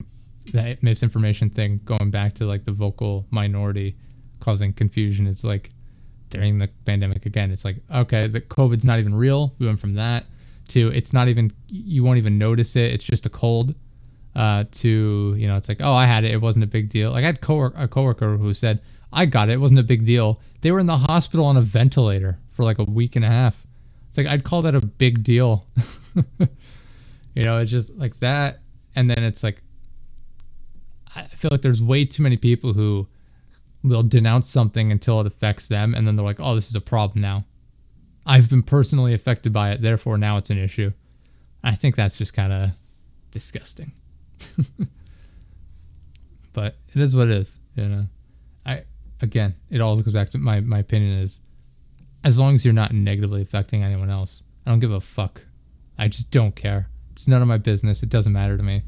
that 0.54 0.84
misinformation 0.84 1.50
thing 1.50 1.82
going 1.86 2.12
back 2.12 2.34
to 2.34 2.46
like 2.46 2.66
the 2.66 2.72
vocal 2.72 3.26
minority 3.32 3.98
causing 4.46 4.74
confusion. 4.74 5.28
It's 5.28 5.44
like 5.44 5.72
during 6.30 6.58
the 6.58 6.68
pandemic 6.86 7.26
again 7.28 7.52
it's 7.52 7.64
like 7.64 7.78
okay 7.94 8.26
the 8.26 8.42
covid's 8.42 8.84
not 8.84 8.98
even 9.00 9.14
real 9.14 9.54
we 9.60 9.68
went 9.68 9.80
from 9.80 9.94
that 9.94 10.26
to 10.68 10.90
it's 10.90 11.14
not 11.14 11.28
even 11.28 11.52
you 11.68 12.04
won't 12.04 12.18
even 12.18 12.40
notice 12.40 12.76
it 12.76 12.92
it's 12.92 13.04
just 13.04 13.28
a 13.28 13.30
cold 13.30 13.76
uh, 14.36 14.66
to 14.72 15.36
you 15.38 15.48
know 15.48 15.56
it's 15.56 15.70
like 15.70 15.80
oh 15.82 15.94
i 15.94 16.08
had 16.08 16.24
it 16.24 16.32
it 16.32 16.42
wasn't 16.42 16.64
a 16.64 16.68
big 16.68 16.90
deal 16.90 17.12
like 17.12 17.24
i 17.24 17.28
had 17.28 17.40
co- 17.42 17.72
a 17.76 17.88
coworker 17.88 18.38
who 18.38 18.54
said 18.56 18.82
i 19.14 19.24
got 19.24 19.50
it 19.50 19.54
it 19.54 19.62
wasn't 19.62 19.80
a 19.80 19.84
big 19.84 20.04
deal 20.04 20.42
they 20.62 20.72
were 20.72 20.80
in 20.80 20.88
the 20.88 20.98
hospital 20.98 21.46
on 21.46 21.56
a 21.56 21.62
ventilator 21.62 22.40
for 22.50 22.64
like 22.64 22.80
a 22.80 22.84
week 22.84 23.16
and 23.16 23.24
a 23.24 23.30
half 23.30 23.68
it's 24.16 24.22
It's 24.22 24.26
like 24.26 24.34
I'd 24.34 24.44
call 24.46 24.62
that 24.62 24.76
a 24.76 24.80
big 24.80 25.24
deal. 25.24 25.66
you 27.36 27.44
know, 27.44 27.58
it's 27.58 27.70
just 27.70 27.94
like 27.98 28.20
that. 28.20 28.62
And 28.96 29.10
then 29.10 29.26
it's 29.26 29.44
like, 29.44 29.62
I 31.14 31.24
feel 31.24 31.50
like 31.52 31.62
there's 31.62 31.82
way 31.82 32.06
too 32.06 32.24
many 32.24 32.38
people 32.38 32.72
who 32.72 33.10
will 33.88 34.04
denounce 34.04 34.50
something 34.50 34.92
until 34.92 35.22
it 35.22 35.28
affects 35.28 35.68
them. 35.68 35.94
And 35.94 36.08
then 36.08 36.16
they're 36.16 36.26
like, 36.26 36.40
oh, 36.40 36.56
this 36.56 36.70
is 36.70 36.76
a 36.76 36.82
problem 36.82 37.22
now. 37.22 37.46
I've 38.26 38.50
been 38.50 38.64
personally 38.64 39.14
affected 39.14 39.54
by 39.54 39.72
it. 39.72 39.82
Therefore, 39.82 40.18
now 40.18 40.38
it's 40.38 40.50
an 40.50 40.58
issue. 40.58 40.92
I 41.64 41.76
think 41.76 41.96
that's 41.96 42.18
just 42.18 42.34
kind 42.34 42.52
of 42.52 42.72
disgusting. 43.32 43.92
but 46.54 46.76
it 46.94 47.02
is 47.02 47.16
what 47.16 47.28
it 47.28 47.38
is. 47.38 47.60
You 47.76 47.86
know, 47.86 48.06
I, 48.66 48.84
again, 49.22 49.56
it 49.70 49.82
all 49.82 50.00
goes 50.02 50.14
back 50.14 50.30
to 50.30 50.38
my, 50.38 50.60
my 50.62 50.80
opinion 50.80 51.20
is 51.20 51.40
as 52.24 52.40
long 52.40 52.56
as 52.56 52.66
you're 52.66 52.74
not 52.74 52.92
negatively 52.92 53.42
affecting 53.42 53.84
anyone 53.84 54.10
else, 54.10 54.44
I 54.66 54.72
don't 54.72 54.80
give 54.80 54.92
a 54.92 55.00
fuck. 55.00 55.46
I 55.98 56.08
just 56.08 56.32
don't 56.32 56.56
care. 56.56 56.90
It's 57.12 57.28
none 57.28 57.42
of 57.42 57.48
my 57.48 57.60
business. 57.60 58.02
It 58.02 58.10
doesn't 58.10 58.34
matter 58.34 58.58
to 58.58 58.64
me. 58.64 58.82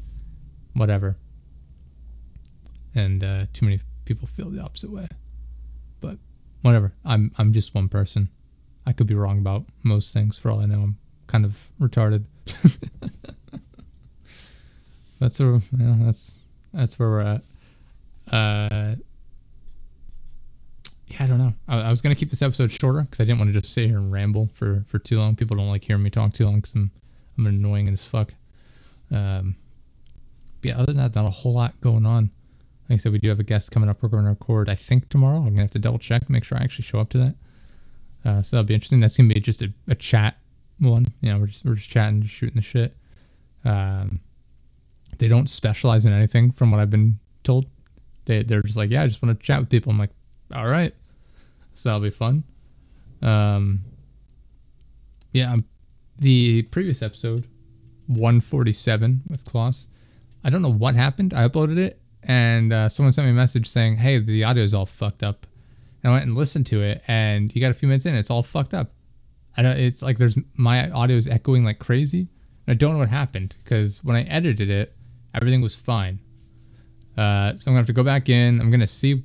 Whatever. 0.74 1.16
And 2.94 3.22
uh, 3.22 3.46
too 3.52 3.64
many 3.64 3.78
people 4.08 4.26
feel 4.26 4.48
the 4.48 4.60
opposite 4.62 4.90
way. 4.90 5.06
But 6.00 6.16
whatever. 6.62 6.94
I'm 7.04 7.30
I'm 7.38 7.52
just 7.52 7.74
one 7.74 7.88
person. 7.88 8.30
I 8.86 8.92
could 8.92 9.06
be 9.06 9.14
wrong 9.14 9.38
about 9.38 9.66
most 9.82 10.14
things. 10.14 10.38
For 10.38 10.50
all 10.50 10.60
I 10.60 10.66
know, 10.66 10.80
I'm 10.80 10.96
kind 11.26 11.44
of 11.44 11.68
retarded. 11.78 12.24
that's 15.20 15.38
where 15.38 15.60
yeah, 15.78 15.96
that's 16.00 16.38
that's 16.72 16.98
where 16.98 17.10
we're 17.10 17.24
at. 17.24 17.42
Uh, 18.32 18.96
yeah, 21.08 21.24
I 21.24 21.26
don't 21.26 21.38
know. 21.38 21.52
I, 21.68 21.82
I 21.82 21.90
was 21.90 22.00
gonna 22.00 22.14
keep 22.14 22.30
this 22.30 22.42
episode 22.42 22.70
shorter 22.70 23.02
because 23.02 23.20
I 23.20 23.24
didn't 23.24 23.38
want 23.38 23.52
to 23.52 23.60
just 23.60 23.72
sit 23.72 23.88
here 23.88 23.98
and 23.98 24.10
ramble 24.10 24.48
for 24.54 24.84
for 24.88 24.98
too 24.98 25.18
long. 25.18 25.36
People 25.36 25.58
don't 25.58 25.68
like 25.68 25.84
hearing 25.84 26.02
me 26.02 26.10
talk 26.10 26.32
too 26.32 26.46
long 26.46 26.56
because 26.56 26.74
I'm 26.74 26.90
I'm 27.36 27.46
annoying 27.46 27.88
as 27.88 28.06
fuck. 28.06 28.32
Um, 29.10 29.56
but 30.62 30.70
yeah, 30.70 30.76
other 30.76 30.86
than 30.86 30.96
that, 30.96 31.14
not 31.14 31.26
a 31.26 31.30
whole 31.30 31.52
lot 31.52 31.78
going 31.82 32.06
on. 32.06 32.30
Like 32.88 32.94
I 32.94 32.96
said, 32.98 33.12
we 33.12 33.18
do 33.18 33.28
have 33.28 33.40
a 33.40 33.44
guest 33.44 33.70
coming 33.70 33.88
up. 33.88 34.02
We're 34.02 34.08
going 34.08 34.24
to 34.24 34.30
record, 34.30 34.68
I 34.68 34.74
think, 34.74 35.08
tomorrow. 35.08 35.38
I'm 35.38 35.50
gonna 35.50 35.62
have 35.62 35.70
to 35.72 35.78
double 35.78 35.98
check, 35.98 36.30
make 36.30 36.44
sure 36.44 36.58
I 36.58 36.62
actually 36.62 36.84
show 36.84 37.00
up 37.00 37.10
to 37.10 37.18
that. 37.18 37.34
Uh, 38.24 38.42
so 38.42 38.56
that'll 38.56 38.66
be 38.66 38.74
interesting. 38.74 39.00
That's 39.00 39.16
gonna 39.16 39.32
be 39.32 39.40
just 39.40 39.62
a, 39.62 39.72
a 39.88 39.94
chat 39.94 40.38
one. 40.78 41.06
You 41.20 41.32
know, 41.32 41.38
we're 41.40 41.46
just 41.46 41.64
we're 41.64 41.74
just 41.74 41.90
chatting, 41.90 42.22
just 42.22 42.34
shooting 42.34 42.56
the 42.56 42.62
shit. 42.62 42.96
Um, 43.64 44.20
they 45.18 45.28
don't 45.28 45.48
specialize 45.48 46.06
in 46.06 46.12
anything, 46.12 46.50
from 46.50 46.70
what 46.70 46.80
I've 46.80 46.90
been 46.90 47.18
told. 47.42 47.66
They 48.24 48.42
they're 48.42 48.62
just 48.62 48.76
like, 48.76 48.90
yeah, 48.90 49.02
I 49.02 49.06
just 49.06 49.22
want 49.22 49.38
to 49.38 49.46
chat 49.46 49.60
with 49.60 49.70
people. 49.70 49.92
I'm 49.92 49.98
like, 49.98 50.10
all 50.54 50.68
right, 50.68 50.94
so 51.74 51.88
that'll 51.90 52.02
be 52.02 52.10
fun. 52.10 52.44
Um, 53.22 53.80
yeah, 55.32 55.56
the 56.18 56.62
previous 56.62 57.02
episode, 57.02 57.46
147 58.06 59.22
with 59.28 59.44
Klaus. 59.44 59.88
I 60.44 60.50
don't 60.50 60.62
know 60.62 60.72
what 60.72 60.94
happened. 60.94 61.34
I 61.34 61.46
uploaded 61.48 61.78
it, 61.78 62.00
and 62.24 62.72
uh, 62.72 62.88
someone 62.88 63.12
sent 63.12 63.26
me 63.26 63.32
a 63.32 63.34
message 63.34 63.66
saying, 63.66 63.96
"Hey, 63.96 64.18
the 64.18 64.44
audio 64.44 64.64
is 64.64 64.74
all 64.74 64.86
fucked 64.86 65.22
up." 65.22 65.46
And 66.02 66.10
I 66.10 66.14
went 66.14 66.26
and 66.26 66.36
listened 66.36 66.66
to 66.66 66.82
it, 66.82 67.02
and 67.08 67.54
you 67.54 67.60
got 67.60 67.70
a 67.70 67.74
few 67.74 67.88
minutes 67.88 68.06
in, 68.06 68.14
it's 68.14 68.30
all 68.30 68.42
fucked 68.42 68.74
up. 68.74 68.92
I 69.56 69.62
don't. 69.62 69.76
It's 69.76 70.02
like 70.02 70.18
there's 70.18 70.36
my 70.54 70.90
audio 70.90 71.16
is 71.16 71.28
echoing 71.28 71.64
like 71.64 71.78
crazy. 71.78 72.28
And 72.66 72.74
I 72.74 72.74
don't 72.74 72.92
know 72.92 72.98
what 72.98 73.08
happened 73.08 73.56
because 73.64 74.04
when 74.04 74.16
I 74.16 74.22
edited 74.22 74.70
it, 74.70 74.94
everything 75.34 75.60
was 75.60 75.78
fine. 75.78 76.20
Uh, 77.16 77.56
so 77.56 77.70
I'm 77.70 77.72
gonna 77.72 77.78
have 77.78 77.86
to 77.86 77.92
go 77.92 78.04
back 78.04 78.28
in. 78.28 78.60
I'm 78.60 78.70
gonna 78.70 78.86
see 78.86 79.24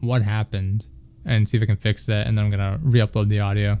what 0.00 0.22
happened 0.22 0.86
and 1.24 1.48
see 1.48 1.56
if 1.56 1.62
I 1.62 1.66
can 1.66 1.76
fix 1.76 2.06
that, 2.06 2.26
and 2.26 2.38
then 2.38 2.46
I'm 2.46 2.50
gonna 2.50 2.80
re-upload 2.82 3.28
the 3.28 3.40
audio 3.40 3.78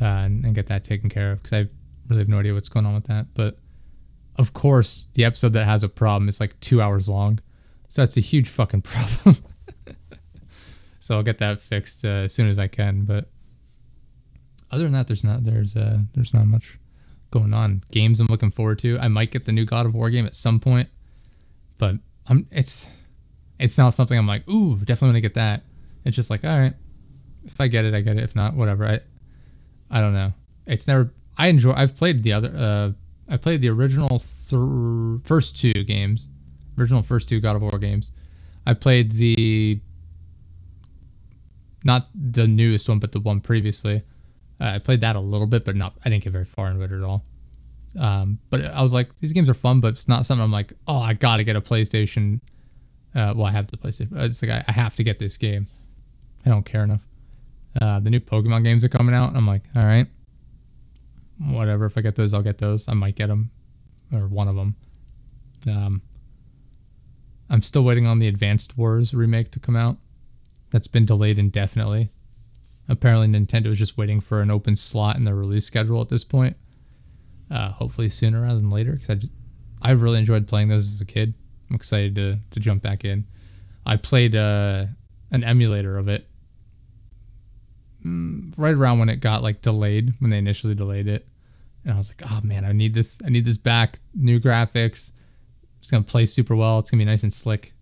uh, 0.00 0.04
and, 0.04 0.44
and, 0.44 0.54
get 0.54 0.68
that 0.68 0.84
taken 0.84 1.08
care 1.08 1.32
of 1.32 1.42
because 1.42 1.52
I 1.52 1.68
really 2.08 2.20
have 2.20 2.28
no 2.28 2.38
idea 2.38 2.54
what's 2.54 2.68
going 2.68 2.86
on 2.86 2.94
with 2.94 3.06
that. 3.06 3.26
But 3.34 3.58
of 4.36 4.52
course, 4.52 5.08
the 5.14 5.24
episode 5.24 5.52
that 5.54 5.64
has 5.64 5.82
a 5.82 5.88
problem 5.88 6.28
is 6.28 6.40
like 6.40 6.58
two 6.60 6.80
hours 6.80 7.08
long, 7.08 7.40
so 7.94 8.02
that's 8.02 8.16
a 8.16 8.20
huge 8.20 8.48
fucking 8.48 8.82
problem. 8.82 9.36
so 10.98 11.14
I'll 11.14 11.22
get 11.22 11.38
that 11.38 11.60
fixed 11.60 12.04
uh, 12.04 12.24
as 12.24 12.34
soon 12.34 12.48
as 12.48 12.58
I 12.58 12.66
can. 12.66 13.04
But 13.04 13.28
other 14.68 14.82
than 14.82 14.94
that, 14.94 15.06
there's 15.06 15.22
not 15.22 15.44
there's 15.44 15.76
uh 15.76 15.98
there's 16.12 16.34
not 16.34 16.48
much 16.48 16.80
going 17.30 17.54
on. 17.54 17.84
Games 17.92 18.18
I'm 18.18 18.26
looking 18.26 18.50
forward 18.50 18.80
to. 18.80 18.98
I 18.98 19.06
might 19.06 19.30
get 19.30 19.44
the 19.44 19.52
new 19.52 19.64
God 19.64 19.86
of 19.86 19.94
War 19.94 20.10
game 20.10 20.26
at 20.26 20.34
some 20.34 20.58
point, 20.58 20.88
but 21.78 21.94
I'm 22.26 22.48
it's 22.50 22.88
it's 23.60 23.78
not 23.78 23.94
something 23.94 24.18
I'm 24.18 24.26
like, 24.26 24.48
ooh, 24.50 24.74
definitely 24.74 25.10
want 25.10 25.16
to 25.18 25.20
get 25.20 25.34
that. 25.34 25.62
It's 26.04 26.16
just 26.16 26.30
like, 26.30 26.44
all 26.44 26.58
right, 26.58 26.74
if 27.44 27.60
I 27.60 27.68
get 27.68 27.84
it, 27.84 27.94
I 27.94 28.00
get 28.00 28.16
it. 28.16 28.24
If 28.24 28.34
not, 28.34 28.54
whatever. 28.54 28.88
I 28.88 28.98
I 29.88 30.00
don't 30.00 30.14
know. 30.14 30.32
It's 30.66 30.88
never. 30.88 31.12
I 31.38 31.46
enjoy. 31.46 31.74
I've 31.74 31.96
played 31.96 32.24
the 32.24 32.32
other. 32.32 32.52
Uh, 32.56 33.32
I 33.32 33.36
played 33.36 33.60
the 33.60 33.68
original 33.68 34.18
th- 34.18 35.22
first 35.22 35.56
two 35.56 35.84
games, 35.84 36.26
original 36.78 37.02
first 37.02 37.28
two 37.28 37.40
God 37.40 37.56
of 37.56 37.62
War 37.62 37.78
games. 37.78 38.12
I 38.66 38.74
played 38.74 39.12
the 39.12 39.80
not 41.84 42.08
the 42.14 42.46
newest 42.46 42.88
one, 42.88 42.98
but 42.98 43.12
the 43.12 43.20
one 43.20 43.40
previously. 43.40 44.02
Uh, 44.60 44.64
I 44.64 44.78
played 44.78 45.00
that 45.02 45.16
a 45.16 45.20
little 45.20 45.46
bit, 45.46 45.64
but 45.64 45.76
not. 45.76 45.94
I 46.04 46.08
didn't 46.08 46.24
get 46.24 46.32
very 46.32 46.44
far 46.44 46.70
into 46.70 46.82
it 46.82 46.92
at 46.92 47.02
all. 47.02 47.24
Um, 47.98 48.38
but 48.50 48.64
I 48.64 48.82
was 48.82 48.92
like, 48.92 49.16
these 49.18 49.32
games 49.32 49.48
are 49.48 49.54
fun, 49.54 49.80
but 49.80 49.88
it's 49.88 50.08
not 50.08 50.26
something 50.26 50.42
I'm 50.42 50.50
like, 50.50 50.72
oh, 50.88 50.98
I 50.98 51.12
gotta 51.12 51.44
get 51.44 51.56
a 51.56 51.60
PlayStation. 51.60 52.40
Uh, 53.14 53.32
well, 53.36 53.46
I 53.46 53.50
have 53.52 53.68
the 53.68 53.76
PlayStation. 53.76 54.16
It's 54.16 54.42
like 54.42 54.50
I, 54.50 54.64
I 54.66 54.72
have 54.72 54.96
to 54.96 55.04
get 55.04 55.18
this 55.18 55.36
game. 55.36 55.66
I 56.44 56.50
don't 56.50 56.64
care 56.64 56.82
enough. 56.82 57.06
Uh, 57.80 58.00
the 58.00 58.10
new 58.10 58.20
Pokemon 58.20 58.64
games 58.64 58.84
are 58.84 58.88
coming 58.88 59.14
out. 59.14 59.36
I'm 59.36 59.46
like, 59.46 59.62
all 59.76 59.82
right, 59.82 60.06
whatever. 61.38 61.86
If 61.86 61.98
I 61.98 62.00
get 62.00 62.16
those, 62.16 62.34
I'll 62.34 62.42
get 62.42 62.58
those. 62.58 62.88
I 62.88 62.94
might 62.94 63.16
get 63.16 63.28
them, 63.28 63.50
or 64.12 64.26
one 64.26 64.48
of 64.48 64.56
them. 64.56 64.76
Um, 65.66 66.02
I'm 67.54 67.62
still 67.62 67.84
waiting 67.84 68.04
on 68.04 68.18
the 68.18 68.26
Advanced 68.26 68.76
Wars 68.76 69.14
remake 69.14 69.52
to 69.52 69.60
come 69.60 69.76
out. 69.76 69.96
That's 70.70 70.88
been 70.88 71.06
delayed 71.06 71.38
indefinitely. 71.38 72.10
Apparently, 72.88 73.28
Nintendo 73.28 73.66
is 73.66 73.78
just 73.78 73.96
waiting 73.96 74.18
for 74.18 74.42
an 74.42 74.50
open 74.50 74.74
slot 74.74 75.14
in 75.14 75.22
their 75.22 75.36
release 75.36 75.64
schedule 75.64 76.00
at 76.00 76.08
this 76.08 76.24
point. 76.24 76.56
Uh, 77.48 77.70
hopefully 77.70 78.10
sooner 78.10 78.42
rather 78.42 78.58
than 78.58 78.70
later, 78.70 78.92
because 78.92 79.08
I 79.10 79.14
just 79.14 79.32
I 79.80 79.92
really 79.92 80.18
enjoyed 80.18 80.48
playing 80.48 80.66
those 80.66 80.92
as 80.92 81.00
a 81.00 81.04
kid. 81.04 81.34
I'm 81.70 81.76
excited 81.76 82.16
to 82.16 82.38
to 82.50 82.58
jump 82.58 82.82
back 82.82 83.04
in. 83.04 83.26
I 83.86 83.98
played 83.98 84.34
uh, 84.34 84.86
an 85.30 85.44
emulator 85.44 85.96
of 85.96 86.08
it 86.08 86.28
Mm, 88.04 88.52
right 88.58 88.74
around 88.74 88.98
when 88.98 89.08
it 89.08 89.20
got 89.20 89.42
like 89.42 89.62
delayed 89.62 90.12
when 90.18 90.30
they 90.30 90.36
initially 90.36 90.74
delayed 90.74 91.08
it 91.08 91.26
and 91.84 91.94
i 91.94 91.96
was 91.96 92.10
like 92.10 92.30
oh 92.30 92.40
man 92.44 92.62
i 92.62 92.70
need 92.70 92.92
this 92.92 93.18
i 93.24 93.30
need 93.30 93.46
this 93.46 93.56
back 93.56 93.98
new 94.14 94.38
graphics 94.38 95.12
it's 95.84 95.90
gonna 95.90 96.02
play 96.02 96.26
super 96.26 96.56
well. 96.56 96.78
It's 96.78 96.90
gonna 96.90 97.02
be 97.02 97.06
nice 97.06 97.22
and 97.22 97.32
slick. 97.32 97.72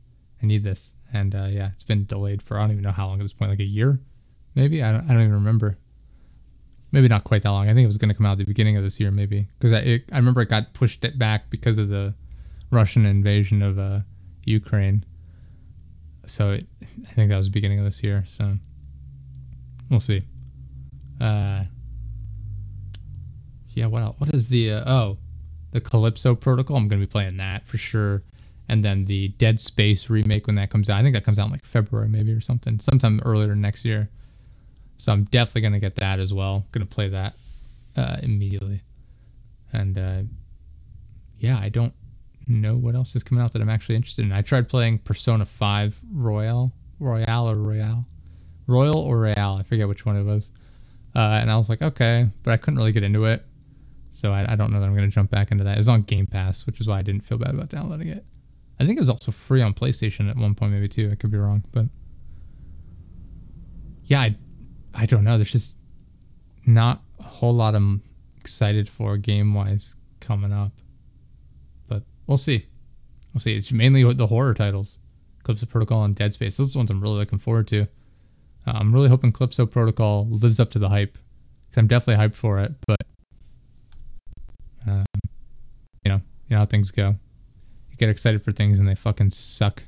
I 0.42 0.46
need 0.46 0.64
this. 0.64 0.94
And 1.14 1.34
uh, 1.34 1.46
yeah 1.50 1.70
it's 1.74 1.84
been 1.84 2.06
delayed 2.06 2.40
for 2.40 2.56
i 2.56 2.62
don't 2.62 2.70
even 2.70 2.82
know 2.82 2.90
how 2.90 3.06
long 3.06 3.20
at 3.20 3.22
this 3.22 3.34
point 3.34 3.50
like 3.50 3.60
a 3.60 3.64
year 3.64 4.00
maybe? 4.54 4.82
I 4.82 4.92
don't, 4.92 5.04
I 5.04 5.12
don't 5.12 5.22
even 5.22 5.34
remember. 5.34 5.76
Maybe 6.90 7.08
not 7.08 7.24
quite 7.24 7.42
that 7.42 7.50
long. 7.50 7.68
I 7.68 7.74
think 7.74 7.84
it 7.84 7.86
was 7.86 7.98
gonna 7.98 8.14
come 8.14 8.26
out 8.26 8.32
at 8.32 8.38
the 8.38 8.44
beginning 8.44 8.76
of 8.76 8.82
this 8.82 8.98
year 8.98 9.10
maybe. 9.10 9.48
Because 9.58 9.72
I, 9.72 10.02
I 10.12 10.16
remember 10.16 10.40
it 10.42 10.48
got 10.48 10.74
pushed 10.74 11.04
it 11.04 11.18
back 11.18 11.50
because 11.50 11.78
of 11.78 11.88
the 11.88 12.14
russian 12.70 13.04
invasion 13.06 13.62
of 13.62 13.78
uh, 13.78 14.00
ukraine. 14.44 15.04
So 16.26 16.52
it, 16.52 16.66
i 16.82 17.12
think 17.12 17.30
that 17.30 17.36
was 17.36 17.46
the 17.46 17.52
beginning 17.52 17.78
of 17.78 17.84
this 17.84 18.02
year 18.02 18.24
so 18.26 18.56
We'll 19.92 20.00
see. 20.00 20.22
Uh, 21.20 21.64
yeah, 23.68 23.86
what 23.88 24.00
else? 24.00 24.16
What 24.18 24.32
is 24.32 24.48
the 24.48 24.72
uh, 24.72 24.90
oh, 24.90 25.18
the 25.72 25.80
Callisto 25.80 26.34
Protocol? 26.34 26.76
I'm 26.76 26.88
gonna 26.88 27.00
be 27.00 27.06
playing 27.06 27.36
that 27.38 27.66
for 27.66 27.78
sure. 27.78 28.22
And 28.68 28.84
then 28.84 29.06
the 29.06 29.28
Dead 29.28 29.60
Space 29.60 30.08
remake 30.08 30.46
when 30.46 30.56
that 30.56 30.70
comes 30.70 30.88
out. 30.88 30.98
I 30.98 31.02
think 31.02 31.14
that 31.14 31.24
comes 31.24 31.38
out 31.38 31.50
like 31.50 31.64
February 31.64 32.08
maybe 32.08 32.32
or 32.32 32.40
something, 32.40 32.78
sometime 32.78 33.20
earlier 33.24 33.54
next 33.54 33.84
year. 33.84 34.08
So 34.96 35.12
I'm 35.12 35.24
definitely 35.24 35.62
gonna 35.62 35.80
get 35.80 35.96
that 35.96 36.20
as 36.20 36.32
well. 36.32 36.66
Gonna 36.72 36.86
play 36.86 37.08
that 37.08 37.34
uh, 37.96 38.16
immediately. 38.22 38.82
And 39.72 39.98
uh, 39.98 40.22
yeah, 41.38 41.58
I 41.58 41.68
don't 41.68 41.94
know 42.46 42.76
what 42.76 42.94
else 42.94 43.16
is 43.16 43.22
coming 43.22 43.42
out 43.42 43.52
that 43.52 43.62
I'm 43.62 43.68
actually 43.68 43.96
interested 43.96 44.24
in. 44.24 44.32
I 44.32 44.42
tried 44.42 44.68
playing 44.68 44.98
Persona 44.98 45.44
5 45.44 46.00
Royale, 46.12 46.72
Royale 46.98 47.50
or 47.50 47.56
Royale. 47.56 48.06
Royal 48.66 48.96
or 48.96 49.20
Real, 49.20 49.56
I 49.58 49.62
forget 49.62 49.88
which 49.88 50.06
one 50.06 50.16
it 50.16 50.22
was. 50.22 50.52
Uh, 51.14 51.18
and 51.18 51.50
I 51.50 51.56
was 51.56 51.68
like, 51.68 51.82
okay, 51.82 52.28
but 52.42 52.52
I 52.52 52.56
couldn't 52.56 52.78
really 52.78 52.92
get 52.92 53.02
into 53.02 53.24
it. 53.26 53.44
So 54.12 54.30
I, 54.32 54.52
I 54.52 54.56
don't 54.56 54.70
know 54.70 54.78
that 54.78 54.86
I'm 54.86 54.94
going 54.94 55.08
to 55.08 55.14
jump 55.14 55.30
back 55.30 55.50
into 55.50 55.64
that. 55.64 55.72
It 55.72 55.78
was 55.78 55.88
on 55.88 56.02
Game 56.02 56.26
Pass, 56.26 56.66
which 56.66 56.80
is 56.80 56.86
why 56.86 56.98
I 56.98 57.02
didn't 57.02 57.22
feel 57.22 57.38
bad 57.38 57.54
about 57.54 57.70
downloading 57.70 58.08
it. 58.08 58.24
I 58.78 58.84
think 58.84 58.98
it 58.98 59.00
was 59.00 59.08
also 59.08 59.32
free 59.32 59.62
on 59.62 59.72
PlayStation 59.72 60.28
at 60.28 60.36
one 60.36 60.54
point, 60.54 60.72
maybe 60.72 60.86
too. 60.86 61.08
I 61.10 61.14
could 61.14 61.30
be 61.30 61.38
wrong, 61.38 61.64
but 61.72 61.86
yeah, 64.04 64.20
I, 64.20 64.36
I 64.94 65.06
don't 65.06 65.24
know. 65.24 65.38
There's 65.38 65.50
just 65.50 65.78
not 66.66 67.02
a 67.18 67.22
whole 67.22 67.54
lot 67.54 67.74
I'm 67.74 68.02
excited 68.38 68.86
for 68.86 69.16
game 69.16 69.54
wise 69.54 69.96
coming 70.20 70.52
up, 70.52 70.72
but 71.88 72.02
we'll 72.26 72.36
see. 72.36 72.66
We'll 73.32 73.40
see. 73.40 73.56
It's 73.56 73.72
mainly 73.72 74.02
the 74.12 74.26
horror 74.26 74.52
titles, 74.52 74.98
Callisto 75.42 75.66
Protocol 75.66 76.04
and 76.04 76.14
Dead 76.14 76.34
Space. 76.34 76.58
Those 76.58 76.76
are 76.76 76.80
ones 76.80 76.90
I'm 76.90 77.00
really 77.00 77.16
looking 77.16 77.38
forward 77.38 77.66
to. 77.68 77.82
Uh, 78.66 78.72
I'm 78.74 78.92
really 78.92 79.08
hoping 79.08 79.32
Callisto 79.32 79.64
Protocol 79.64 80.28
lives 80.28 80.60
up 80.60 80.70
to 80.72 80.78
the 80.78 80.90
hype 80.90 81.16
because 81.68 81.78
I'm 81.78 81.86
definitely 81.86 82.22
hyped 82.22 82.34
for 82.34 82.58
it. 82.58 82.72
But 82.86 83.00
um, 84.86 85.04
you 86.52 86.56
know, 86.56 86.60
how 86.60 86.66
things 86.66 86.90
go. 86.90 87.16
You 87.90 87.96
get 87.96 88.10
excited 88.10 88.42
for 88.42 88.52
things 88.52 88.78
and 88.78 88.86
they 88.86 88.94
fucking 88.94 89.30
suck. 89.30 89.84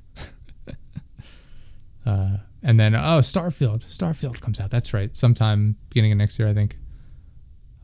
uh, 2.07 2.39
and 2.63 2.81
then 2.81 2.95
oh, 2.95 3.21
Starfield, 3.21 3.85
Starfield 3.85 4.41
comes 4.41 4.63
out. 4.63 4.71
That's 4.71 4.95
right, 4.95 5.15
sometime 5.15 5.77
beginning 5.91 6.13
of 6.13 6.17
next 6.17 6.39
year, 6.39 6.49
I 6.49 6.55
think. 6.55 6.79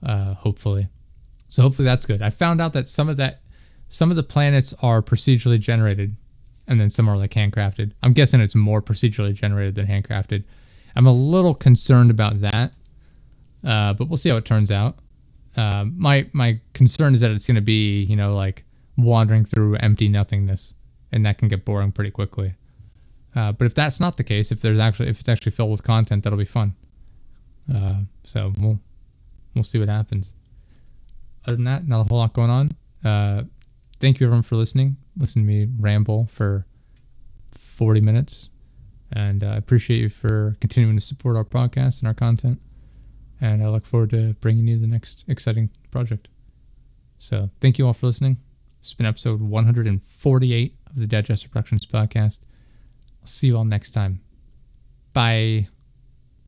Uh, 0.02 0.32
hopefully, 0.32 0.88
so 1.50 1.62
hopefully 1.62 1.84
that's 1.84 2.06
good. 2.06 2.22
I 2.22 2.30
found 2.30 2.62
out 2.62 2.72
that 2.72 2.88
some 2.88 3.10
of 3.10 3.18
that, 3.18 3.42
some 3.88 4.08
of 4.08 4.16
the 4.16 4.22
planets 4.22 4.72
are 4.80 5.02
procedurally 5.02 5.60
generated, 5.60 6.16
and 6.66 6.80
then 6.80 6.88
some 6.88 7.06
are 7.06 7.18
like 7.18 7.32
handcrafted. 7.32 7.92
I'm 8.02 8.14
guessing 8.14 8.40
it's 8.40 8.54
more 8.54 8.80
procedurally 8.80 9.34
generated 9.34 9.74
than 9.74 9.88
handcrafted. 9.88 10.44
I'm 10.96 11.06
a 11.06 11.12
little 11.12 11.52
concerned 11.52 12.10
about 12.10 12.40
that, 12.40 12.72
uh, 13.62 13.92
but 13.92 14.08
we'll 14.08 14.16
see 14.16 14.30
how 14.30 14.38
it 14.38 14.46
turns 14.46 14.72
out. 14.72 14.96
Uh, 15.54 15.84
my 15.84 16.30
my 16.32 16.60
concern 16.72 17.12
is 17.12 17.20
that 17.20 17.30
it's 17.30 17.46
going 17.46 17.56
to 17.56 17.60
be 17.60 18.04
you 18.04 18.16
know 18.16 18.34
like 18.34 18.64
wandering 19.02 19.44
through 19.44 19.76
empty 19.76 20.08
nothingness, 20.08 20.74
and 21.12 21.24
that 21.26 21.38
can 21.38 21.48
get 21.48 21.64
boring 21.64 21.92
pretty 21.92 22.10
quickly. 22.10 22.54
Uh, 23.34 23.52
but 23.52 23.64
if 23.64 23.74
that's 23.74 24.00
not 24.00 24.16
the 24.16 24.24
case, 24.24 24.50
if 24.50 24.60
there's 24.60 24.78
actually 24.78 25.08
if 25.08 25.20
it's 25.20 25.28
actually 25.28 25.52
filled 25.52 25.70
with 25.70 25.82
content, 25.82 26.24
that'll 26.24 26.38
be 26.38 26.44
fun. 26.44 26.74
Uh, 27.72 28.00
so 28.24 28.52
we'll 28.58 28.80
we'll 29.54 29.64
see 29.64 29.78
what 29.78 29.88
happens. 29.88 30.34
Other 31.46 31.56
than 31.56 31.64
that, 31.64 31.86
not 31.86 32.00
a 32.00 32.04
whole 32.04 32.18
lot 32.18 32.32
going 32.32 32.50
on. 32.50 32.72
Uh, 33.04 33.44
thank 33.98 34.20
you 34.20 34.26
everyone 34.26 34.42
for 34.42 34.56
listening. 34.56 34.96
Listen 35.16 35.42
to 35.42 35.46
me 35.46 35.68
ramble 35.78 36.26
for 36.26 36.66
40 37.52 38.00
minutes, 38.00 38.50
and 39.12 39.42
I 39.42 39.56
appreciate 39.56 40.00
you 40.00 40.08
for 40.08 40.56
continuing 40.60 40.96
to 40.96 41.04
support 41.04 41.36
our 41.36 41.44
podcast 41.44 42.00
and 42.00 42.08
our 42.08 42.14
content. 42.14 42.60
And 43.40 43.62
I 43.62 43.68
look 43.68 43.86
forward 43.86 44.10
to 44.10 44.34
bringing 44.34 44.68
you 44.68 44.78
the 44.78 44.86
next 44.86 45.24
exciting 45.28 45.70
project. 45.90 46.28
So 47.18 47.50
thank 47.60 47.78
you 47.78 47.86
all 47.86 47.94
for 47.94 48.06
listening. 48.06 48.49
It's 48.80 48.94
been 48.94 49.06
episode 49.06 49.42
148 49.42 50.74
of 50.86 50.96
the 50.96 51.06
Dead 51.06 51.26
Jester 51.26 51.48
Productions 51.48 51.84
podcast. 51.84 52.40
I'll 53.20 53.26
see 53.26 53.48
you 53.48 53.58
all 53.58 53.64
next 53.64 53.90
time. 53.90 54.20
Bye. 55.12 55.68